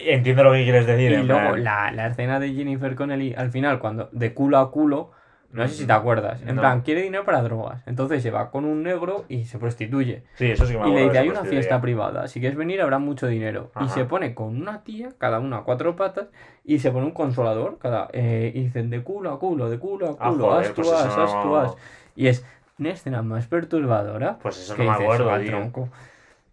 entiendo 0.06 0.46
lo 0.46 0.54
que 0.54 0.64
quieres 0.64 0.88
decir. 0.88 1.12
Y 1.12 1.16
en 1.16 1.28
luego 1.28 1.58
la, 1.58 1.92
la 1.92 2.08
escena 2.08 2.40
de 2.40 2.54
Jennifer 2.54 2.96
Connelly 2.96 3.34
al 3.38 3.52
final, 3.52 3.80
cuando 3.80 4.08
de 4.14 4.34
culo 4.34 4.58
a 4.58 4.72
culo, 4.72 5.12
no 5.52 5.68
sé 5.68 5.74
si 5.76 5.88
te 5.88 5.94
acuerdas. 5.94 6.42
En 6.44 6.56
No. 6.56 6.62
plan, 6.62 6.82
quiere 6.82 7.02
dinero 7.02 7.26
para 7.26 7.42
drogas. 7.42 7.82
Entonces 7.88 8.22
se 8.22 8.32
va 8.32 8.52
con 8.52 8.66
un 8.66 8.84
negro 8.84 9.26
y 9.30 9.46
se 9.46 9.58
prostituye. 9.58 10.24
Sí, 10.36 10.52
eso 10.52 10.66
sí 10.66 10.74
que 10.74 10.80
me 10.80 10.90
Y 10.90 10.94
le 10.94 11.04
dice, 11.06 11.18
hay 11.20 11.30
una 11.30 11.44
fiesta 11.46 11.82
privada, 11.82 12.28
si 12.28 12.40
quieres 12.40 12.58
venir 12.58 12.82
habrá 12.82 13.00
mucho 13.00 13.28
dinero. 13.28 13.72
Y 13.82 13.88
se 13.90 14.06
pone 14.06 14.34
con 14.36 14.62
una 14.62 14.84
tía, 14.84 15.10
cada 15.18 15.40
una 15.40 15.58
a 15.58 15.64
cuatro 15.64 15.96
patas, 15.96 16.28
y 16.64 16.80
se 16.80 16.92
pone 16.92 17.06
un 17.06 17.12
consolador, 17.14 17.78
cada, 17.80 18.10
eh, 18.14 18.52
y 18.54 18.64
dicen 18.64 18.90
de 18.90 19.02
culo 19.04 19.32
a 19.32 19.40
culo, 19.40 19.70
de 19.70 19.80
culo 19.80 20.08
a 20.08 20.16
Ah, 20.20 20.30
culo, 20.30 20.46
joder, 20.46 20.68
haz 20.68 20.74
tú, 20.74 20.82
haz, 20.94 21.18
no- 21.18 21.56
haz. 21.58 21.76
Y 22.16 22.28
es 22.28 22.46
una 22.78 22.92
escena 22.92 23.22
más 23.22 23.48
perturbadora. 23.48 24.38
Pues 24.42 24.58
eso 24.60 24.76
no 24.78 24.84
me 24.84 24.92
acuerdo, 24.92 25.26
"Va, 25.28 25.40
tío. 25.40 25.48
tronco". 25.48 25.90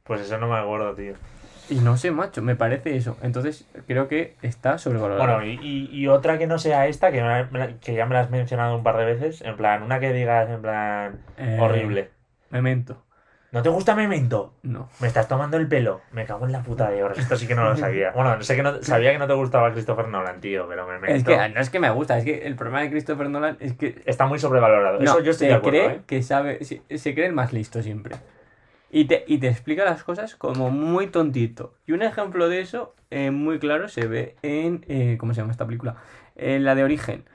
Pues 0.05 0.21
eso 0.21 0.39
no 0.39 0.49
me 0.49 0.57
acuerdo, 0.57 0.95
tío. 0.95 1.15
Y 1.69 1.77
no 1.77 1.97
sé, 1.97 2.11
macho, 2.13 2.43
me 2.43 2.55
parece 2.57 2.97
eso. 2.97 3.17
Entonces 3.23 3.69
creo 3.87 4.07
que 4.09 4.37
está 4.43 4.79
sobrevalorado. 4.79 5.39
Bueno, 5.39 5.45
y, 5.45 5.59
y, 5.61 5.89
y 5.91 6.07
otra 6.09 6.39
que 6.39 6.47
no 6.47 6.59
sea 6.59 6.87
esta, 6.87 7.11
que, 7.11 7.21
que 7.81 7.95
ya 7.95 8.07
me 8.07 8.15
la 8.15 8.21
has 8.21 8.31
mencionado 8.31 8.77
un 8.77 8.83
par 8.85 8.97
de 8.97 9.05
veces, 9.05 9.43
en 9.43 9.57
plan, 9.57 9.83
una 9.83 9.99
que 9.99 10.13
digas, 10.13 10.49
en 10.49 10.63
plan, 10.63 11.21
Eh, 11.37 11.59
horrible. 11.61 12.11
Memento. 12.51 13.03
¿No 13.53 13.63
te 13.63 13.69
gusta 13.71 13.95
Memento? 13.95 14.55
No. 14.63 14.91
Me 15.01 15.07
estás 15.07 15.29
tomando 15.29 15.57
el 15.57 15.67
pelo. 15.67 16.03
Me 16.13 16.27
cago 16.27 16.45
en 16.47 16.53
la 16.53 16.63
puta 16.63 16.91
de 16.91 17.03
horas. 17.03 17.17
Esto 17.19 17.37
sí 17.37 17.47
que 17.47 17.55
no 17.55 17.65
lo 17.65 17.77
sabía. 17.77 18.11
Bueno, 18.11 18.41
sé 18.43 18.55
que 18.55 18.63
no, 18.63 18.83
sabía 18.83 19.13
que 19.13 19.19
no 19.19 19.27
te 19.27 19.33
gustaba 19.35 19.73
Christopher 19.73 20.09
Nolan, 20.09 20.41
tío, 20.41 20.67
pero 20.69 20.87
Memento 20.87 21.15
Es 21.15 21.25
que 21.25 21.49
no 21.55 21.61
es 21.61 21.71
que 21.71 21.81
me 21.81 21.91
gusta, 21.91 22.19
es 22.19 22.25
que 22.25 22.47
el 22.47 22.55
problema 22.55 22.83
de 22.83 22.91
Christopher 22.91 23.31
Nolan 23.31 23.57
es 23.61 23.73
que 23.75 24.03
está 24.05 24.27
muy 24.27 24.39
sobrevalorado. 24.39 24.99
no, 24.99 25.05
Eso 25.05 25.21
yo 25.21 25.31
estoy 25.31 25.47
se 25.47 25.53
de 25.53 25.55
acuerdo, 25.59 25.79
cree 25.85 25.97
¿eh? 25.97 26.01
que 26.07 26.23
sabe, 26.23 26.65
se, 26.65 26.83
se 26.99 27.15
cree 27.15 27.27
el 27.27 27.33
más 27.33 27.53
listo 27.53 27.83
siempre. 27.83 28.17
Y 28.99 29.05
te, 29.05 29.25
y 29.27 29.37
te 29.37 29.49
explica 29.49 29.85
las 29.85 30.03
cosas 30.05 30.37
como 30.37 30.71
muy 30.71 31.09
tontito. 31.09 31.75
Y 31.85 31.93
un 31.93 32.01
ejemplo 32.01 32.49
de 32.49 32.63
eso 32.63 32.95
eh, 33.11 33.31
muy 33.31 33.59
claro 33.59 33.89
se 33.89 34.07
ve 34.07 34.37
en... 34.41 34.87
eh, 34.89 35.19
¿Cómo 35.19 35.35
se 35.35 35.43
llama 35.43 35.53
esta 35.53 35.67
película? 35.67 35.97
En 36.35 36.65
la 36.65 36.75
de 36.75 36.83
Origen. 36.83 37.27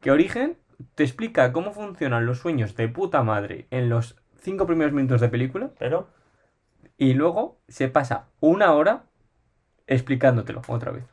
Que 0.00 0.10
Origen 0.10 0.56
te 0.96 1.04
explica 1.04 1.52
cómo 1.52 1.72
funcionan 1.72 2.26
los 2.26 2.40
sueños 2.40 2.74
de 2.74 2.88
puta 2.88 3.22
madre 3.22 3.68
en 3.70 3.88
los 3.88 4.16
cinco 4.40 4.66
primeros 4.66 4.92
minutos 4.92 5.20
de 5.20 5.28
película 5.28 5.70
Pero, 5.78 6.08
y 6.96 7.14
luego 7.14 7.60
se 7.68 7.86
pasa 7.86 8.26
una 8.40 8.72
hora 8.72 9.04
explicándotelo 9.86 10.62
otra 10.66 10.90
vez. 10.90 11.04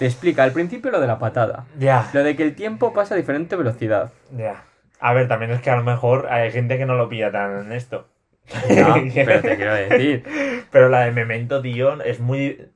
Te 0.00 0.06
explica 0.06 0.42
al 0.42 0.52
principio 0.52 0.90
lo 0.90 1.00
de 1.00 1.06
la 1.06 1.20
patada, 1.20 1.66
ya, 1.78 2.10
lo 2.12 2.24
de 2.24 2.34
que 2.34 2.42
el 2.42 2.56
tiempo 2.56 2.92
pasa 2.92 3.14
a 3.14 3.16
diferente 3.16 3.54
velocidad. 3.54 4.12
ya. 4.36 4.64
A 4.98 5.12
ver, 5.12 5.28
también 5.28 5.52
es 5.52 5.60
que 5.62 5.70
a 5.70 5.76
lo 5.76 5.84
mejor 5.84 6.26
hay 6.26 6.50
gente 6.50 6.76
que 6.78 6.84
no 6.84 6.96
lo 6.96 7.08
pilla 7.08 7.30
tan 7.30 7.66
en 7.66 7.72
esto. 7.72 8.08
No, 8.54 8.94
pero 9.14 9.40
te 9.42 9.56
quiero 9.56 9.74
decir, 9.74 10.24
Pero 10.70 10.88
la 10.88 11.00
de 11.00 11.12
Memento, 11.12 11.60
tío, 11.60 12.00
es 12.02 12.20
muy 12.20 12.68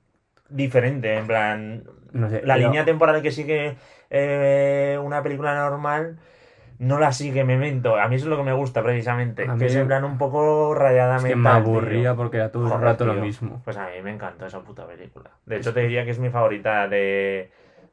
diferente. 0.48 1.16
En 1.16 1.26
plan, 1.26 1.84
no 2.12 2.28
sé, 2.28 2.42
la 2.44 2.54
pero- 2.54 2.68
línea 2.68 2.84
temporal 2.84 3.22
que 3.22 3.30
sigue 3.30 3.76
eh, 4.10 4.98
una 5.02 5.22
película 5.22 5.54
normal 5.54 6.18
no 6.78 6.98
la 6.98 7.12
sigue 7.12 7.44
Memento. 7.44 7.96
A 7.96 8.08
mí 8.08 8.16
eso 8.16 8.24
es 8.24 8.30
lo 8.30 8.36
que 8.36 8.42
me 8.42 8.52
gusta 8.52 8.82
precisamente. 8.82 9.48
A 9.48 9.54
Que 9.56 9.66
es 9.66 9.74
en 9.76 9.86
plan 9.86 10.02
un 10.04 10.18
poco 10.18 10.74
rayada 10.74 11.16
es 11.18 11.24
que 11.24 11.36
me 11.36 11.48
tío. 11.48 11.56
aburría 11.58 12.14
porque 12.16 12.38
era 12.38 12.50
todo 12.50 12.64
el 12.64 12.70
Joder, 12.70 12.84
rato 12.84 13.04
lo 13.04 13.14
mismo. 13.14 13.62
Pues 13.64 13.76
a 13.76 13.86
mí 13.86 14.02
me 14.02 14.10
encantó 14.10 14.46
esa 14.46 14.60
puta 14.60 14.84
película. 14.86 15.30
De 15.46 15.58
hecho, 15.58 15.72
te 15.72 15.80
diría 15.80 16.04
que 16.04 16.10
es 16.10 16.18
mi 16.18 16.28
favorita 16.30 16.88
de, 16.88 17.52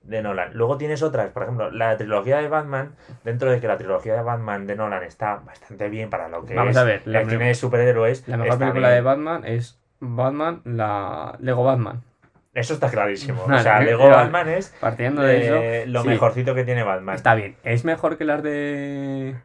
de 0.10 0.22
Nolan. 0.22 0.51
Luego 0.53 0.78
tienes 0.78 1.03
otras, 1.03 1.30
por 1.32 1.43
ejemplo, 1.43 1.72
la 1.72 1.95
trilogía 1.97 2.38
de 2.38 2.47
Batman. 2.47 2.95
Dentro 3.24 3.51
de 3.51 3.60
que 3.62 3.68
la 3.68 3.78
trilogía 3.78 4.16
de 4.16 4.24
Batman 4.24 4.66
de 4.68 4.76
Nolan 4.76 5.03
está 5.03 5.36
bastante 5.36 5.89
bien 5.89 6.10
para 6.10 6.28
lo 6.28 6.45
que 6.45 6.55
Vamos 6.55 6.72
es 6.72 6.78
a 6.78 6.84
ver, 6.84 7.01
la 7.05 7.24
de 7.24 7.55
superhéroes. 7.55 8.28
La 8.28 8.38
mejor 8.38 8.57
película 8.57 8.89
bien. 8.89 8.95
de 8.95 9.01
Batman 9.01 9.45
es 9.45 9.80
Batman, 9.99 10.62
la 10.66 11.38
Lego 11.39 11.64
Batman. 11.64 12.01
Eso 12.53 12.74
está 12.74 12.89
clarísimo. 12.89 13.43
o 13.43 13.60
sea, 13.60 13.80
Lego 13.82 14.03
vale. 14.03 14.16
Batman 14.16 14.49
es 14.49 14.76
Partiendo 14.80 15.22
de 15.22 15.38
eh, 15.38 15.82
eso, 15.82 15.91
lo 15.91 16.01
sí, 16.01 16.07
mejorcito 16.10 16.55
que 16.55 16.64
tiene 16.64 16.84
Batman. 16.84 17.16
Está 17.16 17.36
bien. 17.36 17.55
Es 17.64 17.86
mejor 17.86 18.18
que 18.18 18.26
las 18.26 18.41
de 18.41 19.36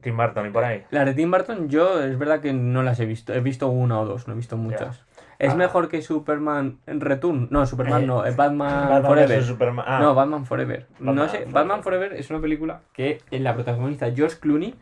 Tim 0.00 0.16
Burton 0.16 0.46
y 0.46 0.50
por 0.50 0.64
ahí. 0.64 0.84
Las 0.90 1.04
de 1.04 1.14
Tim 1.14 1.30
Burton, 1.30 1.68
yo 1.68 2.02
es 2.02 2.18
verdad 2.18 2.40
que 2.40 2.52
no 2.52 2.82
las 2.82 2.98
he 3.00 3.06
visto. 3.06 3.34
He 3.34 3.40
visto 3.40 3.68
una 3.68 4.00
o 4.00 4.06
dos, 4.06 4.26
no 4.26 4.34
he 4.34 4.36
visto 4.36 4.56
muchas. 4.56 5.04
¿Es 5.38 5.52
Ah. 5.52 5.56
mejor 5.56 5.88
que 5.88 6.00
Superman 6.02 6.78
en 6.86 7.00
Return? 7.00 7.48
No, 7.50 7.66
Superman 7.66 8.02
Eh, 8.02 8.06
no, 8.06 8.24
es 8.24 8.36
Batman, 8.36 8.88
Batman 8.88 9.04
Forever. 9.04 9.42
Superman. 9.44 9.84
Ah, 9.88 9.98
No, 10.00 10.14
Batman 10.14 10.46
Forever. 10.46 10.86
no 11.00 11.24
sé, 11.24 11.30
Forever. 11.38 11.52
Batman 11.52 11.82
Forever 11.82 12.12
es 12.14 12.30
una 12.30 12.40
película 12.40 12.80
que 12.92 13.20
en 13.30 13.44
la 13.44 13.54
protagonista 13.54 14.10
George 14.14 14.36
Clooney, 14.38 14.74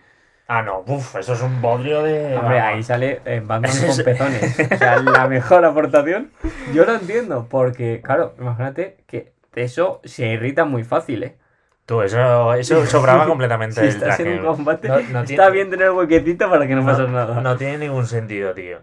ah, 0.48 0.62
no, 0.62 0.84
uf, 0.86 1.16
eso 1.16 1.32
es 1.32 1.42
un 1.42 1.62
bodrio 1.62 2.02
de. 2.02 2.36
hombre, 2.36 2.60
ahí 2.60 2.82
sale 2.82 3.20
eh, 3.24 3.42
Batman 3.44 3.70
con 3.70 3.88
es- 3.90 4.02
pezones. 4.02 4.58
O 4.72 4.76
sea, 4.76 4.96
la 5.02 5.26
mejor 5.28 5.64
aportación. 5.64 6.30
Yo 6.74 6.84
lo 6.84 6.94
entiendo, 6.94 7.46
porque, 7.50 8.00
claro, 8.02 8.34
imagínate 8.38 8.98
que 9.06 9.32
eso 9.54 10.00
se 10.04 10.26
irrita 10.28 10.64
muy 10.64 10.84
fácil, 10.84 11.22
¿eh? 11.24 11.36
Tú, 11.84 12.00
eso, 12.02 12.54
eso 12.54 12.86
sobraba 12.86 13.26
completamente 13.26 13.74
Si 13.74 13.80
el 13.80 13.88
estás 13.88 14.16
traje. 14.16 14.34
en 14.34 14.38
un 14.40 14.46
combate, 14.46 14.86
No- 14.88 14.94
no 14.96 15.00
está 15.20 15.24
tiene- 15.24 15.50
bien 15.50 15.70
tener 15.70 15.90
huequecito 15.90 16.48
para 16.48 16.66
que 16.66 16.74
no, 16.74 16.84
pase 16.86 17.08
nada. 17.08 17.40
No 17.40 17.56
tiene 17.56 17.78
ningún 17.78 18.06
sentido, 18.06 18.54
tío. 18.54 18.78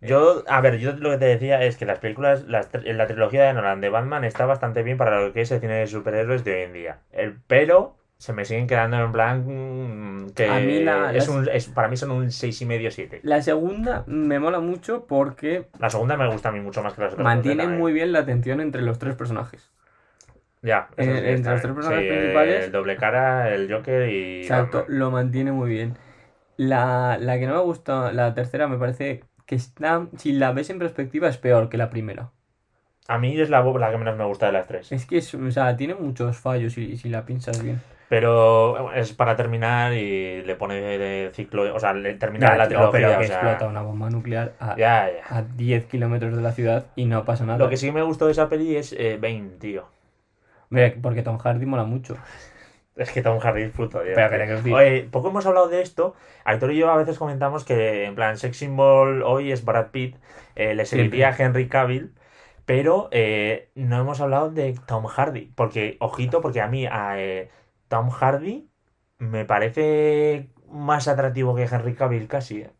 Yo, 0.00 0.44
a 0.48 0.60
ver, 0.60 0.78
yo 0.78 0.92
lo 0.92 1.10
que 1.10 1.18
te 1.18 1.24
decía 1.24 1.62
es 1.62 1.76
que 1.76 1.86
las 1.86 1.98
películas, 1.98 2.44
las, 2.44 2.68
la 2.84 3.06
trilogía 3.06 3.44
de 3.44 3.54
Nolan 3.54 3.80
de 3.80 3.88
Batman 3.88 4.24
está 4.24 4.44
bastante 4.46 4.82
bien 4.82 4.98
para 4.98 5.20
lo 5.20 5.32
que 5.32 5.40
es 5.40 5.50
el 5.50 5.60
cine 5.60 5.74
de 5.74 5.86
superhéroes 5.86 6.44
de 6.44 6.54
hoy 6.54 6.62
en 6.62 6.72
día. 6.72 6.98
El, 7.12 7.38
pero 7.46 7.96
se 8.18 8.32
me 8.32 8.44
siguen 8.44 8.66
quedando 8.66 8.98
en 8.98 9.12
plan 9.12 9.44
mm, 9.46 10.30
que 10.30 10.46
A 10.48 10.58
mí 10.60 10.80
la- 10.80 11.12
es 11.14 11.28
un, 11.28 11.48
es, 11.48 11.66
para 11.68 11.88
mí 11.88 11.96
son 11.96 12.10
un 12.10 12.30
6,5 12.30 12.90
7. 12.90 13.20
La 13.22 13.42
segunda 13.42 14.04
me 14.06 14.38
mola 14.38 14.60
mucho 14.60 15.06
porque 15.06 15.66
La 15.78 15.90
segunda 15.90 16.16
me 16.16 16.28
gusta 16.30 16.50
a 16.50 16.52
mí 16.52 16.60
mucho 16.60 16.82
más 16.82 16.94
que 16.94 17.00
las 17.02 17.12
otras. 17.14 17.26
mantiene 17.26 17.66
muy 17.66 17.92
bien 17.92 18.12
la 18.12 18.24
tensión 18.24 18.60
entre 18.60 18.82
los 18.82 18.98
tres 18.98 19.16
personajes. 19.16 19.70
Ya, 20.62 20.88
Eh, 20.96 21.04
sí 21.04 21.10
entre 21.10 21.52
los 21.52 21.62
tres 21.62 21.74
personajes 21.74 22.02
Sí, 22.04 22.08
principales- 22.08 22.64
El 22.64 22.72
doble 22.72 22.96
cara, 22.96 23.54
el 23.54 23.72
Joker 23.72 24.08
y. 24.08 24.40
Exacto, 24.42 24.78
Batman. 24.78 24.98
lo 24.98 25.10
mantiene 25.10 25.52
muy 25.52 25.70
bien. 25.70 25.94
La, 26.56 27.18
la 27.20 27.38
que 27.38 27.46
no 27.46 27.54
me 27.54 27.60
gusta, 27.62 28.12
la 28.12 28.34
tercera, 28.34 28.66
me 28.68 28.78
parece 28.78 29.22
que 29.46 29.54
está, 29.54 30.06
si 30.16 30.32
la 30.32 30.52
ves 30.52 30.70
en 30.70 30.78
perspectiva, 30.78 31.28
es 31.28 31.38
peor 31.38 31.68
que 31.68 31.76
la 31.76 31.88
primera. 31.90 32.30
A 33.08 33.18
mí 33.18 33.40
es 33.40 33.50
la, 33.50 33.62
la 33.62 33.90
que 33.92 33.98
menos 33.98 34.16
me 34.16 34.24
gusta 34.24 34.46
de 34.46 34.52
las 34.52 34.66
tres. 34.66 34.90
Es 34.90 35.06
que 35.06 35.18
es, 35.18 35.32
o 35.34 35.50
sea, 35.52 35.76
tiene 35.76 35.94
muchos 35.94 36.36
fallos 36.36 36.72
si, 36.72 36.96
si 36.96 37.08
la 37.08 37.24
piensas 37.24 37.62
bien. 37.62 37.80
Pero 38.08 38.92
es 38.92 39.12
para 39.12 39.34
terminar 39.34 39.92
y 39.92 40.42
le 40.42 40.54
pone 40.56 40.80
de 40.80 41.30
ciclo. 41.32 41.74
O 41.74 41.80
sea, 41.80 41.92
le 41.92 42.14
termina 42.14 42.48
Ya, 42.48 42.56
la 42.56 42.68
trilogía. 42.68 42.90
pero 42.92 43.14
o 43.16 43.18
que 43.20 43.26
sea, 43.26 43.36
explota 43.36 43.66
una 43.66 43.82
bomba 43.82 44.10
nuclear 44.10 44.54
a, 44.60 44.76
Ya, 44.76 45.08
ya. 45.10 45.36
a 45.36 45.42
10 45.42 45.86
kilómetros 45.86 46.34
de 46.36 46.42
la 46.42 46.52
ciudad 46.52 46.86
y 46.96 47.06
no 47.06 47.24
pasa 47.24 47.44
nada. 47.46 47.58
Lo 47.58 47.68
que 47.68 47.76
sí 47.76 47.90
me 47.92 48.02
gustó 48.02 48.26
de 48.26 48.32
esa 48.32 48.48
peli 48.48 48.76
es 48.76 48.92
eh, 48.92 49.18
Bane, 49.20 49.50
tío. 49.60 49.86
Hombre, 50.70 50.96
porque 51.00 51.22
Tom 51.22 51.38
Hardy 51.38 51.66
mola 51.66 51.84
mucho. 51.84 52.16
Es 52.96 53.10
que 53.12 53.22
Tom 53.22 53.38
Hardy. 53.38 53.70
Pero 53.74 54.62
que 54.62 54.72
Oye, 54.72 55.08
poco 55.10 55.28
hemos 55.28 55.44
hablado 55.44 55.68
de 55.68 55.82
esto. 55.82 56.14
Aitor 56.44 56.72
y 56.72 56.78
yo 56.78 56.90
a 56.90 56.96
veces 56.96 57.18
comentamos 57.18 57.64
que, 57.64 58.04
en 58.04 58.14
plan, 58.14 58.38
sex 58.38 58.56
symbol 58.56 59.22
hoy 59.22 59.52
es 59.52 59.64
Brad 59.64 59.90
Pitt. 59.90 60.16
eh, 60.54 60.74
le 60.74 60.86
seguiría 60.86 61.28
a 61.28 61.36
Henry 61.36 61.68
Cavill. 61.68 62.14
Pero 62.64 63.08
eh, 63.12 63.70
no 63.74 64.00
hemos 64.00 64.20
hablado 64.20 64.50
de 64.50 64.74
Tom 64.86 65.04
Hardy. 65.06 65.52
Porque, 65.54 65.98
ojito, 66.00 66.40
porque 66.40 66.60
a 66.62 66.68
mí 66.68 66.86
a 66.86 67.20
eh, 67.20 67.50
Tom 67.88 68.08
Hardy 68.10 68.68
me 69.18 69.44
parece 69.44 70.48
más 70.68 71.06
atractivo 71.06 71.54
que 71.54 71.64
Henry 71.64 71.94
Cavill 71.94 72.26
casi. 72.28 72.62
eh. 72.62 72.70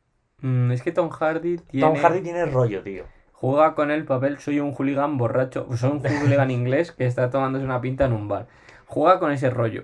Mm, 0.41 0.73
es 0.73 0.83
que 0.83 0.93
Tom 0.93 1.11
Hardy 1.11 1.59
tiene... 1.59 1.87
Tom 1.87 1.97
Hardy 1.97 2.23
tiene 2.23 2.47
rollo, 2.47 2.83
tío. 2.83 3.05
Juega 3.33 3.75
con 3.75 3.91
el 3.91 4.07
papel, 4.07 4.39
soy 4.39 4.61
un 4.61 4.73
hooligan 4.73 5.19
borracho, 5.19 5.69
soy 5.77 5.91
un 5.91 6.01
hooligan 6.01 6.51
inglés 6.51 6.93
que 6.93 7.05
está 7.05 7.29
tomándose 7.29 7.67
una 7.67 7.83
pinta 7.83 8.07
en 8.07 8.15
un 8.15 8.29
bar. 8.29 8.47
Juega 8.87 9.19
con 9.19 9.31
ese 9.31 9.51
rollo. 9.51 9.83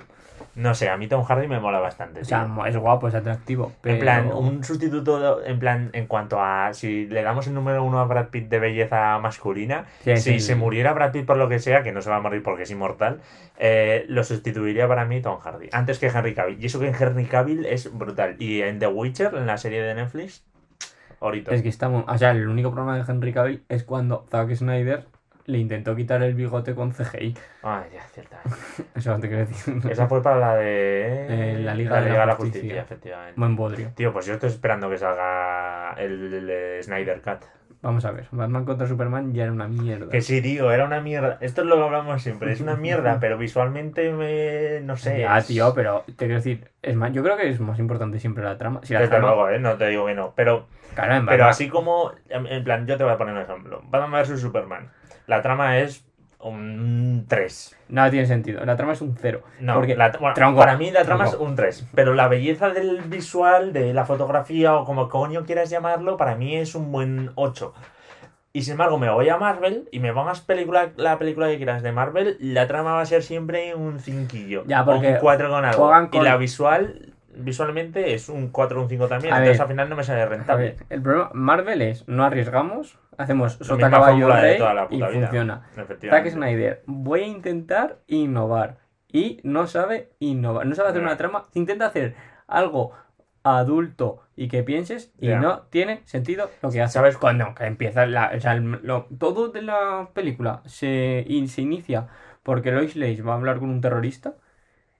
No 0.55 0.75
sé, 0.75 0.89
a 0.89 0.97
mí 0.97 1.09
Tom 1.09 1.25
Hardy 1.25 1.47
me 1.49 1.61
mola 1.61 1.79
bastante. 1.81 2.21
O 2.21 2.25
sea, 2.25 2.45
tío. 2.47 2.67
es 2.67 2.77
guapo, 2.77 3.09
es 3.09 3.15
atractivo. 3.15 3.73
En 3.85 3.99
plan, 3.99 4.31
un 4.33 4.63
sustituto, 4.65 5.45
en 5.45 5.59
plan, 5.59 5.91
en 5.93 6.07
cuanto 6.07 6.41
a 6.41 6.75
si 6.75 7.07
le 7.07 7.23
damos 7.23 7.47
el 7.47 7.55
número 7.55 7.83
uno 7.85 8.01
a 8.01 8.05
Brad 8.05 8.29
Pitt 8.29 8.49
de 8.49 8.59
belleza 8.59 9.19
masculina, 9.19 9.87
Sí, 10.05 10.17
si 10.17 10.23
sí. 10.35 10.41
se 10.41 10.55
muriera 10.55 10.93
Brad 10.93 11.13
Pitt 11.13 11.27
por 11.27 11.37
lo 11.37 11.49
que 11.49 11.59
sea, 11.59 11.83
que 11.83 11.93
no 11.93 12.03
se 12.03 12.11
va 12.11 12.17
a 12.17 12.21
morir 12.21 12.43
porque 12.43 12.63
es 12.65 12.71
inmortal, 12.71 13.21
eh, 13.59 14.05
lo 14.09 14.25
sustituiría 14.25 14.89
para 14.89 15.05
mí 15.05 15.21
Tom 15.21 15.39
Hardy, 15.41 15.69
antes 15.73 15.99
que 15.99 16.07
Henry 16.09 16.35
Cavill. 16.35 16.63
Y 16.63 16.67
eso 16.67 16.79
que 16.81 16.89
en 16.89 16.95
Henry 16.99 17.25
Cavill 17.27 17.67
es 17.67 17.93
brutal. 17.97 18.37
Y 18.39 18.63
en 18.63 18.79
The 18.79 18.87
Witcher, 18.89 19.35
en 19.35 19.47
la 19.47 19.57
serie 19.59 19.83
de 19.83 19.95
Netflix, 19.95 20.45
ahorita. 21.21 21.55
Es 21.55 21.63
que 21.63 21.69
está 21.69 21.89
muy- 21.89 22.05
O 22.07 22.19
sea, 22.19 22.33
el 22.33 22.49
único 22.49 22.71
problema 22.73 22.97
de 22.99 23.11
Henry 23.11 23.33
Cavill 23.33 23.63
es 23.69 23.85
cuando 23.85 24.27
Zack 24.31 24.55
Snyder 24.55 25.07
le 25.47 25.59
intentó 25.59 25.95
quitar 25.97 26.23
el 26.23 26.35
bigote 26.35 26.75
con 26.75 26.93
CGI. 26.93 27.35
Ay, 27.63 27.85
ya, 27.95 28.03
cierta. 28.09 28.41
Eso 28.95 29.19
te 29.19 29.29
quiero 29.29 29.47
decir. 29.47 29.81
Esa 29.91 30.07
fue 30.07 30.23
para 30.23 30.37
la 30.39 30.57
de... 30.57 31.27
Eh, 31.29 31.59
la 31.61 31.75
Liga 31.75 32.01
de 32.01 32.11
la 32.27 32.35
Justicia. 32.35 32.83
efectivamente. 32.83 33.35
Buen 33.39 33.57
bodrio. 33.57 33.91
Tío, 33.95 34.13
pues 34.13 34.27
yo 34.27 34.35
estoy 34.35 34.51
esperando 34.51 34.89
que 34.91 34.99
salga 34.99 35.95
el, 35.99 36.33
el- 36.35 36.51
el 36.51 36.83
Snyder 36.83 37.21
Cut. 37.21 37.43
Vamos 37.83 38.05
a 38.05 38.13
ver. 38.13 38.29
Batman 38.31 38.65
contra 38.65 38.87
Superman 38.87 39.33
ya 39.35 39.43
era 39.43 39.51
una 39.53 39.67
mierda. 39.67 40.09
Que 40.09 40.21
sí, 40.21 40.41
tío, 40.41 40.71
era 40.71 40.85
una 40.85 41.01
mierda. 41.01 41.39
Esto 41.41 41.63
es 41.63 41.67
lo 41.67 41.75
que 41.77 41.83
hablamos 41.83 42.23
siempre, 42.23 42.53
es 42.53 42.61
una 42.61 42.77
mierda, 42.77 43.19
pero 43.21 43.37
visualmente 43.37 44.13
me... 44.13 44.81
no 44.83 44.97
sé. 44.97 45.25
Es- 45.25 45.47
tío, 45.49 45.75
pero 45.75 46.05
te 46.07 46.15
quiero 46.15 46.35
decir, 46.37 46.71
es 46.81 46.95
más, 46.95 47.13
yo 47.13 47.25
creo 47.25 47.37
que 47.37 47.49
es 47.49 47.59
más 47.59 47.81
importante 47.81 48.21
siempre 48.21 48.45
la 48.45 48.57
trama. 48.57 48.79
Si 48.85 48.95
la 48.95 49.01
Desde 49.01 49.11
trama, 49.11 49.27
luego, 49.35 49.49
¿eh? 49.51 49.59
No 49.59 49.77
te 49.77 49.89
digo 49.89 50.07
que 50.07 50.15
no. 50.15 50.33
Pero, 50.37 50.69
pero 51.27 51.47
así 51.47 51.69
como, 51.69 52.13
en 52.29 52.47
en 52.47 52.63
plan, 52.63 52.87
yo 52.87 52.97
te 52.97 53.03
voy 53.03 53.13
a 53.15 53.19
poner 53.19 53.35
un 53.35 53.41
ejemplo. 53.43 53.83
Batman 53.89 54.23
vs 54.23 54.41
Superman. 54.41 54.89
La 55.27 55.43
trama 55.43 55.79
es 55.79 56.05
un 56.41 57.25
3. 57.29 57.77
Nada 57.89 58.11
tiene 58.11 58.27
sentido. 58.27 58.65
La 58.65 58.77
trama 58.77 58.93
es 58.93 59.01
un 59.01 59.15
cero. 59.17 59.43
No, 59.61 59.75
porque 59.75 59.95
la- 59.97 60.11
bueno, 60.19 60.57
para 60.57 60.77
mí 60.77 60.91
la 60.91 61.05
trama 61.05 61.25
tronco. 61.25 61.43
es 61.45 61.49
un 61.49 61.57
3. 61.57 61.89
Pero 61.95 62.15
la 62.15 62.29
belleza 62.29 62.71
del 62.71 63.03
visual, 63.03 63.73
de 63.73 63.95
la 63.95 64.05
fotografía 64.05 64.75
o 64.75 64.85
como 64.85 65.09
coño 65.09 65.45
quieras 65.45 65.71
llamarlo, 65.71 66.17
para 66.17 66.35
mí 66.35 66.57
es 66.57 66.75
un 66.75 66.91
buen 66.91 67.31
8. 67.37 67.73
Y 68.55 68.63
sin 68.63 68.73
embargo, 68.73 68.99
me 68.99 69.09
voy 69.09 69.29
a 69.31 69.39
Marvel 69.39 69.89
y 69.93 70.01
me 70.01 70.13
pongas 70.13 70.41
película, 70.43 70.91
la 70.97 71.19
película 71.19 71.49
que 71.49 71.57
quieras 71.57 71.83
de 71.83 71.91
Marvel, 71.93 72.37
la 72.41 72.67
trama 72.67 72.93
va 72.95 73.01
a 73.01 73.07
ser 73.07 73.23
siempre 73.23 73.75
un 73.75 73.99
cinquillo. 73.99 74.65
Ya, 74.67 74.83
o 74.83 74.85
porque 74.85 75.09
un 75.13 75.17
4 75.19 75.49
con 75.49 75.65
algo. 75.65 75.91
Y 76.13 76.21
la 76.21 76.37
visual, 76.37 77.15
visualmente 77.35 78.13
es 78.13 78.29
un 78.29 78.49
4 78.49 78.81
o 78.81 78.83
un 78.83 78.89
5 78.91 79.09
también. 79.09 79.33
A 79.33 79.39
entonces 79.39 79.59
ver. 79.59 79.63
al 79.63 79.69
final 79.69 79.89
no 79.89 79.97
me 79.97 80.03
sale 80.05 80.27
rentable. 80.27 80.65
ver, 80.65 80.77
el 80.91 81.01
problema 81.01 81.31
Marvel 81.33 81.81
es 81.81 82.07
no 82.09 82.25
arriesgamos, 82.25 82.99
hacemos 83.19 83.55
sota 83.61 83.91
caballo 83.91 84.29
rey 84.29 84.59
toda 84.59 84.75
la 84.75 84.87
y 84.91 84.97
vida. 84.97 85.09
funciona. 85.13 85.63
Zack. 85.75 86.29
Snyder, 86.31 86.83
voy 86.87 87.21
a 87.23 87.27
intentar 87.27 87.99
innovar 88.07 88.79
y 89.09 89.41
no 89.43 89.67
sabe 89.67 90.13
innovar, 90.21 90.67
no 90.67 90.75
sabe 90.75 90.89
hacer 90.91 91.03
una 91.03 91.17
trama, 91.17 91.45
intenta 91.55 91.87
hacer 91.87 92.15
algo 92.47 92.93
adulto 93.45 94.21
y 94.37 94.49
que 94.49 94.63
pienses 94.63 95.13
y 95.19 95.29
no 95.29 95.63
tiene 95.71 96.01
sentido 96.05 96.49
lo 96.63 96.71
que 96.71 96.81
hace. 96.81 96.95
¿Sabes 96.95 97.19
cuando 97.19 97.55
que 97.55 97.65
empieza 97.65 98.07
la, 98.07 98.33
o 98.37 98.41
sea, 98.41 98.53
el- 98.53 98.81
lo- 98.83 99.07
todo 99.19 99.49
de 99.49 99.63
la 99.63 100.09
película 100.15 100.63
se, 100.65 101.25
in- 101.29 101.49
se 101.49 101.63
inicia 101.63 102.07
porque 102.43 102.71
Lois 102.73 102.97
Lane 102.97 103.21
va 103.23 103.33
a 103.33 103.37
hablar 103.37 103.59
con 103.59 103.69
un 103.71 103.81
terrorista 103.81 104.35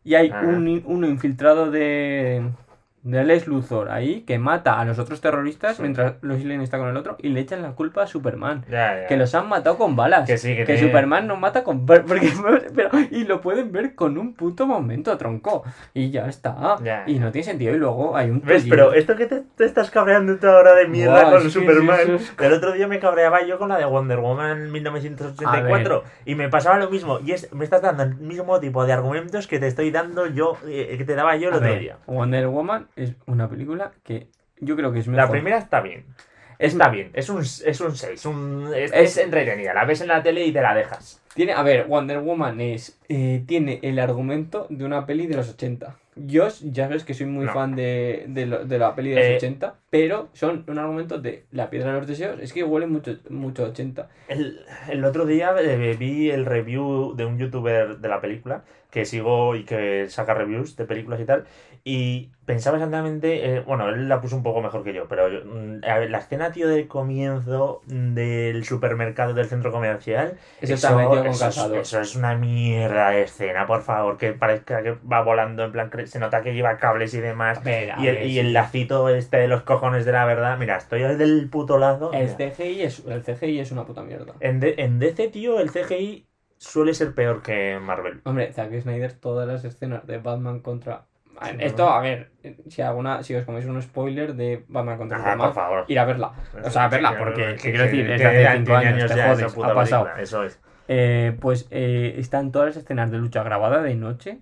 y 0.05 0.17
hay 0.17 0.31
Ah. 0.33 0.43
un, 0.45 0.83
uno 0.87 1.07
infiltrado 1.07 1.71
de 1.71 2.51
de 3.03 3.25
Les 3.25 3.47
Luthor 3.47 3.91
ahí 3.91 4.21
que 4.23 4.39
mata 4.39 4.79
a 4.79 4.85
los 4.85 4.99
otros 4.99 5.21
terroristas 5.21 5.77
Sí. 5.77 5.83
mientras 5.83 6.15
Lois 6.23 6.45
Lane 6.45 6.63
está 6.63 6.79
con 6.79 6.89
el 6.89 6.97
otro 6.97 7.17
y 7.21 7.29
le 7.31 7.41
echan 7.41 7.63
la 7.63 7.73
culpa 7.73 8.03
a 8.03 8.07
Superman. 8.07 8.65
Ya, 8.71 9.01
ya. 9.03 9.07
Que 9.07 9.17
los 9.17 9.35
han 9.35 9.49
matado 9.49 9.77
con 9.77 9.97
balas. 9.97 10.27
Que 10.27 10.39
sí, 10.39 10.55
que 10.55 10.65
que 10.65 10.79
Superman 10.79 11.27
no 11.27 11.37
mata 11.37 11.65
con. 11.65 11.85
Porque, 11.87 12.33
pero, 12.75 12.91
y 13.11 13.25
lo 13.25 13.41
pueden 13.41 13.73
ver 13.73 13.95
con 13.95 14.19
un 14.19 14.35
puto 14.35 14.67
momento, 14.67 15.17
tronco. 15.19 15.65
Y 15.95 16.11
ya 16.11 16.27
está. 16.29 16.77
Ya, 16.83 17.05
y 17.07 17.19
no 17.19 17.33
tiene 17.33 17.45
sentido. 17.45 17.75
Y 17.75 17.79
luego 17.79 18.17
hay 18.17 18.31
un 18.31 18.41
¿Ves? 18.43 18.67
Pero 18.69 18.93
esto 18.93 19.17
que 19.17 19.27
te, 19.27 19.43
te 19.57 19.65
estás 19.65 19.91
cabreando 19.91 20.37
tú 20.37 20.47
ahora 20.47 20.75
de 20.75 20.87
mierda 20.87 21.31
con 21.31 21.51
Superman. 21.51 22.19
El 22.39 22.53
otro 22.53 22.73
día 22.73 22.87
me 22.87 22.99
cabreaba 22.99 23.45
yo 23.45 23.59
con 23.59 23.69
la 23.69 23.79
de 23.79 23.85
Wonder 23.85 24.19
Woman 24.21 24.71
1984 24.71 26.05
y 26.25 26.35
me 26.35 26.49
pasaba 26.49 26.79
lo 26.79 26.91
mismo. 26.91 27.19
Y 27.21 27.33
es, 27.33 27.53
me 27.53 27.65
estás 27.65 27.83
dando 27.83 28.03
el 28.03 28.15
mismo 28.17 28.61
tipo 28.61 28.85
de 28.87 28.93
argumentos 28.93 29.47
que 29.47 29.59
te 29.59 29.67
estoy 29.67 29.91
dando 29.91 30.27
yo, 30.27 30.57
eh, 30.67 30.95
que 30.99 31.05
te 31.05 31.15
daba 31.15 31.37
yo 31.37 31.49
el 31.49 31.55
A 31.55 31.57
otro 31.59 31.69
ver, 31.71 31.81
día. 31.81 31.97
Wonder 32.07 32.47
Woman 32.49 32.87
es 32.97 33.15
una 33.27 33.49
película 33.49 33.93
que 34.03 34.29
yo 34.61 34.77
creo 34.77 34.93
que 34.93 35.01
es 35.01 35.07
La 35.07 35.13
mejor. 35.13 35.31
primera 35.31 35.59
está 35.59 35.81
bien. 35.81 36.05
Está 36.59 36.91
bien, 36.91 37.11
es 37.15 37.29
un 37.29 37.45
6, 37.45 37.67
es, 37.67 37.81
un 37.81 37.97
seis, 37.97 38.25
un- 38.25 38.69
es, 38.73 38.93
Es- 38.93 39.17
es 39.17 39.19
entretenida. 39.25 39.75
La 39.75 39.85
ves 39.85 40.01
en 40.01 40.07
la 40.09 40.23
tele 40.23 40.45
y 40.47 40.53
te 40.53 40.61
la 40.61 40.75
dejas. 40.75 41.21
Tiene, 41.35 41.55
a 41.55 41.63
ver, 41.65 41.87
Wonder 41.87 42.21
Woman 42.21 42.61
es 42.61 43.01
eh, 43.09 43.43
tiene 43.47 43.81
el 43.83 43.99
argumento 43.99 44.67
de 44.71 44.85
una 44.85 45.05
peli 45.05 45.27
de 45.27 45.35
los 45.35 45.49
80. 45.49 45.97
Yo 46.15 46.47
ya 46.63 46.87
sabes 46.87 47.05
que 47.05 47.15
soy 47.15 47.27
muy 47.27 47.47
No. 47.47 47.53
fan 47.55 47.75
de, 47.75 48.27
de, 48.29 48.47
lo- 48.47 48.65
de 48.65 48.79
la 48.79 48.95
peli 48.95 49.11
de 49.11 49.17
los 49.17 49.25
Eh, 49.25 49.37
80, 49.39 49.75
pero 49.91 50.29
son 50.35 50.65
un 50.69 50.79
argumento 50.79 51.19
de 51.19 51.47
La 51.51 51.69
Piedra 51.71 51.95
de 51.95 51.99
los 51.99 52.07
Deseos. 52.07 52.39
Es 52.41 52.53
que 52.53 52.63
huele 52.63 52.87
mucho, 52.87 53.17
mucho 53.31 53.65
a 53.65 53.69
80. 53.71 54.09
El, 54.29 54.61
el 54.89 55.05
otro 55.05 55.25
día 55.27 55.53
eh, 55.59 55.97
vi 55.99 56.31
el 56.31 56.45
review 56.47 57.15
de 57.17 57.25
un 57.25 57.39
youtuber 57.39 57.97
de 57.99 58.09
la 58.09 58.21
película 58.21 58.63
que 58.93 59.05
sigo 59.07 59.57
y 59.57 59.65
que 59.65 60.09
saca 60.09 60.35
reviews 60.35 60.77
de 60.77 60.85
películas 60.87 61.21
y 61.21 61.25
tal. 61.25 61.47
Y 61.85 62.31
pensaba 62.45 62.77
exactamente, 62.77 63.57
eh, 63.57 63.61
bueno, 63.61 63.89
él 63.89 64.09
la 64.09 64.21
puso 64.21 64.37
un 64.37 64.45
poco 64.45 64.61
mejor 64.63 64.85
que 64.85 64.95
yo, 64.95 65.09
pero 65.09 65.29
mm, 65.45 65.81
a 65.85 65.99
ver, 65.99 66.11
la 66.11 66.19
escena, 66.19 66.53
tío, 66.53 66.69
del 66.69 66.87
comienzo 66.89 67.83
del 67.87 68.65
supermercado 68.65 69.35
del 69.35 69.47
centro 69.49 69.73
comercial. 69.73 70.39
Eso 70.61 70.95
con 71.09 71.27
eso 71.27 71.49
es- 71.49 71.57
eso 71.73 72.01
es 72.01 72.15
una 72.17 72.37
mierda 72.37 73.11
de 73.11 73.23
escena, 73.23 73.67
por 73.67 73.83
favor, 73.83 74.17
que 74.19 74.33
parezca 74.33 74.83
que 74.83 74.93
va 74.93 75.23
volando, 75.23 75.65
en 75.65 75.73
plan, 75.73 75.91
se 76.07 76.19
nota 76.21 76.43
que 76.43 76.55
lleva 76.55 76.79
cables 76.79 77.15
y 77.15 77.21
demás. 77.21 77.63
Ver, 77.65 77.95
Y 77.99 78.07
el, 78.07 78.15
ver, 78.17 78.27
y 78.27 78.35
sí. 78.35 78.39
el 78.41 78.53
lacito 78.53 79.09
este 79.09 79.39
de 79.39 79.49
los 79.49 79.63
cojones 79.63 80.05
de 80.05 80.13
la 80.13 80.25
verdad. 80.25 80.59
Mira, 80.59 80.77
estoy 80.77 81.03
del 81.03 81.49
puto 81.51 81.79
lazo. 81.79 82.13
El 82.13 82.29
mira. 82.29 82.37
CGI, 82.37 82.83
es, 82.83 83.03
el 83.07 83.23
CGI 83.25 83.59
es 83.61 83.73
una 83.73 83.85
puta 83.85 84.03
mierda. 84.03 84.35
En, 84.41 84.61
D- 84.61 84.75
en 84.79 84.99
DC, 84.99 85.29
tío, 85.29 85.59
el 85.61 85.71
CGI 85.71 86.27
suele 86.63 86.95
ser 86.95 87.15
peor 87.15 87.43
que 87.43 87.79
Marvel. 87.81 88.21
Hombre, 88.25 88.53
Zack 88.53 88.73
Snyder, 88.81 89.13
todas 89.15 89.49
las 89.49 89.65
escenas 89.65 90.07
de 90.07 90.19
Batman 90.19 90.61
contra. 90.61 91.05
Sí, 91.43 91.57
Esto, 91.59 91.89
a 91.89 92.01
ver, 92.01 92.31
si 92.69 92.83
alguna, 92.83 93.23
si 93.23 93.35
os 93.35 93.45
coméis 93.45 93.65
un 93.67 93.81
spoiler 93.83 94.35
de 94.35 94.65
Batman 94.69 94.99
contra 94.99 95.19
Ah, 95.33 95.37
por 95.37 95.53
favor. 95.55 95.85
ir 95.89 95.99
a 95.99 96.05
verla. 96.05 96.33
O 96.63 96.71
sea, 96.71 96.89
verla, 96.89 97.17
porque 97.19 97.57
Que- 97.57 97.71
quiero 97.71 97.85
decir, 97.85 98.07
que- 98.07 98.15
es 98.15 98.21
que 98.21 98.29
de 98.29 98.29
hace 98.29 98.39
tiene 98.51 98.57
5 98.67 98.77
años, 98.77 99.11
te 99.11 99.17
ya 99.17 99.29
jodes, 99.29 99.43
ha 99.45 99.75
pasado. 99.75 100.05
película, 100.05 100.23
Eso 100.23 100.45
es. 100.45 100.61
Eh, 100.89 101.37
pues 101.41 101.67
eh, 101.71 102.15
están 102.19 102.53
todas 102.53 102.69
las 102.69 102.77
escenas 102.77 103.11
de 103.11 103.19
lucha 103.19 103.43
grabada 103.43 103.83
de 103.83 103.95
noche, 103.97 104.41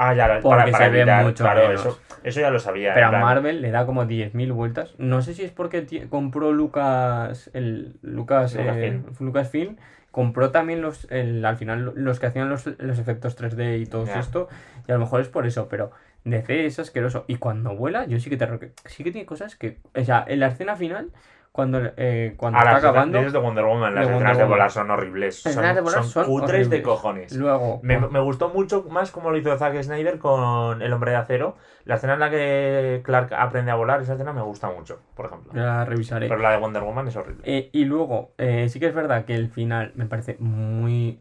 Ah, 0.00 0.14
ya, 0.14 0.38
Porque 0.40 0.48
para, 0.48 0.70
para 0.70 0.84
se 0.84 0.90
ve 0.92 0.98
evitar, 1.00 1.24
mucho 1.24 1.42
claro, 1.42 1.62
menos. 1.66 1.80
eso, 1.80 2.00
eso 2.22 2.40
ya 2.40 2.50
lo 2.50 2.60
sabía. 2.60 2.94
pero 2.94 3.08
a 3.08 3.10
Marvel 3.10 3.60
le 3.60 3.72
da 3.72 3.84
como 3.84 4.04
10.000 4.06 4.52
vueltas. 4.52 4.94
No 4.98 5.22
sé 5.22 5.34
si 5.34 5.42
es 5.42 5.50
porque 5.50 6.06
compró 6.08 6.52
Lucas, 6.52 7.50
el 7.52 7.98
Lucas, 8.02 8.54
Lucasfilm. 8.54 9.04
eh, 9.08 9.12
Lucasfilm, 9.18 9.76
compró 10.18 10.50
también 10.50 10.82
los, 10.82 11.06
el- 11.12 11.44
al 11.44 11.56
final 11.56 11.92
los 11.94 12.18
que 12.18 12.26
hacían 12.26 12.48
los, 12.48 12.66
los 12.78 12.98
efectos 12.98 13.36
3D 13.36 13.78
y 13.78 13.86
todo 13.86 14.04
esto, 14.18 14.48
y 14.88 14.90
a 14.90 14.94
lo 14.94 15.00
mejor 15.00 15.20
es 15.20 15.28
por 15.28 15.46
eso, 15.46 15.68
pero 15.68 15.92
DC 16.24 16.66
es 16.66 16.80
asqueroso. 16.80 17.24
Y 17.28 17.36
cuando 17.36 17.76
vuela, 17.76 18.04
yo 18.04 18.18
sí 18.18 18.28
que 18.28 18.36
te 18.36 18.72
sí 18.86 19.04
que 19.04 19.12
tiene 19.12 19.26
cosas 19.26 19.54
que, 19.54 19.78
o 19.94 20.04
sea, 20.04 20.24
en 20.26 20.40
la 20.40 20.48
escena 20.48 20.74
final, 20.74 21.12
cuando, 21.58 21.80
eh, 21.96 22.34
cuando 22.36 22.56
está 22.60 22.70
las 22.70 22.84
acabando, 22.84 23.18
escenas 23.18 23.32
de 23.32 23.38
Wonder 23.40 23.64
Woman, 23.64 23.92
las 23.96 24.06
de 24.06 24.12
escenas 24.14 24.30
Wonder 24.30 24.36
de 24.36 24.44
volar 24.52 24.70
son 24.70 24.90
horribles. 24.92 25.44
Las 25.44 25.54
Son, 25.54 25.64
escenas 25.64 25.74
de 25.74 25.80
volar 25.80 26.02
son 26.04 26.10
son 26.12 26.26
cutres 26.26 26.50
de 26.50 26.76
horribles. 26.76 26.82
cojones. 26.82 27.32
luego, 27.36 27.80
Me, 27.82 27.98
me 27.98 28.20
gustó 28.20 28.48
mucho 28.50 28.84
más 28.88 29.10
como 29.10 29.32
lo 29.32 29.36
hizo 29.38 29.58
Zack 29.58 29.82
Snyder 29.82 30.20
con 30.20 30.80
El 30.82 30.92
Hombre 30.92 31.10
de 31.10 31.16
Acero. 31.16 31.56
La 31.84 31.96
escena 31.96 32.14
en 32.14 32.20
la 32.20 32.30
que 32.30 33.00
Clark 33.04 33.32
aprende 33.34 33.72
a 33.72 33.74
volar, 33.74 34.00
esa 34.00 34.12
escena 34.12 34.32
me 34.32 34.42
gusta 34.42 34.70
mucho, 34.70 35.00
por 35.16 35.26
ejemplo. 35.26 35.52
la 35.52 35.84
revisaré. 35.84 36.28
Pero 36.28 36.40
la 36.40 36.52
de 36.52 36.58
Wonder 36.58 36.84
Woman 36.84 37.08
es 37.08 37.16
horrible. 37.16 37.42
Eh, 37.44 37.70
y 37.72 37.84
luego, 37.86 38.34
eh, 38.38 38.68
sí 38.68 38.78
que 38.78 38.86
es 38.86 38.94
verdad 38.94 39.24
que 39.24 39.34
el 39.34 39.48
final 39.50 39.90
me 39.96 40.06
parece 40.06 40.36
muy 40.38 41.20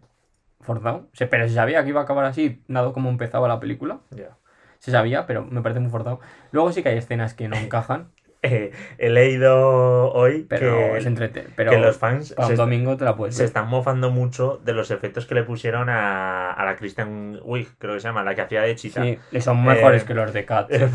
forzado. 0.62 1.08
Se- 1.14 1.28
pero 1.28 1.48
se 1.48 1.56
sabía 1.56 1.84
que 1.84 1.90
iba 1.90 2.02
a 2.02 2.04
acabar 2.04 2.26
así, 2.26 2.62
dado 2.68 2.94
como 2.94 3.10
empezaba 3.10 3.48
la 3.48 3.60
película. 3.60 4.02
Ya. 4.12 4.38
Se 4.80 4.92
sabía, 4.92 5.26
pero 5.26 5.44
me 5.46 5.62
parece 5.64 5.80
muy 5.80 5.90
forzado. 5.90 6.20
Luego 6.52 6.72
sí 6.72 6.84
que 6.84 6.90
hay 6.90 6.98
escenas 6.98 7.34
que 7.34 7.48
no 7.48 7.56
encajan, 7.58 8.12
Eh, 8.52 8.72
he 8.98 9.10
leído 9.10 10.12
hoy 10.14 10.46
pero 10.48 10.76
que, 10.78 10.98
es 10.98 11.06
entrete. 11.06 11.46
Pero 11.56 11.72
que 11.72 11.78
los 11.78 11.98
fans 11.98 12.34
para 12.34 12.50
se, 12.50 12.56
domingo 12.56 12.98
te 12.98 13.06
la 13.06 13.16
puedes 13.16 13.36
se 13.36 13.44
están 13.46 13.68
mofando 13.68 14.10
mucho 14.12 14.60
de 14.64 14.74
los 14.74 14.92
efectos 14.92 15.26
que 15.26 15.36
le 15.36 15.44
pusieron 15.44 15.90
a, 15.90 16.52
a 16.54 16.66
la 16.66 16.76
Kristen 16.76 17.40
Wiig, 17.44 17.68
creo 17.78 17.96
que 17.96 18.00
se 18.00 18.08
llama, 18.08 18.24
la 18.24 18.36
que 18.36 18.42
hacía 18.42 18.62
de 18.62 18.76
Chita. 18.76 19.04
Sí, 19.04 19.18
son 19.42 19.64
mejores 19.64 20.04
Eh, 20.04 20.06
que 20.06 20.14
los 20.14 20.34
de 20.34 20.46
Cats. 20.46 20.74
Eh, 20.74 20.90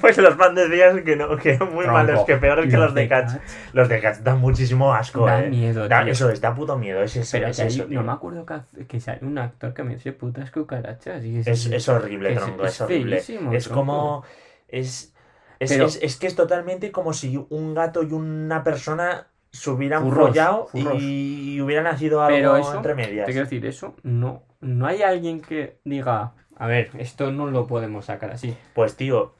pues 0.00 0.16
los 0.18 0.34
fans 0.34 0.54
decían 0.56 1.04
que 1.04 1.16
no, 1.16 1.36
que 1.36 1.52
muy 1.58 1.84
Tronco. 1.84 1.92
malos, 1.92 2.24
que 2.24 2.36
peores 2.36 2.70
que 2.70 2.76
los 2.76 2.94
de 2.94 3.08
Cats. 3.08 3.34
Cats 3.34 3.72
Los 3.72 3.88
de 3.88 4.00
Cats 4.00 4.24
dan 4.24 4.38
muchísimo 4.40 4.92
asco, 4.94 5.26
Da 5.26 5.44
eh. 5.44 5.48
miedo, 5.50 5.88
Da- 5.88 6.02
tío. 6.04 6.12
eso 6.12 6.30
es, 6.30 6.40
da 6.40 6.54
puto 6.54 6.76
miedo. 6.76 7.02
Es 7.02 7.16
eso, 7.16 7.36
Pero 7.36 7.48
es 7.48 7.56
que 7.56 7.62
hay- 7.62 7.68
eso, 7.68 7.84
tío. 7.84 8.00
no 8.00 8.06
me 8.06 8.12
acuerdo 8.12 8.46
que, 8.46 8.86
que 8.86 9.00
sale 9.00 9.20
un 9.22 9.38
actor 9.38 9.72
que 9.74 9.82
me 9.82 9.94
dice 9.94 10.12
putas 10.12 10.50
cucarachas. 10.50 11.24
Y 11.24 11.38
es, 11.38 11.46
Es, 11.46 11.66
es 11.66 11.88
horrible, 11.88 12.34
tronco, 12.34 12.64
es 12.66 12.80
horrible. 12.80 13.22
es 13.52 13.68
como. 13.68 14.24
Es, 14.68 15.12
es, 15.58 15.70
Pero- 15.72 15.86
es, 15.86 15.98
es 16.02 16.16
que 16.16 16.26
es 16.26 16.34
totalmente 16.36 16.92
como 16.92 17.12
si 17.12 17.44
un 17.50 17.74
gato 17.74 18.02
y 18.02 18.12
una 18.12 18.62
persona 18.64 19.26
se 19.50 19.70
hubieran 19.70 20.02
Furros, 20.02 20.28
follado 20.28 20.66
furros. 20.66 20.98
y 21.00 21.60
hubiera 21.62 21.82
nacido 21.82 22.20
algo 22.22 22.36
Pero 22.36 22.56
eso, 22.58 22.74
entre 22.76 22.94
Te 22.94 23.06
medias. 23.06 23.24
quiero 23.26 23.40
decir, 23.42 23.64
eso 23.64 23.94
no, 24.02 24.42
no 24.60 24.86
hay 24.86 25.02
alguien 25.02 25.40
que 25.40 25.78
diga, 25.84 26.32
a 26.56 26.66
ver, 26.66 26.90
esto 26.98 27.30
no 27.32 27.46
lo 27.46 27.66
podemos 27.66 28.04
sacar 28.06 28.30
así. 28.32 28.54
Pues 28.74 28.96
tío, 28.96 29.32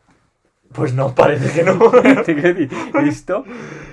pues 0.72 0.94
no, 0.94 1.14
parece 1.14 1.52
que 1.52 1.64
no. 1.64 1.78
Te 2.24 2.34
decir, 2.34 2.70
esto, 3.06 3.44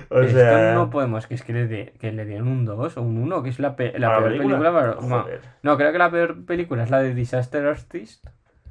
o 0.08 0.20
esto 0.20 0.38
sea, 0.38 0.74
no 0.74 0.88
podemos, 0.90 1.26
que 1.26 1.34
es 1.34 1.42
que 1.42 1.52
le, 1.52 1.66
de- 1.66 1.92
que 2.00 2.10
le 2.10 2.24
dieron 2.24 2.48
un 2.48 2.64
2 2.64 2.96
o 2.96 3.02
un 3.02 3.18
1, 3.18 3.42
que 3.42 3.50
es 3.50 3.58
la, 3.58 3.76
pe- 3.76 3.98
la 3.98 4.16
¿a 4.16 4.18
peor 4.18 4.32
película. 4.32 4.96
Joder. 4.98 5.40
no, 5.62 5.76
creo 5.76 5.92
que 5.92 5.98
la 5.98 6.10
peor 6.10 6.44
película 6.46 6.84
es 6.84 6.90
la 6.90 7.00
de 7.00 7.14
Disaster 7.14 7.66
Artist, 7.66 8.26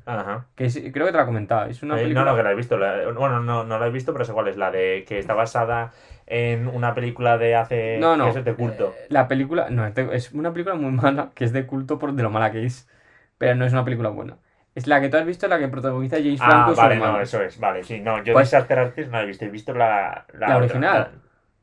Ajá. 0.05 0.45
que 0.55 0.65
es- 0.65 0.81
creo 0.93 1.05
que 1.05 1.11
te 1.11 1.17
la 1.17 1.25
comentaba, 1.25 1.67
es 1.67 1.81
una 1.83 1.95
Eh, 1.97 2.03
película... 2.03 2.25
No, 2.25 2.31
no, 2.31 2.37
que 2.37 2.43
la 2.43 2.51
he 2.51 2.55
visto. 2.55 2.77
la- 2.77 3.09
bueno, 3.11 3.39
no, 3.41 3.63
no 3.63 3.79
la 3.79 3.87
he 3.87 3.91
visto, 3.91 4.11
pero 4.13 4.25
sé 4.25 4.33
cuál 4.33 4.47
es. 4.49 4.57
La 4.57 4.69
de 4.71 5.05
que 5.07 5.19
está 5.19 5.33
basada 5.33 5.91
en 6.27 6.67
una 6.67 6.93
película 6.93 7.37
de 7.37 7.55
hace. 7.55 7.97
No, 7.99 8.15
no. 8.17 8.25
que 8.31 8.39
es 8.39 8.45
de 8.45 8.53
culto. 8.55 8.93
eh, 8.97 9.07
La 9.09 9.27
película, 9.27 9.69
no, 9.69 9.85
es 9.85 9.93
de- 9.95 10.37
una 10.37 10.51
película 10.53 10.75
muy 10.75 10.91
mala, 10.91 11.31
que 11.35 11.45
es 11.45 11.53
de 11.53 11.65
culto 11.65 11.99
por 11.99 12.13
de 12.13 12.23
lo 12.23 12.29
mala 12.29 12.51
que 12.51 12.65
es, 12.65 12.89
pero 13.37 13.55
no 13.55 13.65
es 13.65 13.73
una 13.73 13.83
película 13.85 14.09
buena. 14.09 14.37
Es 14.75 14.87
la 14.87 14.99
que 15.01 15.09
tú 15.09 15.17
has 15.17 15.25
visto, 15.25 15.47
la 15.47 15.59
que 15.59 15.67
protagoniza 15.67 16.17
James 16.17 16.39
Franco 16.39 16.69
Ah, 16.69 16.71
y 16.71 16.75
su 16.75 16.81
vale, 16.81 16.95
no, 16.97 17.21
eso 17.21 17.41
es. 17.43 17.59
Vale, 17.59 17.83
sí, 17.83 17.99
no. 17.99 18.23
Yo 18.23 18.33
Pues- 18.33 18.47
Disaster 18.49 18.79
Artist 18.79 19.11
no 19.11 19.17
la 19.17 19.23
he 19.23 19.27
visto. 19.27 19.45
He 19.45 19.49
visto 19.49 19.73
la. 19.73 20.25
La 20.33 20.47
otra, 20.47 20.57
original. 20.57 21.11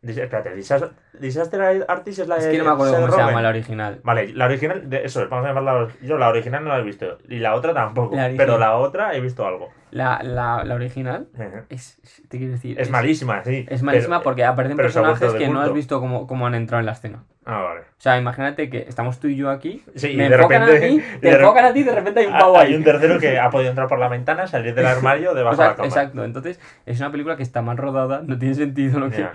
Espérate, 0.02 0.54
Disas- 0.56 0.90
Disaster 1.18 1.84
Artist 1.88 2.20
es 2.20 2.28
la 2.28 2.36
Es 2.38 2.44
de. 2.46 2.52
que 2.52 2.58
no 2.58 2.64
me 2.64 2.70
acuerdo 2.70 2.92
Seth 2.94 3.00
cómo 3.02 3.12
se 3.12 3.18
llama 3.18 3.42
la 3.42 3.48
original. 3.50 4.00
Vale, 4.02 4.32
la 4.32 4.46
original, 4.46 4.88
de 4.88 5.04
eso, 5.04 5.28
vamos 5.28 5.44
a 5.44 5.48
llamarla. 5.48 5.88
Yo 6.02 6.16
la 6.18 6.28
original 6.28 6.64
no 6.64 6.70
la 6.70 6.78
he 6.78 6.82
visto. 6.82 7.18
Y 7.28 7.38
la 7.38 7.54
otra 7.54 7.74
tampoco. 7.74 8.16
La 8.16 8.30
pero 8.36 8.58
la 8.58 8.76
otra 8.76 9.14
he 9.14 9.20
visto 9.20 9.46
algo. 9.46 9.68
La, 9.90 10.20
la, 10.22 10.62
la 10.64 10.74
original 10.76 11.28
es, 11.68 12.00
te 12.28 12.38
quiero 12.38 12.52
decir, 12.52 12.80
Es 12.80 12.90
malísima, 12.90 13.42
sí. 13.44 13.66
Es 13.68 13.82
malísima 13.82 14.18
pero- 14.18 14.24
porque 14.24 14.44
aparecen 14.44 14.76
personajes 14.76 15.32
que 15.34 15.48
no 15.48 15.60
has 15.60 15.72
visto 15.72 16.00
cómo, 16.00 16.26
cómo 16.26 16.46
han 16.46 16.54
entrado 16.54 16.80
en 16.80 16.86
la 16.86 16.92
escena. 16.92 17.24
Ah, 17.52 17.62
vale. 17.62 17.80
O 17.80 17.84
sea, 17.98 18.16
imagínate 18.18 18.70
que 18.70 18.78
estamos 18.88 19.18
tú 19.18 19.26
y 19.28 19.36
yo 19.36 19.50
aquí, 19.50 19.82
Sí, 19.96 20.10
y 20.12 20.16
me 20.16 20.28
de 20.28 20.36
enfocan 20.36 20.62
repente- 20.66 20.86
a 20.86 20.88
mí, 20.90 20.96
y 20.96 21.18
te 21.20 21.28
de 21.30 21.34
enfocan 21.34 21.64
a 21.64 21.72
ti 21.72 21.80
y 21.80 21.82
de 21.82 21.94
repente 21.94 22.20
hay 22.20 22.26
un 22.26 22.34
Ah, 22.34 22.38
pavo 22.38 22.58
Hay 22.58 22.68
ahí. 22.68 22.74
un 22.74 22.84
tercero 22.84 23.18
que 23.18 23.38
ha 23.38 23.50
podido 23.50 23.70
entrar 23.70 23.88
por 23.88 23.98
la 23.98 24.08
ventana, 24.08 24.46
salir 24.46 24.74
del 24.74 24.86
armario 24.86 25.34
debajo 25.34 25.54
O 25.54 25.56
sea, 25.56 25.64
de 25.64 25.70
la 25.70 25.76
cama. 25.76 25.88
exacto, 25.88 26.24
entonces 26.24 26.60
es 26.86 27.00
una 27.00 27.10
película 27.10 27.36
que 27.36 27.42
está 27.42 27.60
mal 27.62 27.76
rodada, 27.76 28.22
no 28.24 28.38
tiene 28.38 28.54
sentido 28.54 29.00
lo 29.00 29.10
que... 29.10 29.26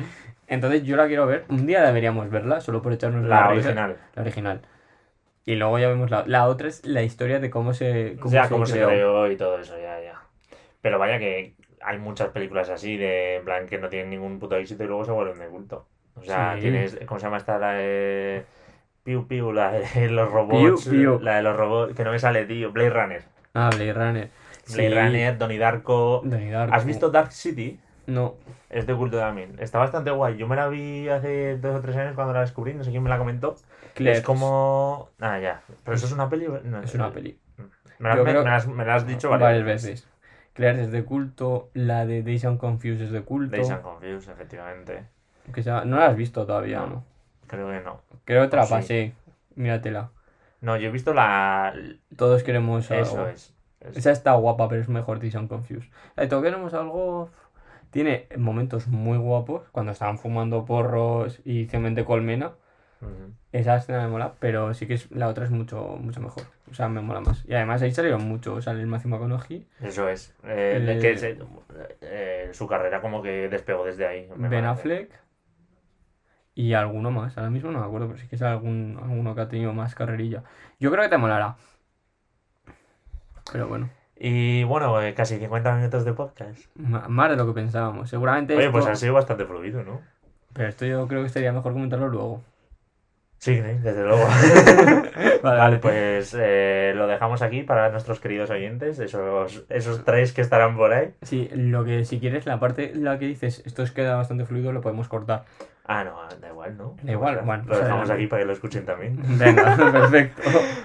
Entonces 0.47 0.83
yo 0.83 0.95
la 0.95 1.07
quiero 1.07 1.25
ver, 1.25 1.43
un 1.49 1.65
día 1.65 1.83
deberíamos 1.83 2.29
verla, 2.29 2.61
solo 2.61 2.81
por 2.81 2.93
echarnos 2.93 3.25
La 3.25 3.47
risa. 3.47 3.67
original. 3.69 3.97
La 4.15 4.21
original. 4.21 4.61
Y 5.43 5.55
luego 5.55 5.77
ya 5.79 5.87
vemos 5.87 6.09
la, 6.09 6.23
la 6.27 6.45
otra 6.47 6.67
es 6.67 6.85
la 6.85 7.03
historia 7.03 7.39
de 7.39 7.49
cómo 7.49 7.73
se 7.73 8.15
cómo 8.19 8.33
ya, 8.33 8.43
se 8.45 8.49
cómo 8.49 8.65
se 8.65 8.73
creó. 8.73 8.87
creó 8.87 9.31
y 9.31 9.35
todo 9.37 9.59
eso, 9.59 9.75
ya, 9.77 9.99
ya. 10.01 10.21
Pero 10.81 10.97
vaya 10.99 11.19
que 11.19 11.55
hay 11.83 11.97
muchas 11.99 12.29
películas 12.29 12.69
así, 12.69 12.97
de 12.97 13.35
en 13.35 13.45
plan 13.45 13.67
que 13.67 13.77
no 13.77 13.89
tienen 13.89 14.09
ningún 14.09 14.39
puto 14.39 14.55
éxito 14.55 14.83
y 14.83 14.87
luego 14.87 15.05
se 15.05 15.11
vuelven 15.11 15.37
de 15.39 15.47
culto. 15.47 15.87
O 16.15 16.23
sea, 16.23 16.53
Sí. 16.55 16.61
tienes, 16.61 16.97
¿cómo 17.05 17.19
se 17.19 17.25
llama 17.25 17.37
esta? 17.37 17.57
La 17.59 17.73
de... 17.73 18.45
Piu 19.03 19.27
Piu, 19.27 19.51
la 19.51 19.71
de 19.71 20.09
los 20.09 20.31
robots. 20.31 20.87
Piu, 20.87 20.91
Piu. 20.91 21.19
La 21.19 21.35
de 21.37 21.43
los 21.43 21.55
robots, 21.55 21.93
que 21.95 22.03
no 22.03 22.11
me 22.11 22.19
sale, 22.19 22.45
tío. 22.45 22.71
Blade 22.71 22.89
Runner. 22.89 23.23
Ah, 23.53 23.69
Blade 23.73 23.93
Runner. 23.93 24.29
Blade 24.73 24.89
Sí. 24.89 24.95
Runner, 24.95 25.37
Donnie 25.37 25.57
Darko. 25.59 26.21
Donnie 26.25 26.49
Darko. 26.51 26.73
¿Has 26.75 26.85
visto 26.85 27.09
Dark 27.11 27.31
City? 27.31 27.79
No. 28.07 28.35
Es 28.69 28.87
de 28.87 28.95
culto 28.95 29.17
también. 29.19 29.55
Está 29.59 29.77
bastante 29.79 30.09
guay. 30.11 30.37
Yo 30.37 30.47
me 30.47 30.55
la 30.55 30.67
vi 30.67 31.07
hace 31.09 31.57
dos 31.57 31.75
o 31.77 31.81
tres 31.81 31.95
años 31.97 32.15
cuando 32.15 32.33
la 32.33 32.41
descubrí, 32.41 32.73
no 32.73 32.83
sé 32.83 32.89
quién 32.91 33.03
me 33.03 33.09
la 33.09 33.17
comentó. 33.17 33.55
Clerks. 33.93 34.19
Es 34.19 34.25
como... 34.25 35.09
Ah, 35.19 35.39
ya. 35.39 35.61
¿Pero 35.83 35.95
eso 35.95 36.07
es 36.07 36.11
una 36.11 36.27
peli? 36.29 36.47
No, 36.63 36.81
Es 36.81 36.93
una 36.95 37.11
peli. 37.11 37.37
Me 37.99 38.09
la, 38.09 38.15
Yo 38.17 38.23
me- 38.25 38.31
creo- 38.31 38.43
me 38.43 38.49
la 38.49 38.55
has, 38.57 38.67
me 38.67 38.85
la 38.85 38.95
has 38.95 39.07
dicho 39.07 39.29
varias, 39.29 39.49
varias, 39.63 39.65
veces. 39.65 40.07
Claire 40.53 40.81
es 40.81 40.91
de 40.91 41.03
culto, 41.05 41.69
la 41.73 42.05
de 42.05 42.23
Days 42.23 42.43
and 42.45 42.57
Confused 42.59 43.01
es 43.01 43.11
de 43.11 43.21
culto. 43.21 43.55
Days 43.55 43.69
and 43.69 43.81
Confused, 43.81 44.29
efectivamente. 44.31 45.03
Que 45.53 45.63
sea- 45.63 45.85
no 45.85 45.97
la 45.97 46.07
has 46.07 46.15
visto 46.15 46.45
todavía, 46.45 46.79
No. 46.79 46.87
¿no? 46.87 47.03
Creo 47.47 47.69
que 47.69 47.79
no. 47.81 48.01
Creo 48.25 48.41
que 48.43 48.47
te 48.49 48.55
la 48.57 48.65
Sí. 48.65 48.73
pasé. 48.73 49.13
Míratela. 49.55 50.09
No, 50.61 50.77
yo 50.77 50.87
he 50.87 50.91
visto 50.91 51.13
la. 51.13 51.73
Todos 52.17 52.43
queremos 52.43 52.89
algo. 52.91 53.03
Eso 53.03 53.27
es. 53.29 53.53
es- 53.81 53.97
Esa 53.97 54.11
está 54.11 54.33
guapa, 54.33 54.67
pero 54.67 54.81
es 54.81 54.89
mejor 54.89 55.19
and 55.35 55.47
Confused. 55.47 55.89
La 56.15 56.27
Todos 56.27 56.43
queremos 56.43 56.73
algo. 56.73 57.29
Tiene 57.91 58.27
momentos 58.35 58.87
muy 58.87 59.17
guapos. 59.17 59.69
Cuando 59.71 59.91
estaban 59.91 60.17
fumando 60.17 60.65
porros 60.65 61.39
y 61.45 61.65
cement 61.67 61.95
de 61.95 62.03
colmena. 62.05 62.51
Esa 63.51 63.75
escena 63.75 64.01
me 64.01 64.07
mola, 64.07 64.33
pero 64.39 64.73
sí 64.73 64.87
que 64.87 64.95
es, 64.95 65.11
la 65.11 65.27
otra 65.27 65.45
es 65.45 65.51
mucho, 65.51 65.97
mucho 66.01 66.19
mejor. 66.21 66.43
O 66.71 66.73
sea, 66.73 66.89
me 66.89 67.01
mola 67.01 67.21
más. 67.21 67.45
Y 67.45 67.53
además 67.53 67.81
ahí 67.83 67.91
salieron 67.91 68.27
mucho. 68.27 68.59
Sale 68.61 68.81
el 68.81 68.87
Matthew 68.87 69.11
McConaughey, 69.11 69.67
Eso 69.81 70.09
es. 70.09 70.35
Eh, 70.43 70.73
El- 70.77 70.99
que 70.99 71.15
se- 71.17 71.37
eh, 72.01 72.49
su 72.51 72.67
carrera 72.67 73.01
como 73.01 73.21
que 73.21 73.47
despegó 73.47 73.85
desde 73.85 74.07
ahí. 74.07 74.27
me 74.35 74.49
Ben 74.49 74.63
parece. 74.65 75.09
Y 76.55 76.73
alguno 76.73 77.11
más. 77.11 77.37
Ahora 77.37 77.49
mismo 77.49 77.69
no 77.71 77.79
me 77.81 77.85
acuerdo, 77.85 78.07
pero 78.07 78.17
sí 78.19 78.27
que 78.27 78.37
es 78.37 78.41
algún, 78.41 78.97
alguno 79.03 79.35
que 79.35 79.41
ha 79.41 79.49
tenido 79.49 79.73
más 79.73 79.93
carrerilla. 79.93 80.43
Yo 80.79 80.89
creo 80.89 81.03
que 81.03 81.09
te 81.09 81.17
molará. 81.17 81.55
Pero 83.51 83.67
bueno, 83.67 83.89
Y 84.17 84.63
bueno, 84.63 85.01
eh, 85.01 85.13
casi 85.13 85.37
50 85.37 85.75
minutos 85.75 86.05
de 86.05 86.13
podcast. 86.13 86.59
más 86.75 87.29
de 87.29 87.35
lo 87.35 87.45
que 87.45 87.53
pensábamos. 87.53 88.09
Seguramente 88.09 88.55
Oye, 88.55 88.65
esto- 88.67 88.71
pues 88.71 88.85
ha 88.87 88.95
sido 88.95 89.13
bastante 89.13 89.45
fluido, 89.45 89.83
¿no? 89.83 90.01
Pero 90.53 90.69
esto 90.69 90.85
yo 90.85 91.07
creo 91.07 91.21
que 91.23 91.29
sería 91.29 91.51
mejor 91.51 91.73
comentarlo 91.73 92.07
luego. 92.07 92.41
Sí, 93.39 93.55
sí, 93.55 93.61
desde 93.61 94.03
luego. 94.05 94.25
Vale, 95.43 95.59
Vale, 95.59 95.77
pues 95.79 96.33
eh, 96.39 96.93
lo 96.95 97.05
dejamos 97.07 97.41
aquí 97.41 97.63
para 97.63 97.89
nuestros 97.89 98.21
queridos 98.21 98.49
oyentes, 98.49 98.97
esos, 98.99 99.65
esos 99.69 100.03
tres 100.05 100.31
que 100.31 100.41
estarán 100.41 100.77
por 100.77 100.93
ahí. 100.93 101.13
Sí, 101.21 101.49
lo 101.53 101.83
que 101.83 102.05
si 102.05 102.19
quieres, 102.21 102.45
la 102.45 102.59
parte 102.59 102.93
la 102.95 103.19
que 103.19 103.27
dices 103.27 103.61
esto 103.65 103.83
os 103.83 103.91
queda 103.91 104.15
bastante 104.15 104.45
fluido, 104.45 104.71
lo 104.71 104.79
podemos 104.81 105.09
cortar. 105.09 105.43
Ah, 105.87 106.03
no, 106.03 106.15
da 106.39 106.47
igual, 106.49 106.77
¿no? 106.77 106.95
Da 107.03 107.11
igual, 107.11 107.33
O 107.35 107.37
sea, 107.37 107.45
bueno, 107.45 107.63
Lo 107.63 107.67
pues 107.69 107.79
dejamos 107.79 108.01
adelante. 108.09 108.13
aquí 108.23 108.27
para 108.27 108.41
que 108.41 108.45
lo 108.47 108.53
escuchen 108.53 108.85
también. 108.85 109.19
Venga, 109.37 109.75
perfecto. 109.91 110.41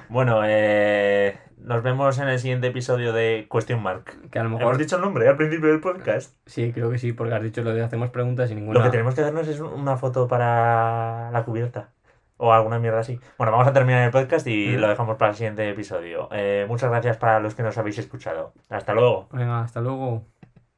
Bueno, 0.09 0.41
eh, 0.45 1.39
nos 1.59 1.83
vemos 1.83 2.19
en 2.19 2.29
el 2.29 2.39
siguiente 2.39 2.67
episodio 2.69 3.13
de 3.13 3.49
Question 3.51 3.83
Mark. 3.83 4.05
Que 4.31 4.39
a 4.39 4.45
lo 4.45 4.59
Hemos 4.61 4.79
dicho 4.79 4.97
el 4.97 5.03
nombre 5.03 5.29
al 5.29 5.37
principio 5.37 5.69
del 5.69 5.81
podcast. 5.81 6.37
Sí, 6.47 6.73
creo 6.73 6.91
que 6.91 6.99
sí, 6.99 7.13
porque 7.13 7.35
has 7.35 7.43
dicho 7.43 7.63
lo 7.63 7.73
de 7.73 7.83
hacemos 7.83 8.11
preguntas 8.11 8.51
y 8.51 8.55
ninguna. 8.55 8.79
Lo 8.79 8.85
que 8.85 8.91
tenemos 8.91 9.15
que 9.15 9.23
darnos 9.23 9.49
es 9.49 9.61
una 9.61 9.97
foto 9.97 10.29
para 10.29 11.31
la 11.31 11.43
cubierta. 11.45 11.91
O 12.43 12.55
alguna 12.55 12.79
mierda 12.79 13.01
así. 13.01 13.21
Bueno, 13.37 13.53
vamos 13.53 13.67
a 13.69 13.73
terminar 13.75 14.03
el 14.03 14.11
podcast 14.11 14.47
y 14.47 14.69
Mm. 14.77 14.81
lo 14.81 14.89
dejamos 14.89 15.17
para 15.19 15.33
el 15.33 15.37
siguiente 15.37 15.69
episodio. 15.69 16.29
Eh, 16.33 16.65
muchas 16.69 16.89
gracias 16.91 17.19
para 17.19 17.39
los 17.39 17.55
que 17.55 17.63
nos 17.63 17.77
habéis 17.77 17.99
escuchado. 17.99 18.55
Hasta 18.71 18.95
luego. 18.95 19.29
Venga, 19.31 19.61
hasta 19.61 19.83
luego. 19.83 20.25